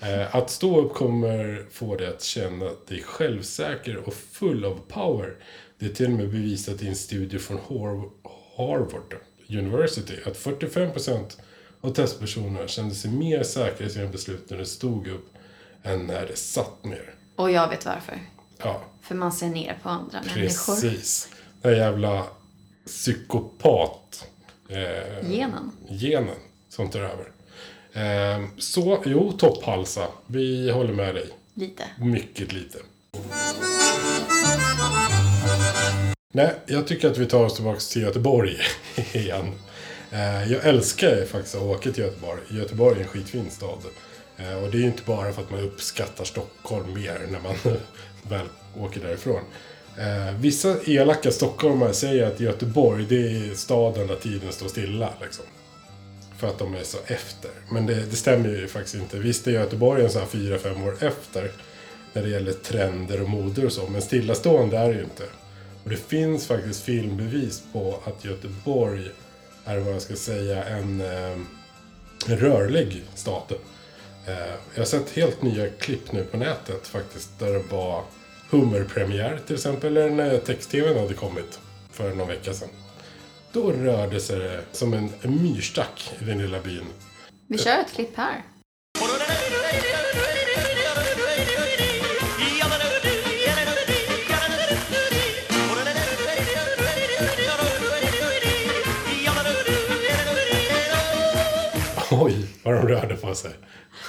Eh, 0.02 0.36
att 0.36 0.50
stå 0.50 0.82
upp 0.82 0.94
kommer 0.94 1.66
få 1.72 1.96
dig 1.96 2.08
att 2.08 2.24
känna 2.24 2.66
dig 2.88 3.04
självsäker 3.04 3.98
och 3.98 4.14
full 4.14 4.66
av 4.66 4.80
power. 4.88 5.36
Det 5.80 5.86
är 5.86 5.90
till 5.90 6.06
och 6.06 6.12
med 6.12 6.30
bevisat 6.30 6.82
i 6.82 6.88
en 6.88 6.96
studie 6.96 7.40
från 7.40 7.58
Har- 7.68 8.10
Harvard 8.58 9.16
University 9.50 10.14
att 10.26 10.38
45% 10.38 11.38
av 11.82 11.90
testpersonerna 11.94 12.68
kände 12.68 12.96
sig 12.96 13.12
mer 13.12 13.44
säkra 13.44 13.86
i 13.88 13.90
sina 13.90 14.08
beslut 14.08 14.50
när 14.50 14.58
de 14.58 14.66
stod 14.66 15.08
upp 15.08 15.30
än 15.84 16.08
när 16.08 16.28
de 16.28 16.36
satt 16.36 16.84
ner. 16.86 17.14
Och 17.36 17.52
jag 17.52 17.70
vet 17.70 17.86
varför. 17.86 18.20
Ja, 18.58 18.82
För 19.02 19.16
man 19.16 19.32
ser 19.32 19.48
ner 19.48 19.80
på 19.84 19.90
andra 19.90 20.22
människor. 20.22 20.74
precis. 20.82 21.30
Den 21.62 21.78
jävla 21.78 22.26
psykopat 22.86 24.28
eh, 24.70 25.30
Genen. 25.32 25.72
genen 25.90 26.36
som 26.70 26.90
tar 26.90 27.00
över. 27.00 27.32
Eh, 27.94 28.46
så, 28.58 29.04
jo, 29.06 29.32
topphalsa. 29.32 30.08
Vi 30.28 30.72
håller 30.72 30.94
med 30.94 31.16
dig. 31.16 31.30
Lite. 31.54 31.84
Mycket 32.00 32.54
lite. 32.54 32.78
Nej, 36.34 36.54
jag 36.66 36.88
tycker 36.88 37.12
att 37.12 37.18
vi 37.18 37.26
tar 37.26 37.44
oss 37.46 37.56
tillbaka 37.56 37.80
till 37.80 38.02
Göteborg 38.02 38.58
igen. 39.14 39.52
Eh, 40.12 40.52
Jag 40.52 40.66
älskar 40.66 41.26
faktiskt 41.26 41.56
att 41.56 41.62
åka 41.62 41.92
till 41.92 42.04
Göteborg. 42.04 42.42
Göteborg 42.50 42.98
är 42.98 43.02
en 43.04 43.08
skitfin 43.08 43.52
stad. 43.52 43.80
Eh, 44.38 44.64
Och 44.64 44.72
det 44.72 44.78
är 44.78 44.82
ju 44.82 44.86
inte 44.86 45.04
bara 45.06 45.34
för 45.34 45.42
att 45.42 45.52
man 45.52 45.60
uppskattar 45.60 46.24
Stockholm 46.24 46.94
mer 46.94 47.20
när 47.32 47.40
man 47.40 47.56
väl 48.30 48.46
åker 48.80 49.00
därifrån. 49.02 49.42
Vissa 50.40 50.76
elaka 50.86 51.32
stockholmare 51.32 51.94
säger 51.94 52.28
att 52.28 52.40
Göteborg 52.40 53.06
det 53.10 53.16
är 53.16 53.56
staden 53.56 54.08
där 54.08 54.16
tiden 54.16 54.52
står 54.52 54.68
stilla. 54.68 55.10
Liksom. 55.22 55.46
För 56.42 56.48
att 56.48 56.60
de 56.60 56.76
är 56.76 56.84
så 56.84 56.98
efter. 57.08 57.52
Men 57.70 57.86
det, 57.86 57.94
det 57.94 58.16
stämmer 58.16 58.50
ju 58.50 58.68
faktiskt 58.68 58.96
inte. 58.96 59.18
Visst 59.18 59.48
är 59.48 59.52
Göteborg 59.52 60.04
en 60.04 60.10
sån 60.10 60.22
här 60.22 60.28
fyra 60.28 60.58
fem 60.58 60.84
år 60.84 61.04
efter. 61.04 61.52
När 62.14 62.24
det 62.24 62.30
gäller 62.30 62.54
trender 62.54 63.22
och 63.22 63.30
moder 63.30 63.66
och 63.66 63.72
så. 63.72 63.88
Men 63.88 64.02
stillastående 64.02 64.78
är 64.78 64.88
det 64.88 64.96
ju 64.96 65.04
inte. 65.04 65.24
Och 65.84 65.90
det 65.90 65.98
finns 65.98 66.48
faktiskt 66.48 66.84
filmbevis 66.84 67.64
på 67.74 68.00
att 68.04 68.26
Göteborg 68.26 69.10
är 69.66 69.78
vad 69.78 69.94
jag 69.94 70.02
ska 70.02 70.16
säga 70.16 70.64
en, 70.64 71.02
eh, 71.02 71.38
en 72.28 72.38
rörlig 72.38 73.04
stad. 73.16 73.54
Eh, 74.28 74.34
jag 74.74 74.82
har 74.82 74.86
sett 74.86 75.10
helt 75.10 75.42
nya 75.42 75.70
klipp 75.70 76.12
nu 76.12 76.24
på 76.24 76.38
nätet 76.38 76.88
faktiskt. 76.88 77.40
Där 77.40 77.54
det 77.54 77.64
var 77.72 78.04
hummerpremiär 78.50 79.40
till 79.48 79.56
exempel. 79.56 79.98
Eller 79.98 80.10
när 80.10 80.38
text-tvn 80.38 81.00
hade 81.00 81.14
kommit 81.14 81.60
för 81.92 82.16
någon 82.16 82.28
vecka 82.28 82.54
sedan. 82.54 82.70
Då 83.54 83.72
rörde 83.72 84.20
sig 84.20 84.40
det 84.40 84.64
som 84.72 84.94
en, 84.94 85.10
myrstack 85.24 86.14
i 86.22 86.24
den 86.26 86.38
lilla 86.38 86.60
byn. 86.60 86.86
Vi 87.48 87.58
kör 87.58 87.80
ett 87.80 87.94
klipp 87.94 88.18
här. 88.18 88.44
Oj, 102.12 102.47
vad 102.64 102.74
de 102.74 102.88
rörde 102.88 103.16
på 103.16 103.36
sig. 103.36 103.52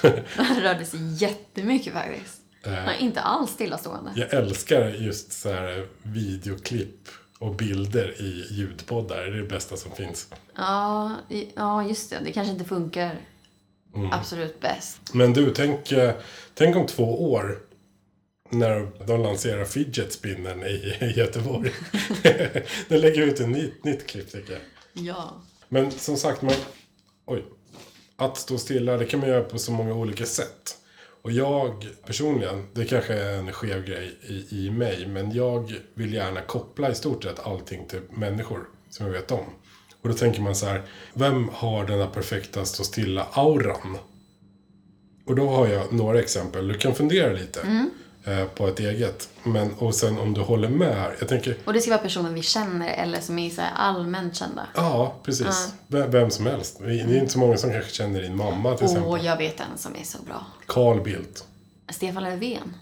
Han 0.35 0.61
rörde 0.61 0.85
sig 0.85 0.99
jättemycket 1.23 1.93
faktiskt. 1.93 2.41
Han 2.63 2.73
är 2.75 2.97
inte 2.99 3.21
alls 3.21 3.51
stillastående. 3.51 4.11
Jag 4.15 4.33
älskar 4.33 4.89
just 4.89 5.31
så 5.31 5.49
här 5.49 5.87
videoklipp 6.03 7.09
och 7.39 7.55
bilder 7.55 8.21
i 8.21 8.47
ljudpoddar. 8.51 9.17
Är 9.17 9.31
det 9.31 9.43
bästa 9.43 9.77
som 9.77 9.91
finns. 9.91 10.27
Ja, 10.55 11.11
ja, 11.55 11.87
just 11.87 12.09
det. 12.09 12.19
Det 12.23 12.31
kanske 12.31 12.51
inte 12.51 12.65
funkar 12.65 13.19
absolut 14.11 14.59
bäst. 14.59 15.13
Men 15.13 15.33
du, 15.33 15.53
tänk, 15.53 15.91
eh, 15.91 16.13
tänk 16.53 16.75
om 16.75 16.87
två 16.87 17.31
år. 17.31 17.59
När 18.49 19.05
de 19.07 19.21
lanserar 19.21 19.65
fidget 19.65 20.13
spinnen 20.13 20.63
i 20.63 20.97
i 21.01 21.13
Göteborg. 21.15 21.71
Den 22.87 23.01
lägger 23.01 23.21
ut 23.21 23.39
ett 23.39 23.49
nytt, 23.49 23.83
nytt 23.83 24.07
klipp 24.07 24.31
tycker 24.31 24.53
jag. 24.53 24.61
Ja. 25.05 25.41
Men 25.69 25.91
som 25.91 26.17
sagt, 26.17 26.41
man, 26.41 26.53
oj. 27.25 27.45
Att 28.15 28.37
stå 28.37 28.57
stilla, 28.57 28.97
det 28.97 29.05
kan 29.05 29.19
man 29.19 29.29
göra 29.29 29.43
på 29.43 29.57
så 29.57 29.71
många 29.71 29.93
olika 29.93 30.25
sätt. 30.25 30.77
Och 31.23 31.31
jag 31.31 31.87
personligen, 32.05 32.67
det 32.73 32.85
kanske 32.85 33.13
är 33.13 33.37
en 33.37 33.53
skev 33.53 33.85
grej 33.85 34.17
i, 34.21 34.65
i 34.65 34.71
mig, 34.71 35.07
men 35.07 35.31
jag 35.31 35.73
vill 35.93 36.13
gärna 36.13 36.41
koppla 36.41 36.91
i 36.91 36.95
stort 36.95 37.23
sett 37.23 37.39
allting 37.39 37.87
till 37.87 38.01
människor 38.09 38.69
som 38.89 39.05
jag 39.05 39.13
vet 39.13 39.31
om. 39.31 39.45
Och 40.01 40.09
då 40.09 40.15
tänker 40.15 40.41
man 40.41 40.55
så 40.55 40.65
här, 40.65 40.81
vem 41.13 41.49
har 41.49 41.85
den 41.85 41.99
här 41.99 42.07
perfekta 42.07 42.65
stå 42.65 42.83
stilla-auran? 42.83 43.97
Och 45.25 45.35
då 45.35 45.49
har 45.49 45.67
jag 45.67 45.93
några 45.93 46.19
exempel. 46.19 46.67
Du 46.67 46.73
kan 46.73 46.95
fundera 46.95 47.33
lite 47.33 47.61
Mm 47.61 47.89
på 48.55 48.67
ett 48.67 48.79
eget. 48.79 49.29
Men, 49.43 49.73
och 49.73 49.95
sen 49.95 50.19
om 50.19 50.33
du 50.33 50.41
håller 50.41 50.69
med 50.69 50.95
här. 50.95 51.15
Jag 51.19 51.29
tänker, 51.29 51.57
Och 51.65 51.73
det 51.73 51.81
ska 51.81 51.91
vara 51.91 52.01
personer 52.01 52.29
vi 52.29 52.41
känner 52.41 52.87
eller 52.89 53.19
som 53.21 53.39
är 53.39 53.49
så 53.49 53.61
här 53.61 53.71
allmänt 53.75 54.35
kända. 54.35 54.67
ja 54.75 55.15
precis. 55.23 55.73
Vem, 55.87 56.11
vem 56.11 56.29
som 56.31 56.45
helst. 56.45 56.79
Det 56.79 56.85
är 56.99 57.17
inte 57.17 57.31
så 57.33 57.39
många 57.39 57.57
som 57.57 57.71
kanske 57.71 57.91
känner 57.91 58.21
din 58.21 58.37
mamma 58.37 58.73
till 58.77 58.85
Åh, 58.87 58.91
exempel. 58.93 59.25
jag 59.25 59.37
vet 59.37 59.59
en 59.59 59.77
som 59.77 59.95
är 59.95 60.03
så 60.03 60.17
bra. 60.21 60.45
Carl 60.65 61.01
Bildt. 61.01 61.45
Stefan 61.89 62.23
Löfven. 62.23 62.75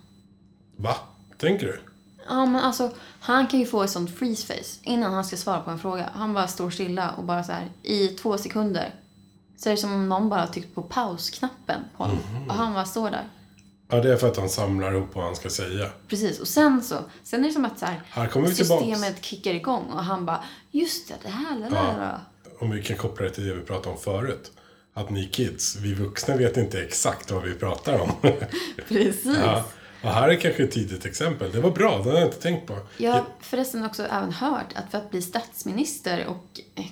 Va? 0.78 0.96
Tänker 1.38 1.66
du? 1.68 1.82
Ja, 2.30 2.46
men 2.46 2.62
alltså, 2.62 2.92
han 3.20 3.48
kan 3.48 3.60
ju 3.60 3.66
få 3.66 3.84
ett 3.84 3.90
sånt 3.90 4.16
freeze 4.18 4.48
face 4.48 4.80
innan 4.84 5.14
han 5.14 5.26
ska 5.26 5.38
svara 5.38 5.60
på 5.62 5.72
en 5.72 5.80
fråga. 5.80 6.10
Han 6.14 6.34
bara 6.34 6.48
står 6.48 6.70
stilla 6.70 7.10
och 7.12 7.24
bara 7.24 7.44
så 7.44 7.52
här 7.52 7.70
i 7.84 8.08
två 8.08 8.38
sekunder. 8.38 8.96
Så 9.58 9.70
är 9.70 9.72
det 9.74 9.78
som 9.78 9.94
om 9.94 10.10
någon 10.10 10.30
bara 10.30 10.48
tryckt 10.48 10.76
på 10.76 10.82
pausknappen 10.82 11.82
på 11.98 12.04
honom. 12.04 12.18
Och 12.50 12.54
han 12.56 12.74
bara 12.74 12.86
står 12.86 13.10
där. 13.12 13.24
Ja, 13.92 14.00
det 14.02 14.14
är 14.14 14.18
för 14.18 14.28
att 14.28 14.38
han 14.38 14.50
samlar 14.50 14.92
ihop 14.96 15.10
vad 15.16 15.26
han 15.26 15.36
ska 15.36 15.50
säga. 15.50 15.90
Precis, 16.08 16.40
och 16.40 16.48
sen 16.48 16.84
så, 16.84 16.96
sen 17.24 17.44
är 17.44 17.48
det 17.48 17.54
som 17.54 17.66
att 17.66 17.80
så 17.80 17.86
här, 17.86 18.02
Här 18.10 18.28
kommer 18.28 18.48
vi 18.48 18.56
tillbaks. 18.56 18.86
systemet 18.86 19.24
kickar 19.26 19.54
igång 19.54 19.86
och 19.86 20.04
han 20.04 20.26
bara, 20.26 20.44
just 20.72 21.08
det, 21.08 21.14
det 21.24 21.30
här, 21.30 21.60
det 21.60 21.70
där. 21.70 22.20
Om 22.60 22.72
vi 22.72 22.84
kan 22.84 22.98
koppla 22.98 23.26
det 23.26 23.32
till 23.32 23.48
det 23.48 23.54
vi 23.54 23.62
pratade 23.62 23.96
om 23.96 24.02
förut. 24.02 24.52
Att 24.94 25.10
ni 25.10 25.28
kids, 25.28 25.76
vi 25.76 25.94
vuxna 25.94 26.36
vet 26.36 26.58
inte 26.58 26.82
exakt 26.82 27.32
vad 27.32 27.44
vi 27.44 27.54
pratar 27.54 28.00
om. 28.00 28.12
Precis. 28.88 29.26
ja. 29.26 29.64
Och 30.04 30.10
här 30.10 30.30
är 30.30 30.36
kanske 30.36 30.64
ett 30.64 30.72
tidigt 30.72 31.06
exempel. 31.06 31.52
Det 31.52 31.62
var 31.62 31.72
bra, 31.72 31.98
det 32.04 32.10
har 32.10 32.18
jag 32.18 32.28
inte 32.28 32.42
tänkt 32.42 32.68
på. 32.68 32.78
Jag 32.98 33.12
har 33.12 33.24
förresten 33.40 33.86
också 33.86 34.04
även 34.04 34.32
hört 34.34 34.74
att 34.76 34.92
för 34.92 34.98
att 34.98 35.12
bli 35.12 35.22
statsminister 35.22 36.26
och 36.28 36.60
eh, 36.76 36.86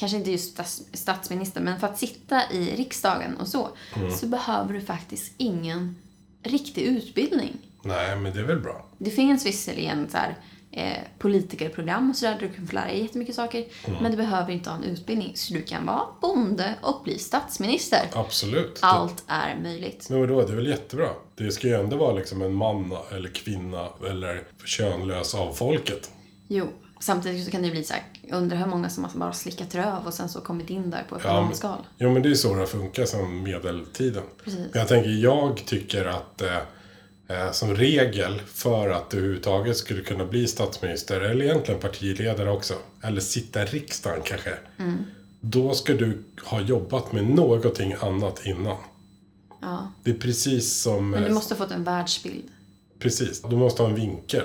kanske 0.00 0.16
inte 0.18 0.30
just 0.30 0.52
stats, 0.52 0.82
statsminister, 0.92 1.60
men 1.60 1.80
för 1.80 1.86
att 1.86 1.98
sitta 1.98 2.42
i 2.52 2.76
riksdagen 2.76 3.36
och 3.36 3.48
så, 3.48 3.68
Mm. 3.96 4.10
så 4.16 4.26
behöver 4.26 4.72
du 4.74 4.80
faktiskt 4.80 5.32
ingen 5.36 5.96
riktig 6.48 6.82
utbildning. 6.82 7.56
Nej, 7.82 8.16
men 8.16 8.32
det 8.34 8.40
är 8.40 8.44
väl 8.44 8.60
bra. 8.60 8.86
Det 8.98 9.10
finns 9.10 9.46
visserligen 9.46 10.08
så 10.10 10.16
här, 10.16 10.34
eh, 10.70 11.02
politikerprogram 11.18 12.10
och 12.10 12.16
sådär 12.16 12.32
där 12.32 12.40
du 12.48 12.54
kan 12.54 12.66
få 12.66 12.74
lära 12.74 12.86
dig 12.86 13.02
jättemycket 13.02 13.34
saker, 13.34 13.64
Mm. 13.86 14.02
men 14.02 14.10
du 14.10 14.16
behöver 14.16 14.52
inte 14.52 14.70
ha 14.70 14.76
en 14.76 14.84
utbildning. 14.84 15.32
Så 15.36 15.54
du 15.54 15.62
kan 15.62 15.86
vara 15.86 16.02
bonde 16.20 16.74
och 16.82 17.00
bli 17.04 17.18
statsminister. 17.18 18.00
Absolut. 18.12 18.78
Allt 18.82 19.24
är 19.26 19.58
möjligt. 19.62 20.06
Men 20.10 20.20
vadå, 20.20 20.42
det 20.42 20.52
är 20.52 20.56
väl 20.56 20.66
jättebra. 20.66 21.08
Det 21.34 21.50
ska 21.52 21.68
ju 21.68 21.74
ändå 21.74 21.96
vara 21.96 22.12
liksom 22.12 22.42
en 22.42 22.54
man 22.54 22.96
eller 23.12 23.28
kvinna 23.28 23.88
eller 24.10 24.42
könlös 24.64 25.34
av 25.34 25.52
folket. 25.52 26.10
Jo, 26.48 26.66
samtidigt 27.00 27.44
så 27.44 27.50
kan 27.50 27.62
det 27.62 27.66
ju 27.66 27.72
bli 27.72 27.84
så 27.84 27.94
här, 27.94 28.02
undrar 28.30 28.56
hur 28.56 28.66
många 28.66 28.90
som 28.90 29.04
har 29.04 29.10
bara 29.14 29.32
slickat 29.32 29.74
röv 29.74 30.06
och 30.06 30.14
sen 30.14 30.28
så 30.28 30.40
kommit 30.40 30.70
in 30.70 30.90
där 30.90 31.04
på 31.08 31.16
ett 31.16 31.22
Ja, 31.24 31.84
jo, 31.98 32.12
men 32.12 32.22
det 32.22 32.30
är 32.30 32.34
så 32.34 32.54
det 32.54 32.60
har 32.60 32.66
funkat 32.66 33.08
sedan 33.08 33.42
medeltiden. 33.42 34.22
Precis. 34.44 34.66
Jag 34.72 34.88
tänker, 34.88 35.10
jag 35.10 35.62
tycker 35.66 36.04
att 36.04 36.42
eh, 36.42 36.56
eh, 37.28 37.52
som 37.52 37.74
regel 37.74 38.42
för 38.46 38.88
att 38.88 39.10
du 39.10 39.16
överhuvudtaget 39.16 39.76
skulle 39.76 40.02
kunna 40.02 40.24
bli 40.24 40.46
statsminister, 40.46 41.20
eller 41.20 41.44
egentligen 41.44 41.80
partiledare 41.80 42.50
också, 42.50 42.74
eller 43.02 43.20
sitta 43.20 43.62
i 43.62 43.66
riksdagen 43.66 44.20
kanske. 44.24 44.54
Mm. 44.78 45.04
Då 45.40 45.74
ska 45.74 45.94
du 45.94 46.24
ha 46.44 46.60
jobbat 46.60 47.12
med 47.12 47.24
någonting 47.24 47.94
annat 48.00 48.46
innan. 48.46 48.76
Ja. 49.60 49.92
Det 50.02 50.10
är 50.10 50.14
precis 50.14 50.82
som... 50.82 51.10
Men 51.10 51.22
du 51.22 51.28
eh, 51.28 51.34
måste 51.34 51.54
ha 51.54 51.58
fått 51.58 51.72
en 51.72 51.84
världsbild. 51.84 52.44
Precis, 52.98 53.42
du 53.42 53.56
måste 53.56 53.82
ha 53.82 53.88
en 53.88 53.94
vinkel. 53.94 54.44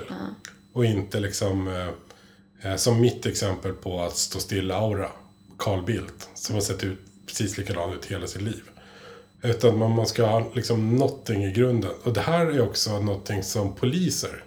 Och 0.72 0.84
inte 0.84 1.20
liksom, 1.20 1.68
eh, 1.68 1.88
som 2.76 3.00
mitt 3.00 3.26
exempel 3.26 3.72
på 3.72 4.00
att 4.00 4.16
stå 4.16 4.38
stilla 4.38 4.76
aura, 4.76 5.08
Carl 5.58 5.84
Bildt, 5.84 6.28
som 6.34 6.54
har 6.54 6.62
sett 6.62 6.84
ut 6.84 6.98
precis 7.26 7.58
likadan 7.58 7.92
ut 7.92 8.04
hela 8.06 8.26
sitt 8.26 8.42
liv. 8.42 8.62
Utan 9.42 9.78
man, 9.78 9.90
man 9.94 10.06
ska 10.06 10.26
ha 10.26 10.52
liksom 10.54 10.96
någonting 10.96 11.44
i 11.44 11.52
grunden. 11.52 11.90
Och 12.04 12.12
det 12.12 12.20
här 12.20 12.46
är 12.46 12.60
också 12.60 12.98
någonting 12.98 13.42
som 13.42 13.74
poliser 13.74 14.44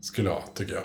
skulle 0.00 0.30
ha, 0.30 0.44
tycker 0.54 0.74
jag. 0.74 0.84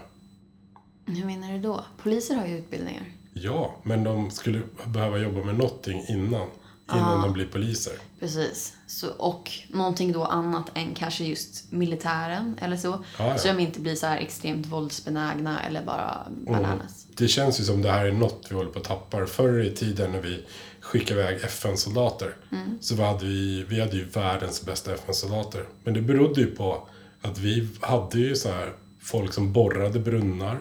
Hur 1.16 1.26
menar 1.26 1.54
du 1.54 1.60
då? 1.60 1.86
Poliser 2.04 2.36
har 2.36 2.48
ju 2.48 2.58
utbildningar. 2.58 3.04
Ja, 3.34 3.76
men 3.84 4.04
de 4.04 4.32
skulle 4.32 4.62
behöva 4.86 5.18
jobba 5.18 5.44
med 5.44 5.56
någonting 5.56 6.06
innan. 6.10 6.48
Innan 6.92 7.22
de 7.22 7.34
blir 7.34 7.46
poliser. 7.46 7.94
Precis. 8.20 8.74
Så, 8.88 9.10
och 9.10 9.52
någonting 9.70 10.12
då 10.12 10.24
annat 10.26 10.72
än 10.74 10.94
kanske 10.96 11.24
just 11.24 11.72
militären 11.72 12.58
eller 12.62 12.78
så. 12.78 13.04
Ja, 13.20 13.28
ja. 13.28 13.38
Så 13.38 13.48
de 13.48 13.60
inte 13.60 13.80
blir 13.80 13.96
så 13.96 14.06
här 14.08 14.18
extremt 14.18 14.66
våldsbenägna 14.68 15.62
eller 15.64 15.84
bara 15.86 16.28
bananas. 16.30 17.06
Det 17.16 17.28
känns 17.28 17.60
ju 17.60 17.64
som 17.64 17.82
det 17.82 17.92
här 17.92 18.06
är 18.06 18.12
något 18.12 18.46
vi 18.50 18.56
håller 18.56 18.70
på 18.72 18.80
att 18.80 18.86
tappa. 18.86 19.26
Förr 19.26 19.62
i 19.64 19.72
tiden 19.76 20.12
när 20.12 20.22
vi 20.22 20.46
skickade 20.80 21.22
iväg 21.22 21.44
FN-soldater 21.44 22.36
så 22.82 23.04
hade 23.04 23.26
vi, 23.26 23.64
vi 23.70 23.80
hade 23.82 23.96
ju 23.98 24.06
världens 24.06 24.66
bästa 24.66 24.94
FN-soldater. 24.94 25.66
Men 25.84 25.94
det 25.94 26.02
berodde 26.02 26.42
ju 26.42 26.56
på 26.56 26.88
att 27.22 27.38
vi 27.38 27.68
hade 27.82 28.18
ju 28.20 28.36
så 28.36 28.50
här 28.50 28.74
folk 29.02 29.34
som 29.34 29.54
borrade 29.54 30.00
brunnar. 30.00 30.60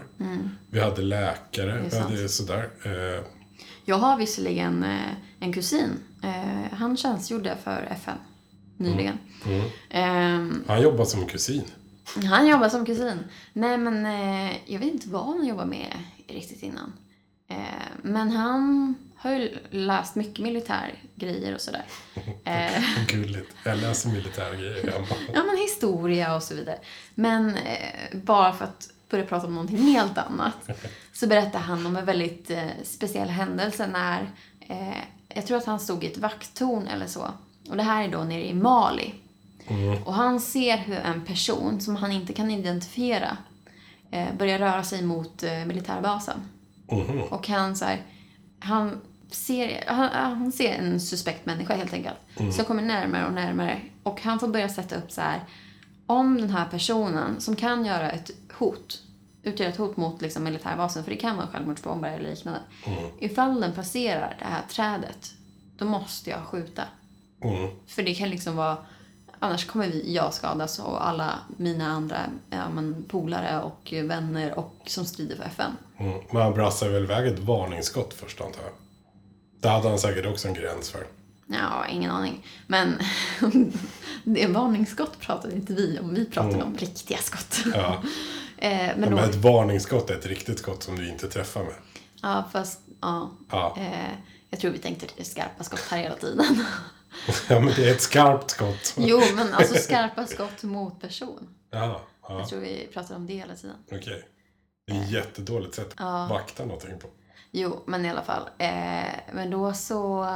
Vi 0.71 0.81
hade 0.81 1.03
läkare. 1.03 1.85
Vi 1.91 1.99
hade 1.99 2.29
sådär. 2.29 2.69
Eh, 2.85 3.25
Jag 3.85 3.97
har 3.97 4.17
visserligen 4.19 4.85
eh, 4.85 5.11
en 5.41 5.53
kusin. 5.53 5.91
Eh, 6.23 6.73
han 6.79 6.97
tjänstgjorde 6.97 7.57
för 7.65 7.89
FN 7.91 8.19
nyligen. 8.77 9.19
Ehm, 9.91 10.65
han 10.67 10.83
jobbade 10.83 11.07
som 11.07 11.27
kusin. 11.27 11.65
Han 12.31 12.47
jobbar 12.47 12.69
som 12.69 12.87
kusin. 12.87 13.25
Nej, 13.53 13.79
men 13.79 14.07
eh, 14.07 14.57
jag 14.67 14.79
vet 14.79 14.93
inte 14.93 15.09
vad 15.09 15.27
han 15.27 15.47
jobbar 15.47 15.65
med 15.65 15.93
riktigt 16.29 16.63
innan. 16.63 16.93
Eh, 17.49 17.57
men 18.03 18.31
han 18.31 18.95
har 19.17 19.33
ju 19.33 19.59
läst 19.71 20.15
mycket 20.15 20.39
militärgrejer 20.39 21.55
och 21.55 21.61
sådär. 21.61 21.85
Eh, 22.45 22.83
Gulligt. 23.09 23.55
Jag 23.65 23.79
läser 23.79 24.09
militärgrejer 24.09 24.93
hemma. 24.93 25.07
ja, 25.35 25.43
men 25.45 25.57
historia 25.57 26.35
och 26.37 26.43
så 26.43 26.55
vidare. 26.55 26.79
Men 27.15 27.57
eh, 27.57 28.19
bara 28.23 28.53
för 28.53 28.65
att 28.65 28.89
börja 29.11 29.25
prata 29.27 29.47
om 29.47 29.55
någonting 29.55 29.79
helt 29.79 30.19
annat 30.19 30.71
så 31.13 31.27
berättar 31.27 31.59
han 31.59 31.87
om 31.87 31.97
en 31.97 32.05
väldigt 32.05 32.51
eh, 32.51 32.65
speciell 32.85 33.29
händelse 33.29 33.87
när 33.87 34.31
eh, 34.61 35.03
jag 35.35 35.47
tror 35.47 35.57
att 35.57 35.65
han 35.65 35.81
stod 35.81 36.05
i 36.05 36.07
ett 36.07 36.19
vakttorn 36.19 36.87
eller 36.87 37.07
så. 37.07 37.29
Och 37.71 37.77
det 37.77 37.83
här 37.83 38.05
är 38.05 38.09
då 38.09 38.19
nere 38.19 38.49
i 38.49 38.55
Mali. 38.55 39.15
Och 40.05 40.15
han 40.15 40.41
ser 40.41 40.77
hur 40.77 40.97
en 40.97 41.25
person 41.25 41.81
som 41.81 41.97
han 41.97 42.13
inte 42.13 42.33
kan 42.33 42.51
identifiera 42.51 43.37
eh, 44.11 44.35
börjar 44.39 44.59
röra 44.59 44.83
sig 44.83 45.03
mot 45.03 45.43
eh, 45.43 45.65
militärbasen. 45.67 46.41
Och 47.31 47.49
han 47.49 47.77
så 47.77 47.85
här, 47.85 48.03
han 48.59 49.01
ser, 49.31 49.85
han, 49.87 50.09
han 50.13 50.53
ser 50.53 50.73
en 50.73 51.01
suspekt 51.01 51.47
människa 51.47 51.75
helt 51.75 51.93
enkelt. 51.93 52.17
Som 52.55 52.65
kommer 52.65 52.83
närmare 52.83 53.27
och 53.27 53.33
närmare. 53.33 53.81
Och 54.03 54.23
han 54.23 54.39
får 54.39 54.49
börja 54.49 54.69
sätta 54.69 54.97
upp 54.97 55.11
så 55.13 55.21
här, 55.21 55.41
om 56.07 56.41
den 56.41 56.51
här 56.51 56.65
personen 56.71 57.41
som 57.41 57.57
kan 57.57 57.85
göra 57.85 58.11
ett 58.11 58.31
hot, 58.59 59.03
utgöra 59.43 59.69
ett 59.69 59.77
hot 59.77 59.97
mot 59.97 60.23
liksom, 60.23 60.45
militärbasen, 60.45 61.05
för 61.05 61.11
det 61.11 61.17
kan 61.17 61.37
vara 61.37 61.47
självmordsbombare 61.47 62.15
eller 62.15 62.31
liknande. 62.31 62.61
Ifall 63.19 63.61
den 63.61 63.73
passerar 63.73 64.37
det 64.39 64.45
här 64.45 64.63
trädet, 64.69 65.35
då 65.77 65.85
måste 65.85 66.31
jag 66.31 66.41
skjuta. 66.45 66.83
Mm. 67.43 67.71
För 67.87 68.03
det 68.03 68.15
kan 68.15 68.31
liksom 68.31 68.57
vara, 68.57 68.77
annars 69.39 69.67
kommer 69.67 69.87
vi, 69.87 70.15
jag 70.15 70.35
skadas 70.35 70.79
och 70.79 71.09
alla 71.09 71.39
mina 71.57 71.87
andra 71.87 72.17
ja, 72.51 72.71
men, 72.75 73.05
polare 73.09 73.63
och 73.63 73.95
vänner 74.05 74.59
och 74.59 74.75
som 74.87 75.05
strider 75.05 75.37
för 75.37 75.45
FN. 75.45 75.77
Mm. 75.99 76.21
Men 76.31 76.43
han 76.43 76.55
brassade 76.55 76.91
väl 76.91 77.05
iväg 77.05 77.33
ett 77.33 77.39
varningsskott 77.39 78.15
först 78.15 78.41
antar 78.41 78.63
jag. 78.63 78.73
Det 79.61 79.69
hade 79.69 79.89
han 79.89 79.99
säkert 79.99 80.27
också 80.27 80.49
en 80.49 80.55
gräns 80.55 80.91
för. 80.91 81.07
Ja, 81.47 81.87
ingen 81.91 82.11
aning. 82.11 82.47
Men 82.67 82.99
det 84.25 84.47
varningsskott 84.47 85.21
pratade 85.21 85.55
inte 85.55 85.73
vi 85.73 85.99
om. 85.99 86.15
Vi 86.15 86.25
pratade 86.25 86.63
om 86.63 86.77
riktiga 86.77 87.19
skott. 87.19 87.65
Ja. 87.75 88.03
eh, 88.63 88.71
men 88.97 89.01
Men 89.01 89.11
då, 89.11 89.19
ett 89.19 89.35
varningsskott 89.35 90.11
är 90.11 90.15
ett 90.15 90.27
riktigt 90.27 90.59
skott 90.59 90.83
som 90.83 90.97
du 90.97 91.09
inte 91.09 91.29
träffar 91.29 91.65
med. 91.65 91.75
ja, 92.23 92.45
fast 92.53 92.81
ja. 93.01 93.31
Ja. 93.51 93.77
Eh, 93.79 94.11
jag 94.51 94.61
tror 94.61 94.71
vi 94.71 94.79
tänkte 94.79 95.25
skarpa 95.25 95.65
skott 95.65 95.81
här 95.91 95.99
hela 95.99 96.15
tiden. 96.15 96.45
Ja, 97.49 97.61
men 97.61 97.75
det 97.77 97.89
är 97.89 97.95
ett 97.95 98.01
skarpt 98.01 98.51
skott. 98.51 98.95
jo, 98.97 99.21
men 99.35 99.55
alltså 99.55 99.75
skarpa 99.75 100.27
skott 100.27 100.63
mot 100.63 101.01
person. 101.01 101.49
Ja, 101.71 102.01
ja 102.29 102.39
Jag 102.39 102.49
tror 102.49 102.61
vi 102.61 102.89
pratade 102.93 103.15
om 103.15 103.27
det 103.27 103.33
hela 103.35 103.55
tiden. 103.55 103.77
okej. 103.93 104.25
Det 104.87 104.93
är 104.93 105.03
ett 105.03 105.11
jättedåligt 105.11 105.75
sätt 105.75 105.95
att 105.97 106.31
vakta 106.31 106.65
någonting 106.65 106.99
på. 106.99 107.09
Jo, 107.51 107.83
men 107.87 108.05
i 108.05 108.11
alla 108.11 108.23
fall. 108.23 108.43
Eh, 108.59 109.05
men 109.33 109.51
då 109.51 109.73
så 109.75 110.27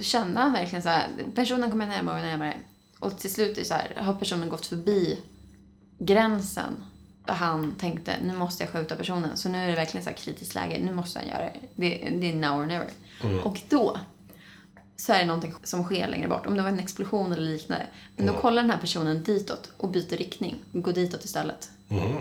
kände 0.00 0.40
han 0.40 0.52
verkligen 0.52 0.82
så 0.82 0.88
här, 0.88 1.08
personen 1.34 1.70
kommer 1.70 1.86
närmare 1.86 2.16
och 2.16 2.26
närmare. 2.26 2.56
Och 3.00 3.18
till 3.18 3.34
slut 3.34 3.66
så 3.66 3.74
här, 3.74 3.94
har 3.96 4.14
personen 4.14 4.48
gått 4.48 4.66
förbi 4.66 5.18
gränsen 5.98 6.84
han 7.26 7.74
tänkte, 7.74 8.16
nu 8.24 8.36
måste 8.36 8.62
jag 8.64 8.70
skjuta 8.72 8.96
personen. 8.96 9.36
Så 9.36 9.48
nu 9.48 9.58
är 9.64 9.66
det 9.68 9.74
verkligen 9.74 10.04
så 10.04 10.10
här 10.10 10.16
kritiskt 10.16 10.54
läge, 10.54 10.78
nu 10.78 10.94
måste 10.94 11.18
han 11.18 11.28
göra 11.28 11.38
det. 11.42 11.52
Det, 11.74 12.08
det 12.20 12.30
är 12.32 12.36
now 12.36 12.60
or 12.60 12.66
never. 12.66 12.88
Och 13.44 13.60
då 13.68 13.98
så 14.96 15.12
är 15.12 15.18
det 15.18 15.24
någonting 15.24 15.54
som 15.64 15.84
sker 15.84 16.08
längre 16.08 16.28
bort. 16.28 16.46
Om 16.46 16.56
det 16.56 16.62
var 16.62 16.68
en 16.68 16.78
explosion 16.78 17.32
eller 17.32 17.42
liknande. 17.42 17.86
Men 18.16 18.26
då 18.26 18.32
kollar 18.32 18.62
den 18.62 18.70
här 18.70 18.78
personen 18.78 19.22
ditåt 19.22 19.72
och 19.76 19.88
byter 19.88 20.16
riktning. 20.16 20.56
Går 20.72 20.92
ditåt 20.92 21.24
istället. 21.24 21.70
Mhm. 21.88 22.16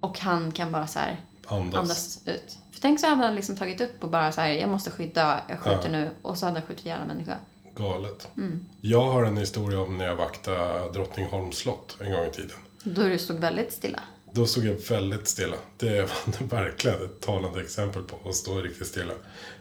Och 0.00 0.18
han 0.18 0.52
kan 0.52 0.72
bara 0.72 0.86
så 0.86 0.98
här 0.98 1.20
Andas. 1.46 1.80
andas 1.80 2.20
ut. 2.26 2.58
För 2.72 2.80
tänk 2.80 3.00
så 3.00 3.06
hade 3.06 3.22
han 3.24 3.34
liksom 3.34 3.56
tagit 3.56 3.80
upp 3.80 4.04
och 4.04 4.10
bara 4.10 4.32
så 4.32 4.40
här, 4.40 4.48
jag 4.48 4.68
måste 4.68 4.90
skydda, 4.90 5.40
jag 5.48 5.58
skjuter 5.58 5.82
Ja. 5.84 5.88
nu. 5.90 6.10
Och 6.22 6.38
så 6.38 6.46
hade 6.46 6.58
han 6.58 6.66
skjutit 6.68 6.86
ihjäl 6.86 7.00
en 7.00 7.08
människa. 7.08 7.36
Galet. 7.76 8.28
Mm. 8.36 8.66
Jag 8.80 9.12
har 9.12 9.24
en 9.24 9.36
historia 9.36 9.80
om 9.80 9.98
när 9.98 10.04
jag 10.04 10.16
vaktade 10.16 10.92
Drottningholms 10.92 11.56
slott 11.56 11.96
en 12.00 12.12
gång 12.12 12.26
i 12.26 12.30
tiden. 12.30 12.56
Då 12.84 13.02
du 13.02 13.18
stod 13.18 13.38
väldigt 13.38 13.72
stilla. 13.72 14.00
Då 14.32 14.46
stod 14.46 14.64
jag 14.64 14.74
väldigt 14.74 15.28
stilla. 15.28 15.56
Det 15.76 16.00
var 16.00 16.46
verkligen 16.62 17.04
ett 17.04 17.20
talande 17.20 17.60
exempel 17.60 18.02
på 18.02 18.28
att 18.28 18.34
stå 18.34 18.60
riktigt 18.60 18.86
stilla. 18.86 19.12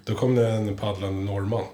Då 0.04 0.16
kom 0.16 0.36
det 0.36 0.48
en 0.48 0.78
paddlande 0.78 1.26
norrman. 1.32 1.66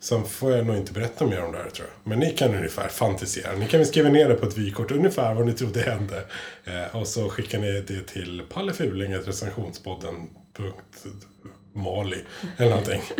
Sen 0.00 0.24
får 0.24 0.52
jag 0.52 0.66
nog 0.66 0.76
inte 0.76 0.92
berätta 0.92 1.26
mer 1.26 1.44
om 1.44 1.52
det 1.52 1.58
här 1.58 1.70
tror 1.70 1.88
jag. 1.88 1.96
Men 2.10 2.18
ni 2.18 2.30
kan 2.30 2.54
ungefär 2.54 2.88
fantisera. 2.88 3.56
Ni 3.56 3.66
kan 3.68 3.80
väl 3.80 3.86
skriva 3.86 4.08
ner 4.08 4.28
det 4.28 4.34
på 4.34 4.46
ett 4.46 4.58
vykort, 4.58 4.90
ungefär 4.90 5.34
vad 5.34 5.46
ni 5.46 5.52
trodde 5.52 5.80
hände. 5.80 6.24
Eh, 6.64 6.96
och 6.96 7.08
så 7.08 7.28
skickar 7.28 7.58
ni 7.58 7.80
det 7.80 8.02
till 8.02 8.42
pallefulinget 8.48 9.28
recensionspodden.mali 9.28 12.24
eller 12.56 12.70
någonting. 12.70 13.02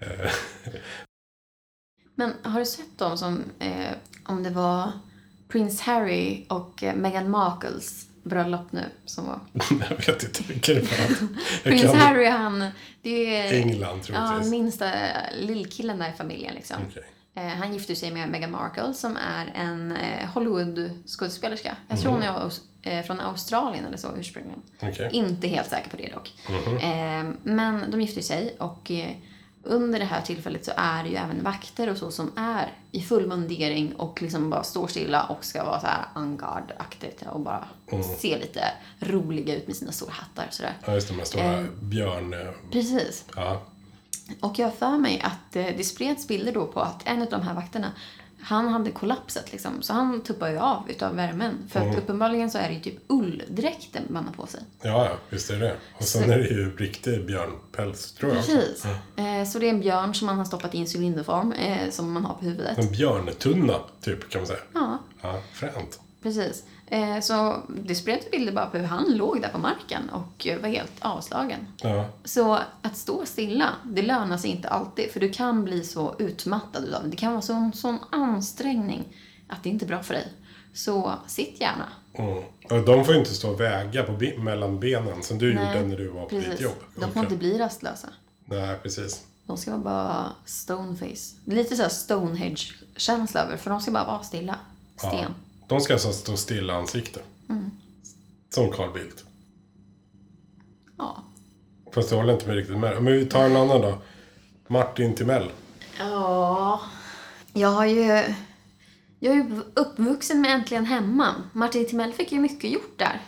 Eh, 0.00 0.30
Men 2.14 2.32
har 2.42 2.60
du 2.60 2.66
sett 2.66 2.98
dem 2.98 3.18
som, 3.18 3.44
eh, 3.58 3.92
om 4.24 4.42
det 4.42 4.50
var 4.50 4.92
Prince 5.48 5.82
Harry 5.82 6.44
och 6.48 6.82
eh, 6.82 6.94
Meghan 6.94 7.30
Markles 7.30 8.06
bröllop 8.22 8.72
nu 8.72 8.84
som 9.04 9.26
var? 9.26 9.40
jag 10.06 10.06
vet 10.06 10.22
inte 10.22 10.42
vilken 10.48 10.74
det 10.74 10.80
var. 10.80 11.28
Prins 11.62 11.82
kan 11.82 11.96
Harry 11.96 12.26
han, 12.26 12.68
det 13.02 13.36
är 13.36 13.52
England 13.62 14.00
ja, 14.08 14.26
troligtvis. 14.28 14.50
minsta 14.50 14.90
lillkillen 15.40 15.98
där 15.98 16.08
i 16.08 16.12
familjen 16.12 16.54
liksom. 16.54 16.76
Okej. 16.90 17.02
Eh, 17.34 17.42
han 17.46 17.72
gifte 17.74 17.96
sig 17.96 18.10
med 18.10 18.28
Meghan 18.28 18.50
Markle 18.50 18.94
som 18.94 19.16
är 19.16 19.52
en 19.54 19.92
eh, 19.92 20.28
Hollywood-skådespelerska. 20.34 21.76
Jag 21.88 22.00
tror 22.00 22.12
hon 22.12 22.22
är 22.22 22.32
aus- 22.32 22.60
eh, 22.82 23.02
från 23.04 23.20
Australien 23.20 23.84
eller 23.86 23.96
så 23.96 24.08
ursprungligen. 24.18 24.62
Okej. 24.82 25.08
Inte 25.12 25.48
helt 25.48 25.68
säker 25.70 25.90
på 25.90 25.96
det 25.96 26.08
dock. 26.14 26.32
Eh, 26.82 27.30
men 27.42 27.90
de 27.90 28.00
gifte 28.00 28.22
sig 28.22 28.56
och 28.58 28.90
under 29.66 29.98
det 29.98 30.04
här 30.04 30.22
tillfället 30.22 30.64
så 30.64 30.72
är 30.76 31.02
det 31.02 31.08
ju 31.08 31.16
även 31.16 31.42
vakter 31.44 31.90
och 31.90 31.96
så 31.96 32.10
som 32.10 32.32
är 32.36 32.72
i 32.92 33.00
full 33.02 33.26
mundering 33.26 33.94
och 33.96 34.22
liksom 34.22 34.50
bara 34.50 34.62
står 34.62 34.86
stilla 34.86 35.22
och 35.24 35.44
ska 35.44 35.64
vara 35.64 35.80
så 35.80 35.86
här 35.86 36.04
en 36.16 36.36
garde-aktigt 36.36 37.22
och 37.32 37.40
bara 37.40 37.64
se 38.18 38.38
lite 38.38 38.64
roliga 39.00 39.56
ut 39.56 39.66
med 39.66 39.76
sina 39.76 39.92
stora 39.92 40.12
hattar 40.12 40.46
sådär. 40.50 40.72
Ja, 40.86 40.94
just 40.94 41.08
det. 41.08 41.14
De 41.14 41.18
här 41.18 41.24
stora 41.26 41.44
Eh. 41.58 41.64
björn... 41.80 42.32
eh, 42.34 42.38
Precis. 42.72 43.24
Ja. 43.36 43.62
Och 44.40 44.58
jag 44.58 44.66
har 44.66 44.72
för 44.76 44.98
mig 44.98 45.20
att 45.24 45.56
eh, 45.56 45.66
det 45.76 45.84
spreds 45.84 46.28
bilder 46.28 46.52
då 46.52 46.66
på 46.66 46.80
att 46.80 47.02
en 47.04 47.22
av 47.22 47.28
de 47.30 47.42
här 47.42 47.54
vakterna, 47.54 47.92
han 48.42 48.68
hade 48.68 48.90
kollapsat 48.90 49.52
liksom. 49.52 49.82
Så 49.82 49.92
han 49.92 50.20
tuppade 50.20 50.52
ju 50.52 50.58
av 50.58 50.90
utav 50.90 51.14
värmen. 51.16 51.54
För 51.68 51.80
att 51.90 51.98
uppenbarligen 51.98 52.50
så 52.50 52.58
är 52.58 52.68
det 52.68 52.74
ju 52.74 52.80
typ 52.80 52.98
ulldräkten 53.06 54.02
man 54.08 54.24
har 54.26 54.32
på 54.32 54.46
sig. 54.46 54.60
Ja, 54.82 55.04
ja, 55.04 55.16
visst 55.30 55.50
är 55.50 55.60
det. 55.60 55.76
Och 55.98 56.04
sen 56.04 56.22
Så- 56.24 56.30
är 56.30 56.38
det 56.38 56.48
ju 56.48 56.76
riktig 56.76 57.26
björnpäls, 57.26 58.12
tror 58.12 58.34
jag. 58.34 58.44
Precis. 58.46 58.84
Eh, 59.16 59.44
så 59.44 59.58
det 59.58 59.66
är 59.66 59.70
en 59.70 59.80
björn 59.80 60.14
som 60.14 60.26
man 60.26 60.38
har 60.38 60.44
stoppat 60.44 60.74
i 60.74 60.78
en 60.78 60.86
cylinderform 60.96 61.52
eh, 61.52 61.90
som 61.90 62.12
man 62.12 62.24
har 62.24 62.34
på 62.34 62.44
huvudet. 62.44 62.78
En 62.78 62.90
björntunna, 62.92 63.74
typ, 64.00 64.30
kan 64.30 64.40
man 64.40 64.46
säga. 64.46 64.58
Ja, 64.74 64.98
Ja, 65.22 65.40
fränt. 65.52 66.00
Precis. 66.26 66.64
Eh, 66.86 67.20
så 67.20 67.62
det 67.68 67.94
spreds 67.94 68.30
bilder 68.30 68.52
bara 68.52 68.66
på 68.66 68.78
hur 68.78 68.84
han 68.86 69.16
låg 69.16 69.42
där 69.42 69.48
på 69.48 69.58
marken 69.58 70.10
och 70.10 70.46
var 70.62 70.68
helt 70.68 70.92
avslagen. 71.00 71.66
Ja, 71.82 72.08
Så 72.24 72.54
att 72.82 72.96
stå 72.96 73.26
stilla, 73.26 73.68
det 73.84 74.02
lönar 74.02 74.36
sig 74.36 74.50
inte 74.50 74.68
alltid. 74.68 75.10
För 75.10 75.20
du 75.20 75.28
kan 75.28 75.64
bli 75.64 75.84
så 75.84 76.14
utmattad 76.18 76.84
utav 76.84 77.02
det. 77.02 77.08
Det 77.10 77.16
kan 77.16 77.32
vara 77.32 77.42
sån, 77.42 77.72
sån 77.72 77.98
ansträngning 78.12 79.04
att 79.48 79.62
det 79.62 79.68
inte 79.70 79.84
är 79.84 79.86
bra 79.86 80.02
för 80.02 80.14
dig. 80.14 80.28
Så 80.74 81.12
sitt 81.26 81.60
gärna. 81.60 81.88
mm. 82.14 82.42
Och 82.70 82.84
de 82.86 83.04
får 83.04 83.14
ju 83.14 83.20
inte 83.20 83.34
stå 83.34 83.50
och 83.50 83.60
väga 83.60 84.02
på 84.02 84.12
be- 84.12 84.38
mellan 84.38 84.80
benen 84.80 85.22
som 85.22 85.38
du 85.38 85.54
Nej, 85.54 85.66
gjorde 85.76 85.86
när 85.88 85.96
du 85.96 86.08
var 86.08 86.22
på 86.26 86.34
ditt 86.34 86.44
Precis. 86.44 86.60
jobb. 86.60 86.74
De 86.94 87.00
får 87.00 87.10
Okej. 87.10 87.22
inte 87.22 87.36
bli 87.36 87.58
rastlösa. 87.58 88.08
Nej, 88.44 88.76
precis. 88.82 89.22
De 89.46 89.56
ska 89.56 89.70
vara 89.70 89.80
bara 89.80 90.26
stoneface. 90.44 91.34
Lite 91.44 91.76
såhär 91.76 91.88
Stonehenge-känsla 91.88 93.40
över 93.40 93.56
för 93.56 93.70
de 93.70 93.80
ska 93.80 93.90
bara 93.90 94.04
vara 94.04 94.22
stilla. 94.22 94.56
Sten. 94.96 95.10
Ja. 95.14 95.28
De 95.68 95.80
ska 95.80 95.92
alltså 95.92 96.12
stå 96.12 96.36
stilla 96.36 96.74
ansikte. 96.74 97.20
Mm. 97.48 97.70
Som 98.50 98.72
Carl 98.72 98.92
Bildt. 98.92 99.24
Ja. 100.98 101.24
Fast 101.92 102.10
det 102.10 102.16
håller 102.16 102.32
inte 102.32 102.46
med 102.46 102.56
riktigt 102.56 102.78
med. 102.78 103.02
Men 103.02 103.12
vi 103.12 103.26
tar 103.26 103.44
en 103.44 103.56
annan 103.56 103.80
då. 103.80 103.98
Martin 104.68 105.14
Timell. 105.14 105.50
Ja. 105.98 106.80
Jag 107.52 107.68
har 107.68 107.86
ju... 107.86 108.22
Jag 109.20 109.32
är 109.32 109.34
ju 109.34 109.60
uppvuxen 109.74 110.40
med 110.40 110.50
Äntligen 110.54 110.84
Hemma. 110.84 111.34
Martin 111.52 111.86
Timell 111.86 112.12
fick 112.12 112.32
ju 112.32 112.38
mycket 112.40 112.70
gjort 112.70 112.98
där. 112.98 113.20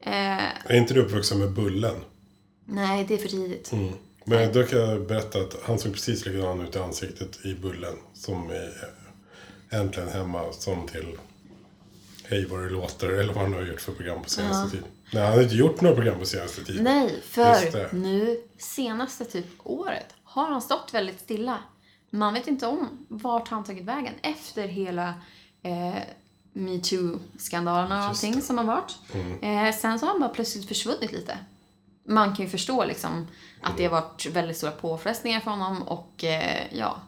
Eh, 0.00 0.70
Är 0.70 0.76
inte 0.76 0.94
du 0.94 1.00
uppvuxen 1.00 1.38
med 1.38 1.52
Bullen? 1.52 1.94
nej, 2.68 3.04
det 3.08 3.14
är 3.14 3.18
för 3.18 3.28
tidigt. 3.28 3.72
Mm. 3.72 3.92
Men 4.24 4.52
då 4.52 4.62
kan 4.62 4.78
jag 4.78 5.06
berätta 5.06 5.38
att 5.38 5.56
han 5.62 5.78
såg 5.78 5.92
precis 5.92 6.26
likadan 6.26 6.60
ut 6.60 6.76
i 6.76 6.78
ansiktet 6.78 7.44
i 7.44 7.54
Bullen. 7.54 7.94
Som 8.14 8.50
i 8.52 8.70
Äntligen 9.70 10.08
Hemma. 10.08 10.52
Som 10.52 10.86
till 10.88 11.16
Hej 12.28 12.46
vad 12.46 12.60
det 12.60 12.70
låter. 12.70 13.08
Eller 13.08 13.32
vad 13.32 13.42
han 13.42 13.52
har 13.52 13.62
gjort 13.62 13.80
för 13.80 13.92
program 13.92 14.22
på 14.22 14.28
senaste 14.28 14.70
tiden. 14.70 14.88
Nej, 15.12 15.22
han 15.22 15.32
har 15.32 15.42
inte 15.42 15.54
gjort 15.54 15.80
några 15.80 15.96
program 15.96 16.18
på 16.18 16.26
senaste 16.26 16.64
tiden. 16.64 16.84
Nej, 16.84 17.22
för 17.22 17.94
nu 17.94 18.40
senaste 18.58 19.24
typ 19.24 19.46
året 19.64 20.14
har 20.24 20.50
han 20.50 20.62
stått 20.62 20.94
väldigt 20.94 21.20
stilla. 21.20 21.58
Man 22.10 22.34
vet 22.34 22.46
inte 22.46 22.66
om 22.66 23.06
vart 23.08 23.48
han 23.48 23.64
tagit 23.64 23.84
vägen 23.84 24.14
efter 24.22 24.68
hela 24.68 25.14
eh, 25.62 26.02
metoo-skandalerna 26.52 27.98
och 27.98 28.04
allting 28.04 28.42
som 28.42 28.58
har 28.58 28.64
varit. 28.64 28.98
Mm. 29.12 29.66
Eh, 29.66 29.74
sen 29.74 29.98
så 29.98 30.06
har 30.06 30.12
han 30.12 30.20
bara 30.20 30.30
plötsligt 30.30 30.68
försvunnit 30.68 31.12
lite. 31.12 31.38
Man 32.08 32.36
kan 32.36 32.44
ju 32.44 32.50
förstå 32.50 32.84
liksom 32.84 33.26
att 33.62 33.76
det 33.76 33.84
har 33.84 33.90
varit 33.90 34.26
väldigt 34.26 34.56
stora 34.56 34.72
påfrestningar 34.72 35.40
för 35.40 35.50
honom 35.50 35.82
och 35.82 36.24
eh, 36.24 36.62
ja, 36.72 37.00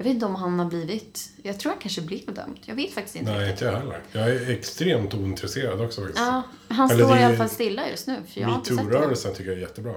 jag 0.00 0.04
vet 0.04 0.14
inte 0.14 0.26
om 0.26 0.34
han 0.34 0.58
har 0.58 0.66
blivit, 0.66 1.30
jag 1.42 1.60
tror 1.60 1.72
han 1.72 1.80
kanske 1.80 2.00
blev 2.02 2.34
dömd. 2.34 2.58
Jag 2.64 2.74
vet 2.74 2.92
faktiskt 2.94 3.16
inte 3.16 3.32
Nej, 3.32 3.50
inte 3.50 3.64
jag 3.64 3.72
heller. 3.72 4.02
Jag 4.12 4.28
är 4.30 4.50
extremt 4.50 5.14
ointresserad 5.14 5.80
också 5.80 6.00
faktiskt. 6.00 6.18
Ja, 6.20 6.42
han 6.68 6.90
Eller 6.90 7.04
står 7.04 7.16
i 7.18 7.22
alla 7.22 7.36
fall 7.36 7.48
stilla 7.48 7.88
just 7.90 8.06
nu 8.06 8.22
för 8.28 8.40
jag 8.40 8.48
har 8.48 8.54
inte 8.56 8.68
sett 8.68 8.78
honom. 8.78 8.92
Metoo-rörelsen 8.92 9.34
tycker 9.34 9.50
jag 9.50 9.56
är 9.58 9.62
jättebra. 9.62 9.94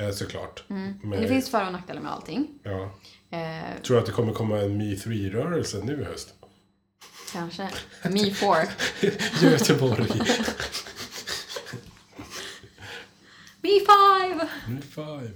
Eh, 0.00 0.10
såklart. 0.10 0.64
Men 0.68 0.98
Men, 1.02 1.22
det 1.22 1.28
finns 1.28 1.50
för 1.50 1.66
och 1.66 1.72
nackdelar 1.72 2.00
med 2.00 2.12
allting. 2.12 2.48
ja. 2.62 2.94
Eh, 3.30 3.82
Tror 3.82 3.96
du 3.96 4.00
att 4.00 4.06
det 4.06 4.12
kommer 4.12 4.32
komma 4.32 4.58
en 4.60 4.80
Me3-rörelse 4.82 5.80
nu 5.84 6.00
i 6.00 6.04
höst? 6.04 6.34
Kanske. 7.32 7.68
Me 8.10 8.30
for. 8.34 8.56
Göteborg. 9.44 10.06
Me 13.62 13.70
five! 13.80 14.48
Me5. 14.68 15.30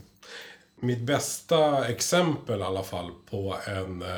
Mitt 0.84 1.00
bästa 1.00 1.88
exempel 1.88 2.60
i 2.60 2.62
alla 2.62 2.82
fall 2.82 3.10
på 3.30 3.56
en 3.66 4.02
eh, 4.02 4.08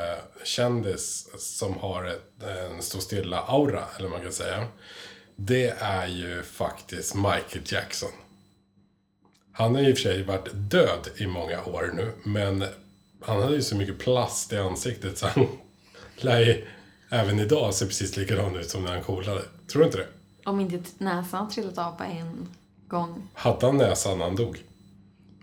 kändis 0.44 1.28
som 1.38 1.74
har 1.74 2.04
ett, 2.04 2.42
en 2.42 2.82
stå 2.82 2.98
stilla 2.98 3.40
aura, 3.40 3.84
eller 3.98 4.08
man 4.08 4.20
kan 4.20 4.32
säga. 4.32 4.66
Det 5.36 5.74
är 5.78 6.06
ju 6.06 6.42
faktiskt 6.42 7.14
Michael 7.14 7.64
Jackson. 7.64 8.10
Han 9.52 9.74
har 9.74 9.82
i 9.82 9.92
och 9.92 9.96
för 9.96 10.02
sig 10.02 10.22
varit 10.22 10.48
död 10.52 11.08
i 11.16 11.26
många 11.26 11.64
år 11.64 11.92
nu, 11.94 12.12
men 12.22 12.64
han 13.20 13.42
hade 13.42 13.54
ju 13.54 13.62
så 13.62 13.76
mycket 13.76 13.98
plast 13.98 14.52
i 14.52 14.58
ansiktet 14.58 15.18
så 15.18 15.26
han 15.26 15.46
lär 16.16 16.40
ju 16.40 16.66
även 17.10 17.38
idag 17.38 17.74
se 17.74 17.86
precis 17.86 18.16
likadan 18.16 18.56
ut 18.56 18.70
som 18.70 18.84
när 18.84 18.92
han 18.92 19.02
coolade. 19.02 19.42
Tror 19.72 19.80
du 19.80 19.86
inte 19.86 19.98
det? 19.98 20.08
Om 20.44 20.60
inte 20.60 20.90
näsan 20.98 21.48
trillat 21.48 21.78
av 21.78 21.92
på 21.92 22.04
en 22.04 22.48
gång. 22.88 23.28
Hade 23.34 23.66
han 23.66 23.76
näsan 23.76 24.18
när 24.18 24.24
han 24.24 24.36
dog? 24.36 24.62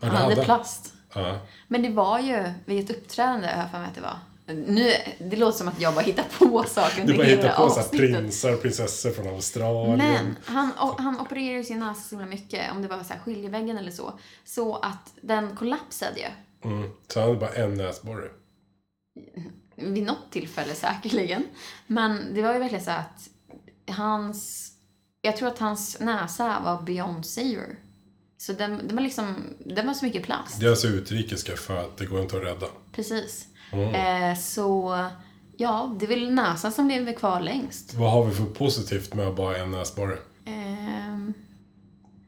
Han 0.02 0.10
hade 0.10 0.36
han. 0.36 0.46
plast. 0.46 0.94
Ja. 1.14 1.40
Men 1.68 1.82
det 1.82 1.90
var 1.90 2.20
ju 2.20 2.54
vid 2.66 2.84
ett 2.84 2.98
uppträdande, 2.98 3.48
har 3.48 3.62
jag 3.62 3.72
för 3.72 3.80
mig 3.80 3.88
att 3.88 3.96
det 3.96 4.02
var. 4.02 4.20
Nu, 4.54 4.92
det 5.20 5.36
låter 5.36 5.58
som 5.58 5.68
att 5.68 5.82
jag 5.82 5.94
bara 5.94 6.02
hittar 6.02 6.24
på 6.40 6.64
saker 6.64 6.96
Du 6.96 7.02
under 7.02 7.18
bara 7.18 7.28
hela 7.28 7.42
hittar 7.42 7.56
på 7.56 7.70
så 7.70 7.80
avsnittet. 7.80 8.00
prinsar 8.00 8.54
och 8.54 8.62
prinsessor 8.62 9.12
från 9.12 9.28
Australien. 9.28 9.98
Men 9.98 10.36
han, 10.46 10.72
han 10.98 11.20
opererade 11.20 11.58
ju 11.58 11.64
sin 11.64 11.80
näsa 11.80 12.02
så 12.02 12.16
himla 12.16 12.28
mycket, 12.28 12.72
om 12.72 12.82
det 12.82 12.88
var 12.88 13.04
så 13.04 13.14
här 13.14 13.20
skiljeväggen 13.20 13.78
eller 13.78 13.92
så. 13.92 14.20
Så 14.46 14.76
att 14.76 15.14
den 15.22 15.56
kollapsade 15.56 16.20
ju. 16.20 16.28
Mm. 16.70 16.90
Så 17.08 17.20
han 17.20 17.30
hade 17.30 17.40
bara 17.40 17.54
en 17.54 17.74
näsborre. 17.74 18.30
Vid 19.76 20.04
något 20.04 20.32
tillfälle 20.32 20.74
säkerligen. 20.76 21.44
Men 21.88 22.34
det 22.34 22.42
var 22.42 22.54
ju 22.54 22.60
verkligen 22.60 22.86
så 22.86 22.92
att 22.92 23.30
hans... 23.96 24.72
Jag 25.22 25.38
tror 25.38 25.48
att 25.48 25.60
hans 25.60 26.00
näsa 26.00 26.62
var 26.64 26.82
beyond 26.82 27.26
saver. 27.26 27.76
Så 28.42 28.54
den, 28.54 28.88
den 28.88 28.96
var 28.96 29.04
liksom... 29.04 29.54
Den 29.60 29.88
var 29.88 29.94
så 29.94 30.06
mycket 30.06 30.24
plast. 30.24 30.60
Det 30.60 30.66
är 30.66 30.70
alltså 30.70 30.88
utrikiska 30.88 31.56
för 31.56 31.78
att 31.78 31.98
det 31.98 32.06
går 32.06 32.22
inte 32.22 32.38
att 32.38 32.44
rädda. 32.44 32.68
Precis. 32.92 33.46
Mm. 33.72 33.96
Eh, 34.32 34.38
så... 34.38 34.98
Ja, 35.58 35.96
det 36.00 36.06
är 36.06 36.10
väl 36.10 36.32
näsan 36.34 36.72
som 36.72 36.88
lever 36.88 37.14
kvar 37.14 37.40
längst. 37.42 37.94
Vad 37.94 38.12
har 38.12 38.26
vi 38.26 38.36
för 38.36 38.46
positivt 38.46 39.14
med 39.14 39.28
att 39.28 39.36
bara 39.36 39.58
en 39.58 39.72
näsborre? 39.72 40.18
Ehm, 40.46 41.34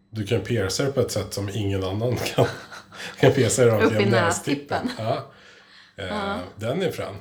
Du 0.10 0.26
kan 0.26 0.42
pierca 0.42 0.84
det 0.84 0.92
på 0.92 1.00
ett 1.00 1.12
sätt 1.12 1.34
som 1.34 1.50
ingen 1.50 1.84
annan 1.84 2.16
kan. 2.16 2.46
kan 3.20 3.32
pierca 3.32 3.66
det 3.66 3.72
rakt 3.72 3.92
genom 3.94 4.10
nästippen. 4.10 4.90
Ja. 4.98 5.32
Eh, 5.96 6.38
Den 6.56 6.82
är 6.82 6.92
frän. 6.92 7.16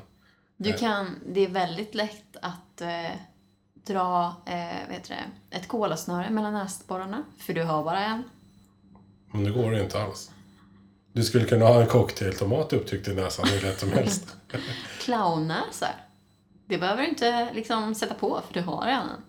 Du 0.56 0.72
kan, 0.72 1.20
det 1.28 1.40
är 1.40 1.48
väldigt 1.48 1.94
lätt 1.94 2.36
att 2.42 2.80
eh, 2.80 3.16
dra 3.86 4.36
eh, 4.46 4.88
vet 4.88 5.08
det, 5.08 5.24
ett 5.56 5.68
kolasnöre 5.68 6.30
mellan 6.30 6.52
näsborrarna. 6.54 7.22
För 7.38 7.52
du 7.52 7.62
har 7.62 7.84
bara 7.84 8.00
en. 8.04 8.22
Men 9.32 9.44
det 9.44 9.50
går 9.50 9.70
det 9.72 9.82
inte 9.82 10.02
alls. 10.02 10.30
Du 11.12 11.22
skulle 11.24 11.44
kunna 11.44 11.64
ha 11.66 11.80
en 11.82 11.86
cocktailtomat 11.86 12.72
upptryckt 12.72 13.08
i 13.08 13.14
näsan 13.14 13.48
hur 13.48 13.60
lätt 13.60 13.80
som 13.80 13.92
helst. 13.92 14.36
Clownnäsar. 15.00 15.94
Det 16.68 16.78
behöver 16.78 17.02
du 17.02 17.08
inte 17.08 17.48
liksom 17.54 17.94
sätta 17.94 18.14
på 18.14 18.42
för 18.46 18.54
du 18.54 18.60
har 18.60 18.86
redan 18.86 19.08
en. 19.08 19.22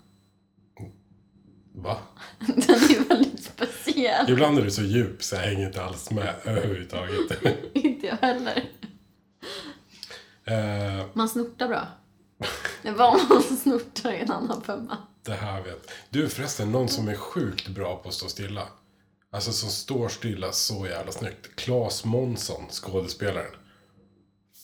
Va? 1.83 1.97
Den 2.39 2.55
är 2.69 3.07
väldigt 3.09 3.43
speciell. 3.43 4.29
Ibland 4.29 4.59
är 4.59 4.61
du 4.63 4.71
så 4.71 4.81
djup 4.81 5.23
så 5.23 5.35
jag 5.35 5.41
hänger 5.41 5.67
inte 5.67 5.83
alls 5.83 6.11
med 6.11 6.35
överhuvudtaget. 6.43 7.43
inte 7.73 8.07
jag 8.07 8.17
heller. 8.17 8.63
Eh, 10.45 11.05
Man 11.13 11.29
snortar 11.29 11.67
bra. 11.67 11.87
Det 12.81 12.91
var 12.91 13.19
man 13.29 13.43
snortar 13.57 14.11
i 14.11 14.19
en 14.19 14.31
annan 14.31 14.61
femma. 14.61 14.97
det 15.25 15.33
här 15.33 15.61
vet 15.61 15.91
Du 16.09 16.29
förresten, 16.29 16.71
någon 16.71 16.89
som 16.89 17.07
är 17.07 17.15
sjukt 17.15 17.67
bra 17.67 17.95
på 17.95 18.07
att 18.09 18.13
stå 18.15 18.27
stilla. 18.27 18.67
Alltså 19.33 19.51
som 19.51 19.69
står 19.69 20.09
stilla 20.09 20.51
så 20.51 20.87
jävla 20.87 21.11
snyggt. 21.11 21.55
Claes 21.55 22.05
Månsson, 22.05 22.63
skådespelaren. 22.69 23.51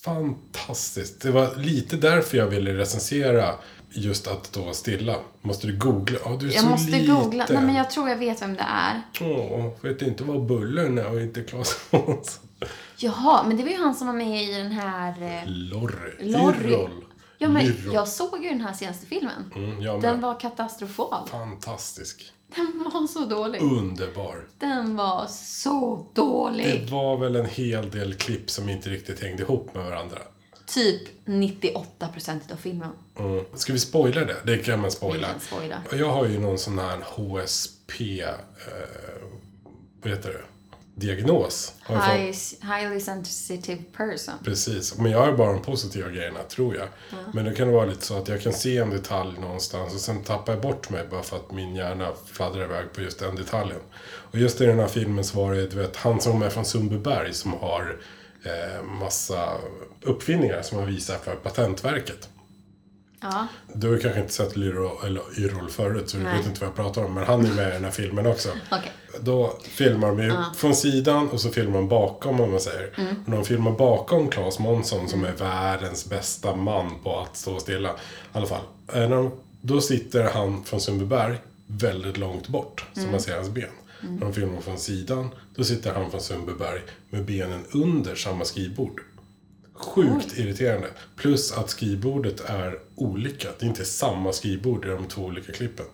Fantastiskt. 0.04 1.20
Det 1.22 1.30
var 1.30 1.56
lite 1.56 1.96
därför 1.96 2.38
jag 2.38 2.46
ville 2.46 2.74
recensera 2.78 3.54
just 3.90 4.26
att 4.26 4.46
stå 4.46 4.72
stilla. 4.72 5.16
Måste 5.40 5.66
du 5.66 5.76
googla? 5.78 6.18
Ja, 6.24 6.36
du 6.40 6.48
är 6.48 6.52
Jag 6.54 6.62
så 6.62 6.68
måste 6.68 6.92
liten. 6.92 7.14
googla. 7.16 7.46
Nej, 7.50 7.62
men 7.62 7.74
jag 7.74 7.90
tror 7.90 8.08
jag 8.08 8.16
vet 8.16 8.42
vem 8.42 8.54
det 8.54 8.66
är. 8.68 9.02
Åh, 9.20 9.72
vet 9.80 10.02
inte 10.02 10.24
vad 10.24 10.46
Bullen 10.46 10.98
är 10.98 11.10
och 11.12 11.20
inte 11.20 11.42
Claes 11.42 11.76
Månsson. 11.90 12.46
Jaha, 12.96 13.42
men 13.48 13.56
det 13.56 13.62
var 13.62 13.70
ju 13.70 13.76
han 13.78 13.94
som 13.94 14.06
var 14.06 14.14
med 14.14 14.42
i 14.44 14.52
den 14.54 14.72
här... 14.72 15.22
Eh, 15.22 15.42
Lorry. 15.46 16.12
Lorry. 16.32 16.72
Yrrol. 16.72 17.04
ja, 17.38 17.48
men 17.48 17.76
jag 17.92 18.08
såg 18.08 18.42
ju 18.44 18.48
den 18.48 18.60
här 18.60 18.72
senaste 18.72 19.06
filmen. 19.06 19.52
Mm. 19.56 20.00
Den 20.00 20.20
var 20.20 20.40
katastrofal. 20.40 21.28
Fantastisk. 21.28 22.32
Den 22.56 22.84
var 22.84 23.06
så 23.06 23.24
dålig. 23.24 23.62
Underbar. 23.62 24.44
Den 24.58 24.96
var 24.96 25.26
så 25.30 26.06
dålig. 26.14 26.66
Det 26.66 26.92
var 26.92 27.16
väl 27.16 27.36
en 27.36 27.46
hel 27.46 27.90
del 27.90 28.14
klipp 28.14 28.50
som 28.50 28.68
inte 28.68 28.90
riktigt 28.90 29.22
hängde 29.22 29.42
ihop 29.42 29.74
med 29.74 29.84
varandra. 29.84 30.18
Typ 30.66 31.02
98% 31.24 32.52
av 32.52 32.56
filmen. 32.56 32.90
Mm. 33.18 33.44
Ska 33.54 33.72
vi 33.72 33.78
spoila 33.78 34.24
det? 34.24 34.36
Det 34.44 34.58
kan 34.58 34.80
man 34.80 34.90
spoila. 34.90 35.28
kan 35.28 35.40
spoila. 35.40 35.82
Och 35.90 35.96
Jag 35.96 36.12
har 36.12 36.26
ju 36.26 36.38
någon 36.40 36.58
sån 36.58 36.78
här 36.78 36.98
HSP... 37.04 38.20
Eh, 38.20 38.28
vad 40.02 40.12
heter 40.12 40.28
det? 40.28 40.42
Diagnos. 41.00 41.72
High, 41.86 42.32
highly 42.62 43.00
sensitive 43.00 43.82
person. 43.96 44.34
Precis. 44.44 44.98
Men 44.98 45.12
jag 45.12 45.26
har 45.26 45.32
bara 45.32 45.52
de 45.52 45.62
positiva 45.62 46.08
grejerna, 46.08 46.42
tror 46.42 46.76
jag. 46.76 46.88
Men 47.34 47.44
det 47.44 47.54
kan 47.54 47.70
vara 47.72 47.86
lite 47.86 48.06
så 48.06 48.18
att 48.18 48.28
jag 48.28 48.42
kan 48.42 48.52
se 48.52 48.78
en 48.78 48.90
detalj 48.90 49.38
någonstans 49.40 49.94
och 49.94 50.00
sen 50.00 50.24
tappar 50.24 50.52
jag 50.52 50.62
bort 50.62 50.90
mig 50.90 51.06
bara 51.10 51.22
för 51.22 51.36
att 51.36 51.52
min 51.52 51.76
hjärna 51.76 52.12
fladdrar 52.26 52.64
iväg 52.64 52.92
på 52.92 53.00
just 53.00 53.18
den 53.18 53.36
detaljen. 53.36 53.80
Och 54.02 54.38
just 54.38 54.60
i 54.60 54.66
den 54.66 54.78
här 54.78 54.86
filmen 54.88 55.24
så 55.24 55.44
var 55.44 55.54
det, 55.54 55.66
du 55.66 55.76
vet, 55.76 55.96
han 55.96 56.20
som 56.20 56.42
är 56.42 56.50
från 56.50 56.64
Sundbyberg 56.64 57.34
som 57.34 57.52
har 57.52 58.00
eh, 58.44 58.82
massa 58.82 59.48
uppfinningar 60.02 60.62
som 60.62 60.78
han 60.78 60.86
visar 60.86 61.16
för 61.18 61.34
Patentverket. 61.34 62.28
Ja. 63.22 63.46
Du 63.74 63.90
har 63.90 63.98
kanske 63.98 64.20
inte 64.20 64.32
sett 64.32 64.56
Yrrol, 64.56 65.06
eller 65.06 65.68
förut 65.68 66.10
så 66.10 66.16
du 66.16 66.24
vet 66.24 66.46
inte 66.46 66.60
vad 66.60 66.68
jag 66.68 66.76
pratar 66.76 67.04
om. 67.04 67.14
Men 67.14 67.24
han 67.24 67.46
är 67.46 67.54
med 67.54 67.68
i 67.68 67.72
den 67.72 67.84
här 67.84 67.90
filmen 67.90 68.26
också. 68.26 68.48
Okej. 68.70 68.92
Då 69.20 69.58
filmar 69.62 70.08
de 70.08 70.22
ju 70.22 70.32
från 70.56 70.74
sidan 70.76 71.28
och 71.28 71.40
så 71.40 71.50
filmar 71.50 71.74
de 71.74 71.88
bakom 71.88 72.40
om 72.40 72.50
man 72.50 72.60
säger. 72.60 72.90
Mm. 72.96 73.14
Och 73.26 73.30
de 73.30 73.44
filmar 73.44 73.70
bakom 73.72 74.28
Claes 74.28 74.58
Månsson 74.58 75.08
som 75.08 75.24
är 75.24 75.32
världens 75.32 76.06
bästa 76.08 76.56
man 76.56 76.90
på 77.02 77.18
att 77.18 77.36
stå 77.36 77.58
stilla. 77.58 77.88
I 77.90 77.92
alla 78.32 78.46
fall. 78.46 78.62
Eh, 78.94 79.08
de, 79.10 79.30
då 79.60 79.80
sitter 79.80 80.24
han 80.24 80.64
från 80.64 80.80
Sundbyberg 80.80 81.36
väldigt 81.66 82.16
långt 82.16 82.48
bort. 82.48 82.84
Så 82.94 83.00
Mm. 83.00 83.10
man 83.12 83.20
ser 83.20 83.36
hans 83.36 83.48
ben. 83.48 83.68
När 84.02 84.20
de 84.20 84.32
filmar 84.32 84.60
från 84.60 84.78
sidan 84.78 85.28
då 85.54 85.64
sitter 85.64 85.94
han 85.94 86.10
från 86.10 86.20
Sundbyberg 86.20 86.80
med 87.10 87.24
benen 87.24 87.64
under 87.72 88.14
samma 88.14 88.44
skrivbord. 88.44 89.00
Sjukt 89.74 90.38
irriterande. 90.38 90.86
Plus 91.16 91.52
att 91.52 91.70
skrivbordet 91.70 92.40
är 92.40 92.78
olika. 92.96 93.48
Det 93.58 93.64
är 93.64 93.68
inte 93.68 93.84
samma 93.84 94.32
skrivbord 94.32 94.84
i 94.84 94.88
de 94.88 95.06
två 95.06 95.22
olika 95.22 95.52
klippen. 95.52 95.86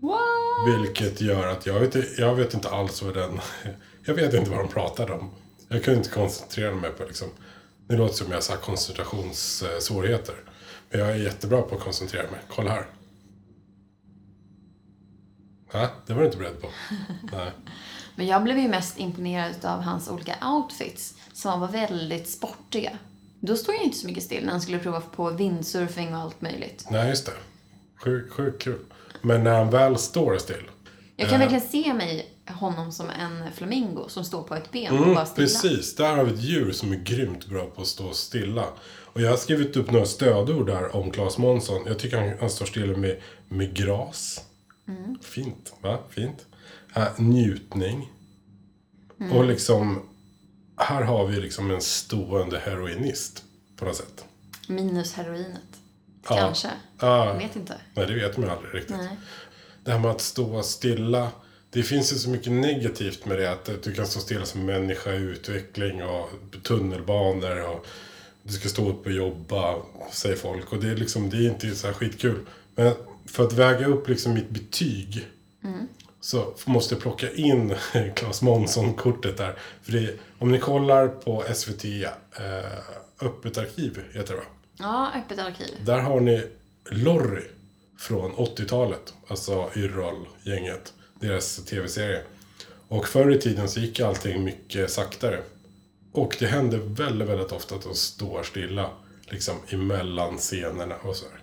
What? 0.00 0.20
Vilket 0.66 1.20
gör 1.20 1.46
att 1.46 1.66
jag 1.66 1.80
vet, 1.80 2.18
jag 2.18 2.34
vet 2.34 2.54
inte 2.54 2.68
alls 2.68 3.02
vad 3.02 3.14
den... 3.14 3.40
Jag 4.04 4.14
vet 4.14 4.34
inte 4.34 4.50
vad 4.50 4.58
de 4.58 4.68
pratade 4.68 5.12
om. 5.12 5.30
Jag 5.68 5.84
kunde 5.84 5.98
inte 5.98 6.10
koncentrera 6.10 6.74
mig 6.74 6.90
på 6.90 7.04
liksom... 7.04 7.28
Det 7.88 7.96
låter 7.96 8.14
som 8.14 8.32
jag 8.32 8.40
har 8.40 8.56
koncentrationssvårigheter. 8.56 10.34
Men 10.90 11.00
jag 11.00 11.10
är 11.10 11.14
jättebra 11.14 11.62
på 11.62 11.74
att 11.74 11.80
koncentrera 11.80 12.30
mig. 12.30 12.40
Kolla 12.48 12.70
här. 12.70 12.86
Ja, 15.72 15.90
det 16.06 16.14
var 16.14 16.20
du 16.20 16.26
inte 16.26 16.38
beredd 16.38 16.60
på. 16.60 16.68
Nej. 17.36 17.50
Men 18.16 18.26
jag 18.26 18.42
blev 18.42 18.58
ju 18.58 18.68
mest 18.68 18.98
imponerad 18.98 19.64
av 19.64 19.80
hans 19.80 20.08
olika 20.08 20.36
outfits 20.42 21.14
som 21.32 21.60
var 21.60 21.68
väldigt 21.68 22.28
sportiga. 22.28 22.98
Då 23.40 23.56
stod 23.56 23.74
jag 23.74 23.82
inte 23.82 23.98
så 23.98 24.06
mycket 24.06 24.22
still 24.22 24.44
när 24.44 24.50
han 24.52 24.60
skulle 24.60 24.78
prova 24.78 25.00
på 25.00 25.30
windsurfing 25.30 26.14
och 26.14 26.20
allt 26.20 26.40
möjligt. 26.40 26.86
Nej, 26.90 27.08
just 27.08 27.26
det. 27.26 27.32
Sjukt 27.96 28.32
sjuk 28.32 28.60
kul. 28.60 28.84
Men 29.22 29.44
när 29.44 29.58
han 29.58 29.70
väl 29.70 29.98
står 29.98 30.38
still. 30.38 30.70
Jag 31.16 31.28
kan 31.28 31.34
Eh. 31.34 31.48
verkligen 31.48 31.68
se 31.84 31.94
mig 31.94 32.34
honom 32.46 32.92
som 32.92 33.10
en 33.10 33.52
flamingo 33.52 34.08
som 34.08 34.24
står 34.24 34.42
på 34.42 34.54
ett 34.54 34.72
ben 34.72 34.92
och 34.92 35.02
Mm, 35.02 35.14
bara 35.14 35.26
stilla. 35.26 35.46
precis, 35.46 35.96
där 35.96 36.16
har 36.16 36.24
vi 36.24 36.32
ett 36.32 36.40
djur 36.42 36.72
som 36.72 36.92
är 36.92 36.96
grymt 36.96 37.46
bra 37.46 37.66
på 37.66 37.80
att 37.82 37.86
stå 37.88 38.12
stilla. 38.12 38.64
Och 39.12 39.20
jag 39.20 39.30
har 39.30 39.36
skrivit 39.36 39.76
upp 39.76 39.90
några 39.90 40.06
stödord 40.06 40.66
där 40.66 40.96
om 40.96 41.10
Claes 41.10 41.38
Månsson. 41.38 41.82
Jag 41.86 41.98
tycker 41.98 42.18
han, 42.18 42.38
han 42.40 42.50
står 42.50 42.66
stilla 42.66 42.96
med, 42.96 43.20
med 43.48 43.74
gras. 43.74 44.40
Mm. 44.88 45.18
Fint, 45.22 45.72
va? 45.82 45.98
Fint. 46.10 46.46
Äh, 46.94 47.06
njutning. 47.16 48.12
Mm. 49.20 49.32
Och 49.36 49.44
liksom, 49.44 50.02
här 50.76 51.02
har 51.02 51.26
vi 51.26 51.40
liksom 51.40 51.70
en 51.70 51.80
stående 51.80 52.58
heroinist 52.58 53.44
på 53.76 53.84
något 53.84 53.96
sätt. 53.96 54.24
Minus 54.68 55.12
heroinet. 55.12 55.77
Ja. 56.28 56.36
Kanske. 56.36 56.68
Ja. 57.00 57.26
Jag 57.26 57.38
vet 57.38 57.56
inte. 57.56 57.74
Nej, 57.94 58.06
det 58.06 58.14
vet 58.14 58.36
man 58.36 58.46
ju 58.46 58.52
aldrig 58.52 58.74
riktigt. 58.74 58.96
Nej. 58.96 59.16
Det 59.84 59.92
här 59.92 59.98
med 59.98 60.10
att 60.10 60.20
stå 60.20 60.62
stilla. 60.62 61.30
Det 61.70 61.82
finns 61.82 62.12
ju 62.12 62.16
så 62.16 62.30
mycket 62.30 62.52
negativt 62.52 63.24
med 63.24 63.38
det. 63.38 63.52
Att 63.52 63.82
du 63.82 63.94
kan 63.94 64.06
stå 64.06 64.20
stilla 64.20 64.44
som 64.44 64.66
människa 64.66 65.12
i 65.12 65.16
utveckling 65.16 66.02
och 66.04 66.30
tunnelbanor. 66.62 67.68
Och 67.68 67.86
du 68.42 68.52
ska 68.52 68.68
stå 68.68 68.88
upp 68.88 69.06
och 69.06 69.12
jobba, 69.12 69.76
säger 70.12 70.36
folk. 70.36 70.72
Och 70.72 70.80
det 70.80 70.88
är, 70.88 70.96
liksom, 70.96 71.30
det 71.30 71.36
är 71.36 71.50
inte 71.50 71.74
så 71.74 71.86
här 71.86 71.94
skitkul. 71.94 72.46
Men 72.74 72.92
för 73.26 73.44
att 73.44 73.52
väga 73.52 73.86
upp 73.86 74.08
liksom 74.08 74.34
mitt 74.34 74.50
betyg. 74.50 75.28
Så 76.20 76.54
måste 76.64 76.94
jag 76.94 77.02
plocka 77.02 77.30
in 77.30 77.74
Claes 78.16 78.42
Månsson-kortet 78.42 79.36
där. 79.36 79.58
För 79.82 79.92
det, 79.92 80.14
om 80.38 80.52
ni 80.52 80.58
kollar 80.58 81.08
på 81.08 81.44
SVT, 81.54 81.84
eh, 81.84 82.08
Öppet 83.20 83.58
arkiv 83.58 84.02
heter 84.12 84.34
det 84.34 84.40
va? 84.40 84.46
Ja, 84.78 85.12
öppet 85.14 85.38
arkiv. 85.38 85.84
Där 85.84 85.98
har 85.98 86.20
ni 86.20 86.46
Lorry 86.90 87.44
från 87.98 88.32
80-talet. 88.32 89.14
Alltså 89.28 89.70
Yrrol-gänget. 89.76 90.92
Deras 91.20 91.64
tv-serie. 91.64 92.22
Och 92.88 93.08
förr 93.08 93.30
i 93.30 93.38
tiden 93.38 93.68
så 93.68 93.80
gick 93.80 94.00
allting 94.00 94.44
mycket 94.44 94.90
saktare. 94.90 95.42
Och 96.12 96.36
det 96.38 96.46
hände 96.46 96.78
väldigt, 96.78 97.28
väldigt 97.28 97.52
ofta 97.52 97.74
att 97.74 97.82
de 97.82 97.94
står 97.94 98.42
stilla. 98.42 98.90
Liksom 99.20 99.56
emellan 99.68 100.38
scenerna 100.38 100.94
och 100.96 101.16
så 101.16 101.24
här. 101.28 101.40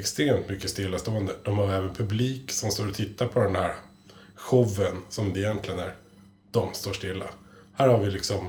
Extremt 0.00 0.48
mycket 0.48 0.70
stillastående. 0.70 1.32
De 1.44 1.58
har 1.58 1.72
även 1.72 1.94
publik 1.94 2.52
som 2.52 2.70
står 2.70 2.88
och 2.88 2.94
tittar 2.94 3.26
på 3.26 3.40
den 3.40 3.56
här 3.56 3.74
showen 4.34 4.96
som 5.08 5.32
det 5.32 5.40
egentligen 5.40 5.78
är. 5.78 5.94
De 6.50 6.74
står 6.74 6.92
stilla. 6.92 7.26
Här 7.74 7.88
har 7.88 7.98
vi 7.98 8.10
liksom 8.10 8.46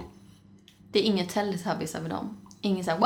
Det 0.92 1.00
är 1.00 1.04
inget 1.04 1.30
Teletubbies 1.30 1.96
över 1.96 2.10
dem. 2.10 2.41
Ingen 2.62 2.84
såhär! 2.84 3.00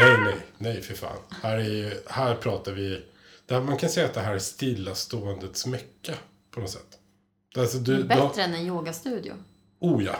Nej, 0.00 0.20
nej, 0.24 0.36
nej 0.58 0.82
för 0.82 0.94
fan. 0.94 1.16
Här, 1.42 1.56
är 1.56 1.64
ju, 1.64 1.90
här 2.06 2.34
pratar 2.34 2.72
vi... 2.72 3.02
Där 3.46 3.60
man 3.60 3.76
kan 3.76 3.90
säga 3.90 4.06
att 4.06 4.14
det 4.14 4.20
här 4.20 4.34
är 4.34 4.38
stillaståendets 4.38 5.66
mecka 5.66 6.14
på 6.50 6.60
något 6.60 6.70
sätt. 6.70 6.98
Alltså, 7.56 7.78
du, 7.78 8.04
Bättre 8.04 8.42
än 8.42 8.54
en 8.54 8.66
yogastudio. 8.66 9.32
oh 9.80 10.04
ja. 10.04 10.16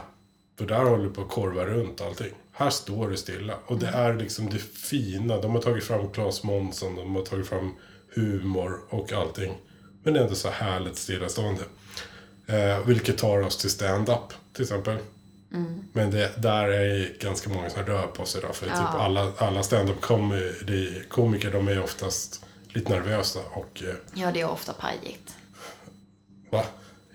För 0.59 0.67
där 0.67 0.85
håller 0.85 1.05
du 1.05 1.11
på 1.11 1.21
att 1.23 1.29
korva 1.29 1.65
runt 1.65 2.01
allting. 2.01 2.33
Här 2.53 2.71
står 2.71 3.09
du 3.11 3.17
stilla. 3.17 3.55
Och 3.67 3.79
det 3.79 3.87
är 3.87 4.15
liksom 4.15 4.51
det 4.51 4.59
fina. 4.59 5.41
De 5.41 5.55
har 5.55 5.63
tagit 5.63 5.85
fram 5.85 6.11
Claes 6.11 6.43
Månsson, 6.43 6.97
de 6.97 7.15
har 7.15 7.23
tagit 7.23 7.49
fram 7.49 7.75
humor 8.15 8.81
och 8.89 9.13
allting. 9.13 9.53
Men 10.03 10.15
det 10.15 10.21
är 10.21 10.25
ändå 10.25 10.35
så 10.35 10.51
härligt 10.51 10.97
stillastående. 10.97 11.63
Eh, 12.47 12.87
vilket 12.87 13.19
tar 13.19 13.41
oss 13.41 13.59
till 13.59 13.71
stand-up 13.71 14.33
till 14.53 14.63
exempel. 14.63 14.99
Men 15.93 16.11
det, 16.11 16.43
där 16.43 16.69
är 16.69 17.19
ganska 17.21 17.51
många 17.51 17.71
som 17.71 17.83
rör 17.83 18.07
på 18.07 18.25
sig 18.25 18.41
då. 18.43 18.53
För 18.53 18.67
typ 18.67 18.75
alla, 18.77 19.33
alla 19.39 19.63
stand-up 19.63 20.01
komiker 21.09 21.53
de 21.53 21.69
är 21.69 21.83
oftast 21.83 22.45
lite 22.69 22.93
nervösa 22.93 23.41
och 23.53 23.83
eh, 23.83 23.95
Ja, 24.15 24.33
det 24.33 24.41
är 24.41 24.51
ofta 24.51 24.73
pajigt. 24.73 25.37
va? 26.51 26.65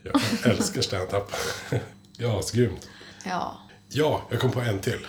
Jag 0.03 0.21
älskar 0.51 0.81
stand-up. 0.81 1.31
ja, 2.17 2.41
så 2.41 2.57
grymt. 2.57 2.89
Ja. 3.25 3.59
Ja, 3.89 4.21
jag 4.29 4.39
kom 4.39 4.51
på 4.51 4.59
en 4.61 4.79
till. 4.79 5.07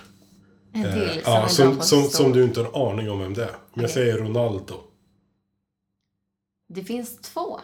En 0.72 0.92
till 0.92 1.02
Eh, 1.08 1.22
som 1.24 1.32
ja, 1.32 1.48
som, 1.48 1.80
som, 1.80 2.02
som 2.02 2.32
du 2.32 2.44
inte 2.44 2.60
har 2.62 2.66
en 2.68 2.88
aning 2.88 3.10
om 3.10 3.20
vem 3.20 3.34
det 3.34 3.42
är. 3.42 3.46
Men 3.46 3.56
jag 3.74 3.84
Okej. 3.84 3.94
säger 3.94 4.18
Ronaldo. 4.18 4.74
Det 6.68 6.84
finns 6.84 7.20
två. 7.20 7.60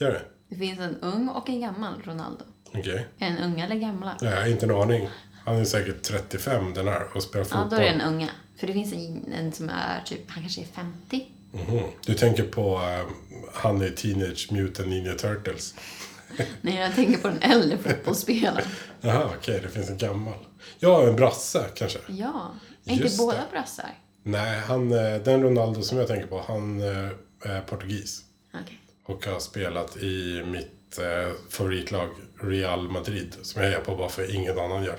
Gör 0.00 0.10
det? 0.10 0.22
Det 0.48 0.56
finns 0.56 0.78
en 0.78 0.96
ung 1.00 1.28
och 1.28 1.48
en 1.48 1.60
gammal 1.60 2.02
Ronaldo. 2.04 2.44
Okej. 2.74 3.06
Är 3.18 3.30
den 3.30 3.38
unga 3.38 3.64
eller 3.64 3.76
gamla? 3.76 4.16
Nej, 4.20 4.30
Jag 4.32 4.40
har 4.40 4.48
inte 4.48 4.66
en 4.66 4.70
aning. 4.74 5.08
Han 5.44 5.56
är 5.56 5.64
säkert 5.64 6.02
35 6.02 6.74
den 6.74 6.88
här 6.88 7.06
och 7.14 7.22
spelar 7.22 7.46
Ja, 7.50 7.56
fotboll. 7.60 7.70
då 7.70 7.76
är 7.86 7.90
den 7.90 8.00
unga. 8.00 8.28
För 8.56 8.66
det 8.66 8.72
finns 8.72 8.92
en, 8.92 9.32
en 9.32 9.52
som 9.52 9.68
är 9.68 10.02
typ, 10.04 10.30
han 10.30 10.42
kanske 10.42 10.60
är 10.60 10.64
50. 10.66 11.26
Mhm. 11.52 11.82
Du 12.06 12.14
tänker 12.14 12.42
på 12.44 12.74
eh, 12.76 13.06
han 13.54 13.82
i 13.82 13.90
Teenage 13.90 14.48
Mutant 14.52 14.88
Ninja 14.88 15.14
Turtles. 15.14 15.74
Nej, 16.60 16.76
jag 16.76 16.94
tänker 16.94 17.18
på 17.18 17.28
den 17.28 17.42
äldre 17.42 17.78
fotbollsspelaren. 17.78 18.64
Jaha, 19.00 19.30
okej, 19.38 19.60
det 19.62 19.68
finns 19.68 19.90
en 19.90 19.98
gammal. 19.98 20.34
Ja, 20.78 21.08
en 21.08 21.16
brasse 21.16 21.64
kanske. 21.74 21.98
Ja. 22.08 22.54
Är 22.84 22.92
inte 22.92 23.16
båda 23.18 23.36
det. 23.36 23.44
brassar? 23.50 23.90
Nej, 24.22 24.60
han, 24.60 24.92
eh, 24.92 25.14
den 25.24 25.42
Ronaldo 25.42 25.82
som 25.82 25.98
jag 25.98 26.08
tänker 26.08 26.26
på, 26.26 26.44
han 26.48 26.80
eh, 26.80 27.08
är 27.52 27.60
portugis. 27.60 28.20
Okej. 28.54 28.80
Och 29.04 29.26
har 29.26 29.40
spelat 29.40 29.96
i 29.96 30.42
mitt 30.46 30.98
eh, 30.98 31.32
favoritlag 31.50 32.08
Real 32.42 32.88
Madrid. 32.88 33.36
Som 33.42 33.62
jag 33.62 33.68
hejar 33.68 33.84
på 33.84 33.96
bara 33.96 34.08
för 34.08 34.34
ingen 34.34 34.58
annan 34.58 34.84
gör 34.84 34.98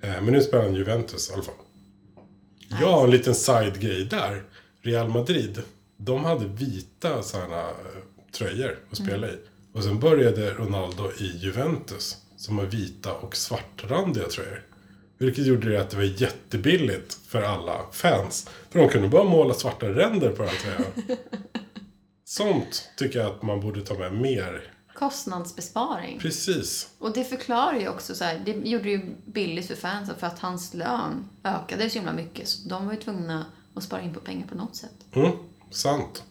det. 0.00 0.08
Eh, 0.08 0.22
men 0.22 0.32
nu 0.32 0.40
spelar 0.40 0.64
han 0.64 0.74
Juventus 0.74 1.30
i 1.30 1.32
alla 1.32 1.42
fall. 1.42 1.54
Jag 2.80 2.92
har 2.92 3.04
en 3.04 3.10
liten 3.10 3.34
side-grej 3.34 4.04
där. 4.04 4.42
Real 4.82 5.08
Madrid, 5.08 5.62
de 5.96 6.24
hade 6.24 6.46
vita 6.46 7.22
sådana 7.22 7.60
eh, 7.60 8.02
tröjor 8.32 8.78
att 8.90 8.96
spela 8.96 9.28
i. 9.28 9.38
Och 9.72 9.82
sen 9.82 10.00
började 10.00 10.50
Ronaldo 10.50 11.10
i 11.18 11.36
Juventus. 11.36 12.16
Som 12.36 12.58
har 12.58 12.66
vita 12.66 13.12
och 13.12 13.36
svartrandiga 13.36 14.26
tröjor. 14.26 14.62
Vilket 15.18 15.46
gjorde 15.46 15.70
det 15.70 15.80
att 15.80 15.90
det 15.90 15.96
var 15.96 16.04
jättebilligt 16.04 17.18
för 17.26 17.42
alla 17.42 17.80
fans. 17.92 18.50
För 18.70 18.78
de 18.78 18.88
kunde 18.88 19.08
bara 19.08 19.24
måla 19.24 19.54
svarta 19.54 19.88
ränder 19.88 20.30
på 20.30 20.42
den 20.42 20.52
tröjan. 20.62 21.18
Sånt 22.24 22.90
tycker 22.96 23.18
jag 23.18 23.28
att 23.28 23.42
man 23.42 23.60
borde 23.60 23.80
ta 23.80 23.94
med 23.94 24.12
mer. 24.12 24.75
Kostnadsbesparing. 24.98 26.18
Precis. 26.20 26.88
Och 26.98 27.12
det 27.12 27.24
förklarar 27.24 27.78
ju 27.80 27.88
också 27.88 28.14
så 28.14 28.24
här, 28.24 28.42
det 28.44 28.52
gjorde 28.52 28.90
ju 28.90 29.14
billigt 29.24 29.66
för 29.66 29.74
fansen 29.74 30.14
för 30.18 30.26
att 30.26 30.38
hans 30.38 30.74
lön 30.74 31.28
ökade 31.44 31.90
så 31.90 31.98
himla 31.98 32.12
mycket. 32.12 32.48
Så 32.48 32.68
de 32.68 32.86
var 32.86 32.92
ju 32.92 33.00
tvungna 33.00 33.46
att 33.74 33.82
spara 33.82 34.00
in 34.02 34.14
på 34.14 34.20
pengar 34.20 34.46
på 34.46 34.54
något 34.54 34.76
sätt. 34.76 34.90
Mm, 35.12 35.32
sant. 35.70 36.22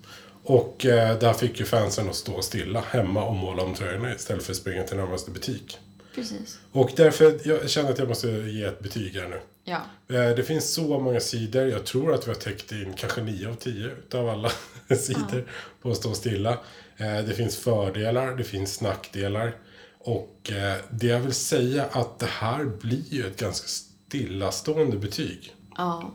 Och 0.43 0.86
eh, 0.86 1.20
där 1.20 1.34
fick 1.34 1.59
ju 1.59 1.66
fansen 1.66 2.09
att 2.09 2.16
stå 2.16 2.41
stilla 2.41 2.82
hemma 2.82 3.24
och 3.26 3.36
måla 3.36 3.63
om 3.63 3.74
tröjorna 3.74 4.16
istället 4.16 4.43
för 4.43 4.51
att 4.51 4.57
springa 4.57 4.84
till 4.84 4.97
närmaste 4.97 5.32
butik. 5.32 5.78
Precis. 6.16 6.59
Och 6.72 6.91
därför, 6.95 7.39
jag 7.47 7.70
känner 7.70 7.91
att 7.91 7.99
jag 7.99 8.07
måste 8.07 8.28
ge 8.28 8.63
ett 8.63 8.80
betyg 8.80 9.16
här 9.16 9.28
nu. 9.28 9.41
Ja. 9.63 9.82
Eh, 10.16 10.36
Det 10.36 10.43
finns 10.43 10.74
så 10.74 10.99
många 10.99 11.20
sidor. 11.20 11.68
Jag 11.68 11.86
tror 11.86 12.13
att 12.13 12.28
vi 12.28 12.32
har 12.32 12.39
täckt 12.39 12.72
in 12.72 12.93
kanske 12.97 13.22
9 13.22 13.49
av 13.49 13.53
10 13.55 13.86
utav 13.88 14.30
alla 14.30 14.51
sidor 14.97 15.49
på 15.82 15.91
att 15.91 15.97
stå 15.97 16.13
stilla. 16.13 16.57
Eh, 16.97 17.25
Det 17.25 17.33
finns 17.33 17.57
fördelar, 17.57 18.35
det 18.35 18.43
finns 18.43 18.81
nackdelar. 18.81 19.55
Och 19.99 20.51
eh, 20.51 20.77
det 20.89 21.07
jag 21.07 21.19
vill 21.19 21.33
säga 21.33 21.85
att 21.91 22.19
det 22.19 22.25
här 22.29 22.65
blir 22.65 23.13
ju 23.13 23.27
ett 23.27 23.39
ganska 23.39 23.67
stillastående 23.67 24.97
betyg. 24.97 25.55
Ja. 25.77 26.11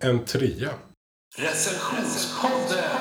En 0.00 0.24
trea. 0.24 0.70
Recensionspodden! 1.36 3.00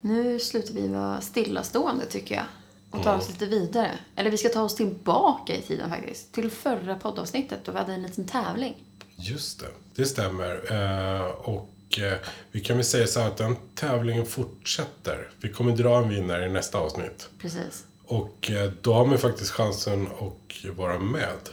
Nu 0.00 0.38
slutar 0.38 0.74
vi 0.74 0.88
vara 0.88 1.20
stillastående 1.20 2.06
tycker 2.06 2.34
jag. 2.34 2.44
Och 2.92 3.02
tar 3.02 3.16
oss 3.16 3.28
lite 3.28 3.46
vidare. 3.46 3.98
Eller 4.16 4.30
vi 4.30 4.38
ska 4.38 4.48
ta 4.48 4.62
oss 4.62 4.74
tillbaka 4.74 5.56
i 5.56 5.62
tiden 5.62 5.90
faktiskt. 5.90 6.32
Till 6.32 6.50
förra 6.50 6.94
poddavsnittet 6.94 7.60
då 7.64 7.72
vi 7.72 7.78
hade 7.78 7.92
en 7.92 8.02
liten 8.02 8.26
tävling. 8.26 8.74
Just 9.16 9.60
det, 9.60 9.66
det 9.94 10.04
stämmer. 10.04 10.72
Eh, 10.72 11.26
och 11.30 11.98
eh, 11.98 12.18
vi 12.52 12.60
kan 12.60 12.76
väl 12.76 12.86
säga 12.86 13.06
så 13.06 13.20
här 13.20 13.28
att 13.28 13.36
den 13.36 13.56
tävlingen 13.74 14.26
fortsätter. 14.26 15.30
Vi 15.40 15.48
kommer 15.48 15.76
dra 15.76 15.98
en 15.98 16.08
vinnare 16.08 16.46
i 16.46 16.50
nästa 16.50 16.78
avsnitt. 16.78 17.28
Precis. 17.38 17.84
Och 18.04 18.50
eh, 18.50 18.72
då 18.82 18.94
har 18.94 19.06
man 19.06 19.18
faktiskt 19.18 19.50
chansen 19.50 20.06
att 20.06 20.76
vara 20.76 20.98
med. 20.98 21.48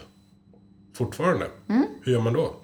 Fortfarande. 0.93 1.47
Hur 2.01 2.11
gör 2.11 2.21
man 2.21 2.33
då? 2.33 2.55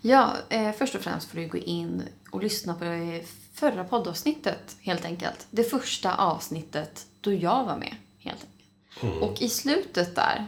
Ja, 0.00 0.32
först 0.78 0.94
och 0.94 1.00
främst 1.00 1.30
får 1.30 1.38
du 1.38 1.48
gå 1.48 1.58
in 1.58 2.02
och 2.30 2.42
lyssna 2.42 2.74
på 2.74 2.84
det 2.84 3.22
förra 3.52 3.84
poddavsnittet 3.84 4.76
helt 4.80 5.04
enkelt. 5.04 5.46
Det 5.50 5.64
första 5.64 6.14
avsnittet 6.14 7.06
då 7.20 7.32
jag 7.32 7.64
var 7.64 7.76
med 7.76 7.94
helt 8.18 8.40
enkelt. 8.44 9.22
Och 9.22 9.42
i 9.42 9.48
slutet 9.48 10.14
där 10.14 10.46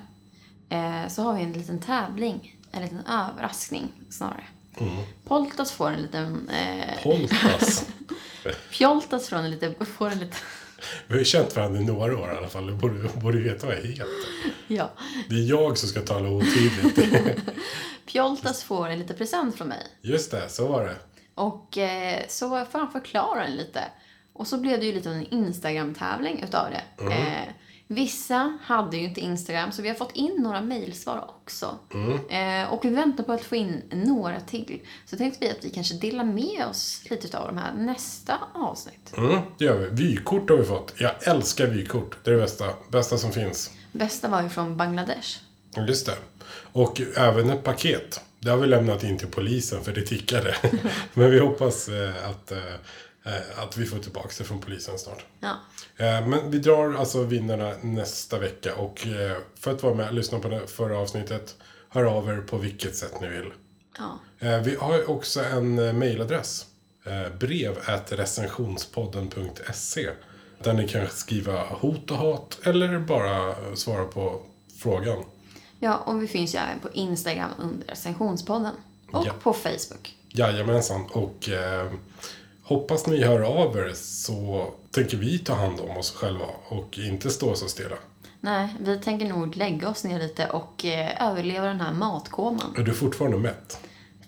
eh, 0.69 1.09
så 1.09 1.23
har 1.23 1.35
vi 1.35 1.43
en 1.43 1.53
liten 1.53 1.81
tävling, 1.81 2.57
en 2.73 2.83
liten 2.83 3.07
överraskning 3.07 3.93
snarare. 4.11 4.45
Poltas 5.25 5.73
får 5.73 5.91
en 5.91 6.03
liten... 6.03 6.49
Eh, 6.49 7.03
Poltas. 7.03 7.89
Pjoltas 8.71 9.29
från 9.29 9.45
en 9.45 9.51
liten... 9.51 9.75
Får 9.87 10.11
en 10.11 10.19
liten... 10.19 10.39
Vi 11.07 11.15
har 11.15 11.19
ju 11.19 11.25
känt 11.25 11.57
varandra 11.57 11.81
i 11.81 11.85
några 11.85 12.19
år 12.19 12.33
i 12.33 12.37
alla 12.37 12.49
fall. 12.49 12.67
Du 12.67 12.75
borde, 12.75 13.09
borde 13.09 13.39
veta 13.39 13.67
vad 13.67 13.77
jag 13.77 13.83
heter. 13.83 14.07
ja. 14.67 14.91
Det 15.29 15.35
är 15.35 15.49
jag 15.49 15.79
som 15.79 15.89
ska 15.89 16.01
tala 16.01 16.29
otydligt. 16.29 16.99
Pjoltas 18.07 18.63
får 18.63 18.89
en 18.89 18.99
liten 18.99 19.17
present 19.17 19.57
från 19.57 19.69
mig. 19.69 19.87
Just 20.03 20.31
det, 20.31 20.49
så 20.49 20.69
var 20.69 20.85
det. 20.85 20.97
Och 21.35 21.79
eh, 21.79 22.23
så 22.29 22.49
får 22.65 22.79
han 22.79 22.93
förklara 22.93 23.43
den 23.43 23.57
lite. 23.57 23.85
Och 24.41 24.47
så 24.47 24.59
blev 24.59 24.81
det 24.81 24.87
ju 24.87 24.93
lite 24.93 25.09
av 25.09 25.15
en 25.15 25.27
Instagram-tävling 25.27 26.43
utav 26.43 26.67
det. 26.71 27.05
Eh, 27.05 27.53
vissa 27.87 28.59
hade 28.63 28.97
ju 28.97 29.05
inte 29.05 29.21
Instagram, 29.21 29.73
så 29.73 29.83
vi 29.83 29.89
har 29.89 29.95
fått 29.95 30.17
in 30.17 30.37
några 30.39 30.61
mejlsvar 30.61 31.25
också. 31.29 31.79
Eh, 32.31 32.73
och 32.73 32.85
vi 32.85 32.91
väntar 32.91 33.25
på 33.25 33.33
att 33.33 33.45
få 33.45 33.57
in 33.57 33.83
några 33.93 34.41
till. 34.41 34.81
Så 35.07 35.17
tänkte 35.17 35.39
vi 35.41 35.51
att 35.51 35.65
vi 35.65 35.71
kanske 35.71 35.95
delar 35.95 36.25
med 36.25 36.67
oss 36.71 37.03
lite 37.11 37.39
av 37.39 37.47
de 37.47 37.59
här 37.59 37.73
nästa 37.75 38.39
avsnitt. 38.55 39.13
Mm, 39.17 39.41
det 39.59 39.65
gör 39.65 39.79
vi. 39.79 40.05
Vykort 40.05 40.51
har 40.51 40.57
vi 40.57 40.65
fått. 40.65 40.95
Jag 40.97 41.29
älskar 41.29 41.67
vykort. 41.67 42.17
Det 42.25 42.31
är 42.31 42.35
det 42.35 42.41
bästa. 42.41 42.65
Bästa 42.89 43.19
som 43.19 43.33
finns. 43.33 43.71
Bästa 43.93 44.29
var 44.29 44.43
ju 44.43 44.49
från 44.49 44.77
Bangladesh. 44.77 45.39
Just 45.89 46.07
det. 46.07 46.17
Och 46.73 47.01
även 47.17 47.51
ett 47.51 47.65
paket. 47.65 48.21
Det 48.39 48.51
har 48.51 48.57
vi 48.57 48.67
lämnat 48.67 49.05
in 49.05 49.19
till 49.19 49.29
polisen 49.29 49.85
för 49.85 49.93
det 49.93 50.03
tickade. 50.03 50.57
Men 51.15 51.31
vi 51.31 51.39
hoppas 51.39 51.89
eh, 51.89 52.31
att, 52.31 52.53
eh, 52.53 52.59
att 53.57 53.77
vi 53.77 53.87
får 53.87 53.99
tillbaka 53.99 54.29
det 54.39 54.45
från 54.45 54.61
polisen 54.61 54.99
snart. 54.99 55.25
Ja. 55.41 55.55
Eh, 55.97 56.27
Men 56.27 56.51
vi 56.51 56.59
drar 56.59 56.95
alltså 56.95 57.23
vinnarna 57.25 57.73
nästa 57.83 58.39
vecka. 58.39 58.75
Och 58.75 59.07
eh, 59.07 59.37
för 59.55 59.71
att 59.73 59.83
vara 59.83 59.95
med 59.95 60.09
och 60.09 60.15
lyssna 60.15 60.39
på 60.39 60.49
det 60.49 60.67
förra 60.67 60.99
avsnittet, 60.99 61.57
hör 61.89 62.05
av 62.05 62.29
er 62.29 62.41
på 62.41 62.57
vilket 62.57 62.97
sätt 62.97 63.21
ni 63.21 63.29
vill. 63.29 63.53
ja. 63.99 64.19
Eh, 64.49 64.61
Vi 64.63 64.77
har 64.77 65.11
också 65.11 65.45
en 65.45 65.79
eh, 65.79 65.93
mejladress. 65.93 66.67
eh, 67.05 67.29
Brev 67.39 67.79
recensionspodden.se 68.09 70.11
Där 70.63 70.73
ni 70.73 70.89
kan 70.89 71.09
skriva 71.09 71.65
hot 71.65 72.11
och 72.11 72.17
hat 72.17 72.59
eller 72.63 72.99
bara 72.99 73.55
svara 73.77 74.05
på 74.05 74.43
frågan. 74.79 75.25
Ja, 75.79 75.97
och 75.97 76.23
vi 76.23 76.27
finns 76.29 76.55
ju 76.55 76.59
även 76.59 76.81
på 76.81 76.89
Instagram 76.93 77.51
under 77.59 77.87
recensionspodden. 77.87 78.73
Och 79.13 79.27
Ja. 79.27 79.33
på 79.43 79.53
Facebook. 79.53 80.17
Jajamensan. 80.29 81.07
Och 81.07 81.49
eh, 81.49 81.93
hoppas 82.75 83.07
ni 83.07 83.25
hör 83.25 83.41
av 83.41 83.77
er 83.79 83.93
så 83.95 84.71
tänker 84.91 85.17
vi 85.17 85.39
ta 85.39 85.55
hand 85.55 85.81
om 85.81 85.97
oss 85.97 86.11
själva 86.15 86.45
och 86.69 86.99
inte 86.99 87.31
stå 87.31 87.55
så 87.55 87.69
stilla. 87.69 87.97
Nej, 88.41 88.75
vi 88.81 88.99
tänker 88.99 89.29
nog 89.29 89.57
lägga 89.57 89.89
oss 89.89 90.05
ner 90.05 90.19
lite 90.19 90.47
och 90.47 90.85
eh, 90.85 91.31
överleva 91.31 91.67
den 91.67 91.81
här 91.81 91.93
matkoman. 91.93 92.75
Är 92.79 92.83
du 92.83 92.95
fortfarande 92.95 93.39
mätt? 93.39 93.79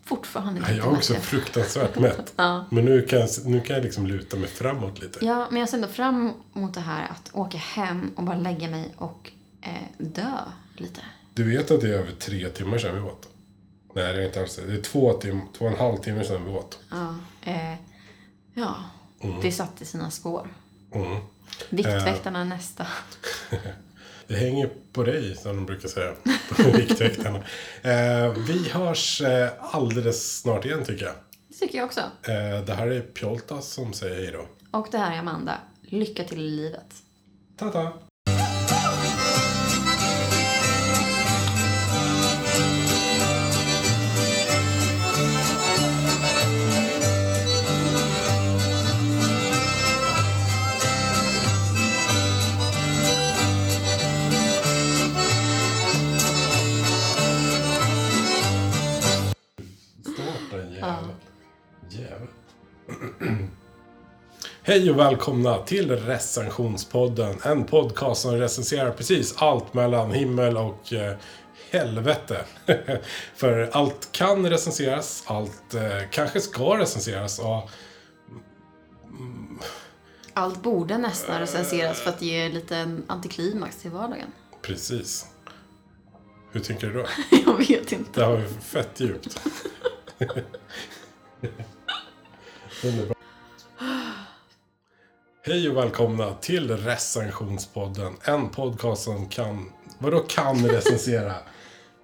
Fortfarande 0.04 0.60
Ja, 0.60 0.66
lite 0.68 0.78
Jag 0.78 0.86
är 0.92 0.96
också 0.96 1.12
mätt. 1.12 1.22
fruktansvärt 1.22 1.98
mätt. 1.98 2.32
Ja. 2.36 2.64
Men 2.70 2.84
nu 2.84 3.02
kan, 3.02 3.18
jag, 3.20 3.28
nu 3.44 3.60
kan 3.60 3.76
jag 3.76 3.84
liksom 3.84 4.06
luta 4.06 4.36
mig 4.36 4.48
framåt 4.48 5.00
lite. 5.00 5.24
Ja, 5.24 5.46
men 5.50 5.60
jag 5.60 5.68
ser 5.68 5.76
ändå 5.76 5.88
fram 5.88 6.32
emot 6.54 6.74
det 6.74 6.80
här 6.80 7.08
att 7.10 7.30
åka 7.32 7.58
hem 7.58 8.10
och 8.16 8.22
bara 8.24 8.36
lägga 8.38 8.68
mig 8.70 8.94
och 8.96 9.30
eh, 9.62 9.70
dö 9.98 10.30
lite. 10.76 11.00
Du 11.34 11.42
vet 11.56 11.70
att 11.70 11.80
det 11.80 11.88
är 11.88 11.92
över 11.98 12.12
tre 12.12 12.48
timmar 12.48 12.78
sedan 12.78 12.94
vi 12.94 13.00
åt? 13.00 13.28
Nej, 13.94 14.12
det 14.14 14.22
är 14.22 14.26
inte 14.26 14.40
alls 14.40 14.56
det. 14.56 14.66
Det 14.66 14.78
är 14.78 14.82
två, 14.82 15.12
tim 15.12 15.40
två 15.58 15.64
och 15.64 15.70
en 15.70 15.78
halv 15.78 15.96
timme 15.96 16.24
sedan 16.24 16.44
vi 16.44 16.50
åt. 16.50 16.78
Ja, 16.90 17.14
eh, 17.42 17.72
ja 18.54 18.74
det 19.42 19.52
satte 19.52 19.84
sina 19.84 20.10
spår. 20.10 20.48
Mm. 20.94 21.20
Viktväktarna 21.70 22.40
är 22.40 22.44
nästa. 22.44 22.86
Det 24.26 24.34
hänger 24.34 24.70
på 24.92 25.02
dig, 25.02 25.36
som 25.36 25.56
de 25.56 25.66
brukar 25.66 25.88
säga. 25.88 26.12
På 26.56 26.70
Viktväktarna. 26.76 27.38
Eh, 27.82 28.32
vi 28.32 28.68
hörs 28.68 29.20
eh, 29.20 29.50
alldeles 29.60 30.40
snart 30.40 30.64
igen, 30.64 30.84
tycker 30.84 31.04
jag. 31.04 31.14
Det 31.48 31.54
tycker 31.54 31.78
jag 31.78 31.84
också. 31.84 32.00
Eh, 32.00 32.64
det 32.66 32.74
här 32.74 32.86
är 32.86 33.00
Pjoltas 33.00 33.68
som 33.68 33.92
säger 33.92 34.16
hej 34.16 34.32
då. 34.32 34.46
Och 34.78 34.88
det 34.90 34.98
här 34.98 35.14
är 35.14 35.18
Amanda. 35.18 35.58
Lycka 35.82 36.24
till 36.24 36.38
i 36.38 36.50
livet. 36.50 36.94
Ta-ta! 37.56 37.92
Hej 64.72 64.90
och 64.90 64.98
välkomna 64.98 65.58
till 65.58 65.90
Recensionspodden. 65.90 67.38
En 67.44 67.64
podcast 67.64 68.22
som 68.22 68.36
recenserar 68.36 68.90
precis 68.90 69.34
allt 69.36 69.74
mellan 69.74 70.12
himmel 70.12 70.56
och 70.56 70.92
eh, 70.92 71.16
helvete. 71.70 72.44
För 73.34 73.70
allt 73.72 74.12
kan 74.12 74.50
recenseras, 74.50 75.24
allt 75.26 75.74
eh, 75.74 75.98
kanske 76.10 76.40
ska 76.40 76.78
recenseras. 76.78 77.38
Och 77.38 77.70
Allt 80.34 80.62
borde 80.62 80.98
nästan 80.98 81.40
recenseras 81.40 82.00
för 82.00 82.10
att 82.10 82.22
ge 82.22 82.48
lite 82.48 82.98
antiklimax 83.06 83.76
till 83.76 83.90
vardagen. 83.90 84.32
precis. 84.62 85.26
Hur 86.52 86.60
tänker 86.60 86.86
du 86.86 86.92
då? 86.92 87.06
Jag 87.46 87.58
vet 87.58 87.92
inte. 87.92 88.20
Det 88.20 88.26
har 88.26 88.36
vi 88.36 88.48
fett 88.48 89.00
djupt. 89.00 89.40
Underbart. 92.84 93.21
Hej 95.44 95.68
och 95.68 95.76
välkomna 95.76 96.34
till 96.34 96.76
Recensionspodden. 96.76 98.12
En 98.24 98.48
podcast 98.48 99.02
som 99.02 99.28
kan... 99.28 99.72
Vadå 99.98 100.18
kan 100.18 100.68
recensera? 100.68 101.34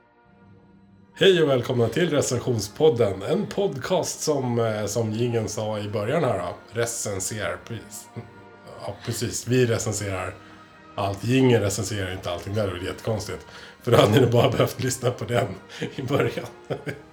Hej 1.14 1.42
och 1.42 1.48
välkomna 1.48 1.88
till 1.88 2.10
Recensionspodden. 2.10 3.22
En 3.22 3.46
podcast 3.46 4.20
som, 4.20 4.58
eh, 4.58 4.86
som 4.86 5.12
Jingen 5.12 5.48
sa 5.48 5.78
i 5.78 5.88
början 5.88 6.24
här 6.24 6.38
då. 6.38 6.80
Recenserar. 6.80 7.58
Precis. 7.68 8.08
Ja, 8.80 8.96
precis. 9.04 9.48
Vi 9.48 9.66
recenserar 9.66 10.34
allt. 10.94 11.24
Jingen 11.24 11.60
recenserar 11.60 12.12
inte 12.12 12.30
allting. 12.30 12.54
Det 12.54 12.60
hade 12.60 12.72
varit 12.72 12.86
jättekonstigt. 12.86 13.46
För 13.82 13.90
då 13.90 13.96
hade 13.96 14.20
ni 14.20 14.26
bara 14.26 14.50
behövt 14.50 14.82
lyssna 14.82 15.10
på 15.10 15.24
den 15.24 15.46
i 15.96 16.02
början. 16.02 16.46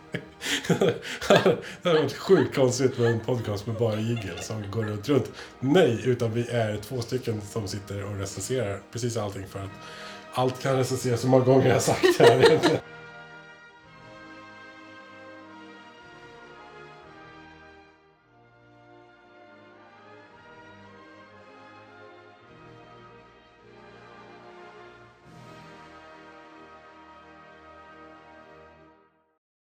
det 0.68 1.88
hade 1.90 2.00
varit 2.00 2.14
sjukt 2.14 2.56
konstigt 2.56 2.98
med 2.98 3.12
en 3.12 3.20
podcast 3.20 3.68
med 3.68 3.76
bara 3.76 4.00
jigel 4.00 4.40
som 4.42 4.72
går 4.72 4.84
runt, 4.84 5.10
runt. 5.10 5.32
Nej, 5.60 6.02
utan 6.06 6.34
vi 6.34 6.50
är 6.50 6.78
två 6.78 7.02
stycken 7.02 7.42
som 7.42 7.68
sitter 7.68 8.04
och 8.04 8.20
recenserar 8.20 8.80
precis 8.92 9.18
allting 9.18 9.48
för 9.48 9.60
att 9.60 9.70
allt 10.34 10.62
kan 10.62 10.78
recenseras 10.78 11.22
så 11.22 11.28
många 11.28 11.46
gånger 11.46 11.70
jag 11.70 11.82
sagt 11.82 12.06
det 12.18 12.24
här 12.24 12.46
egentligen. 12.46 12.80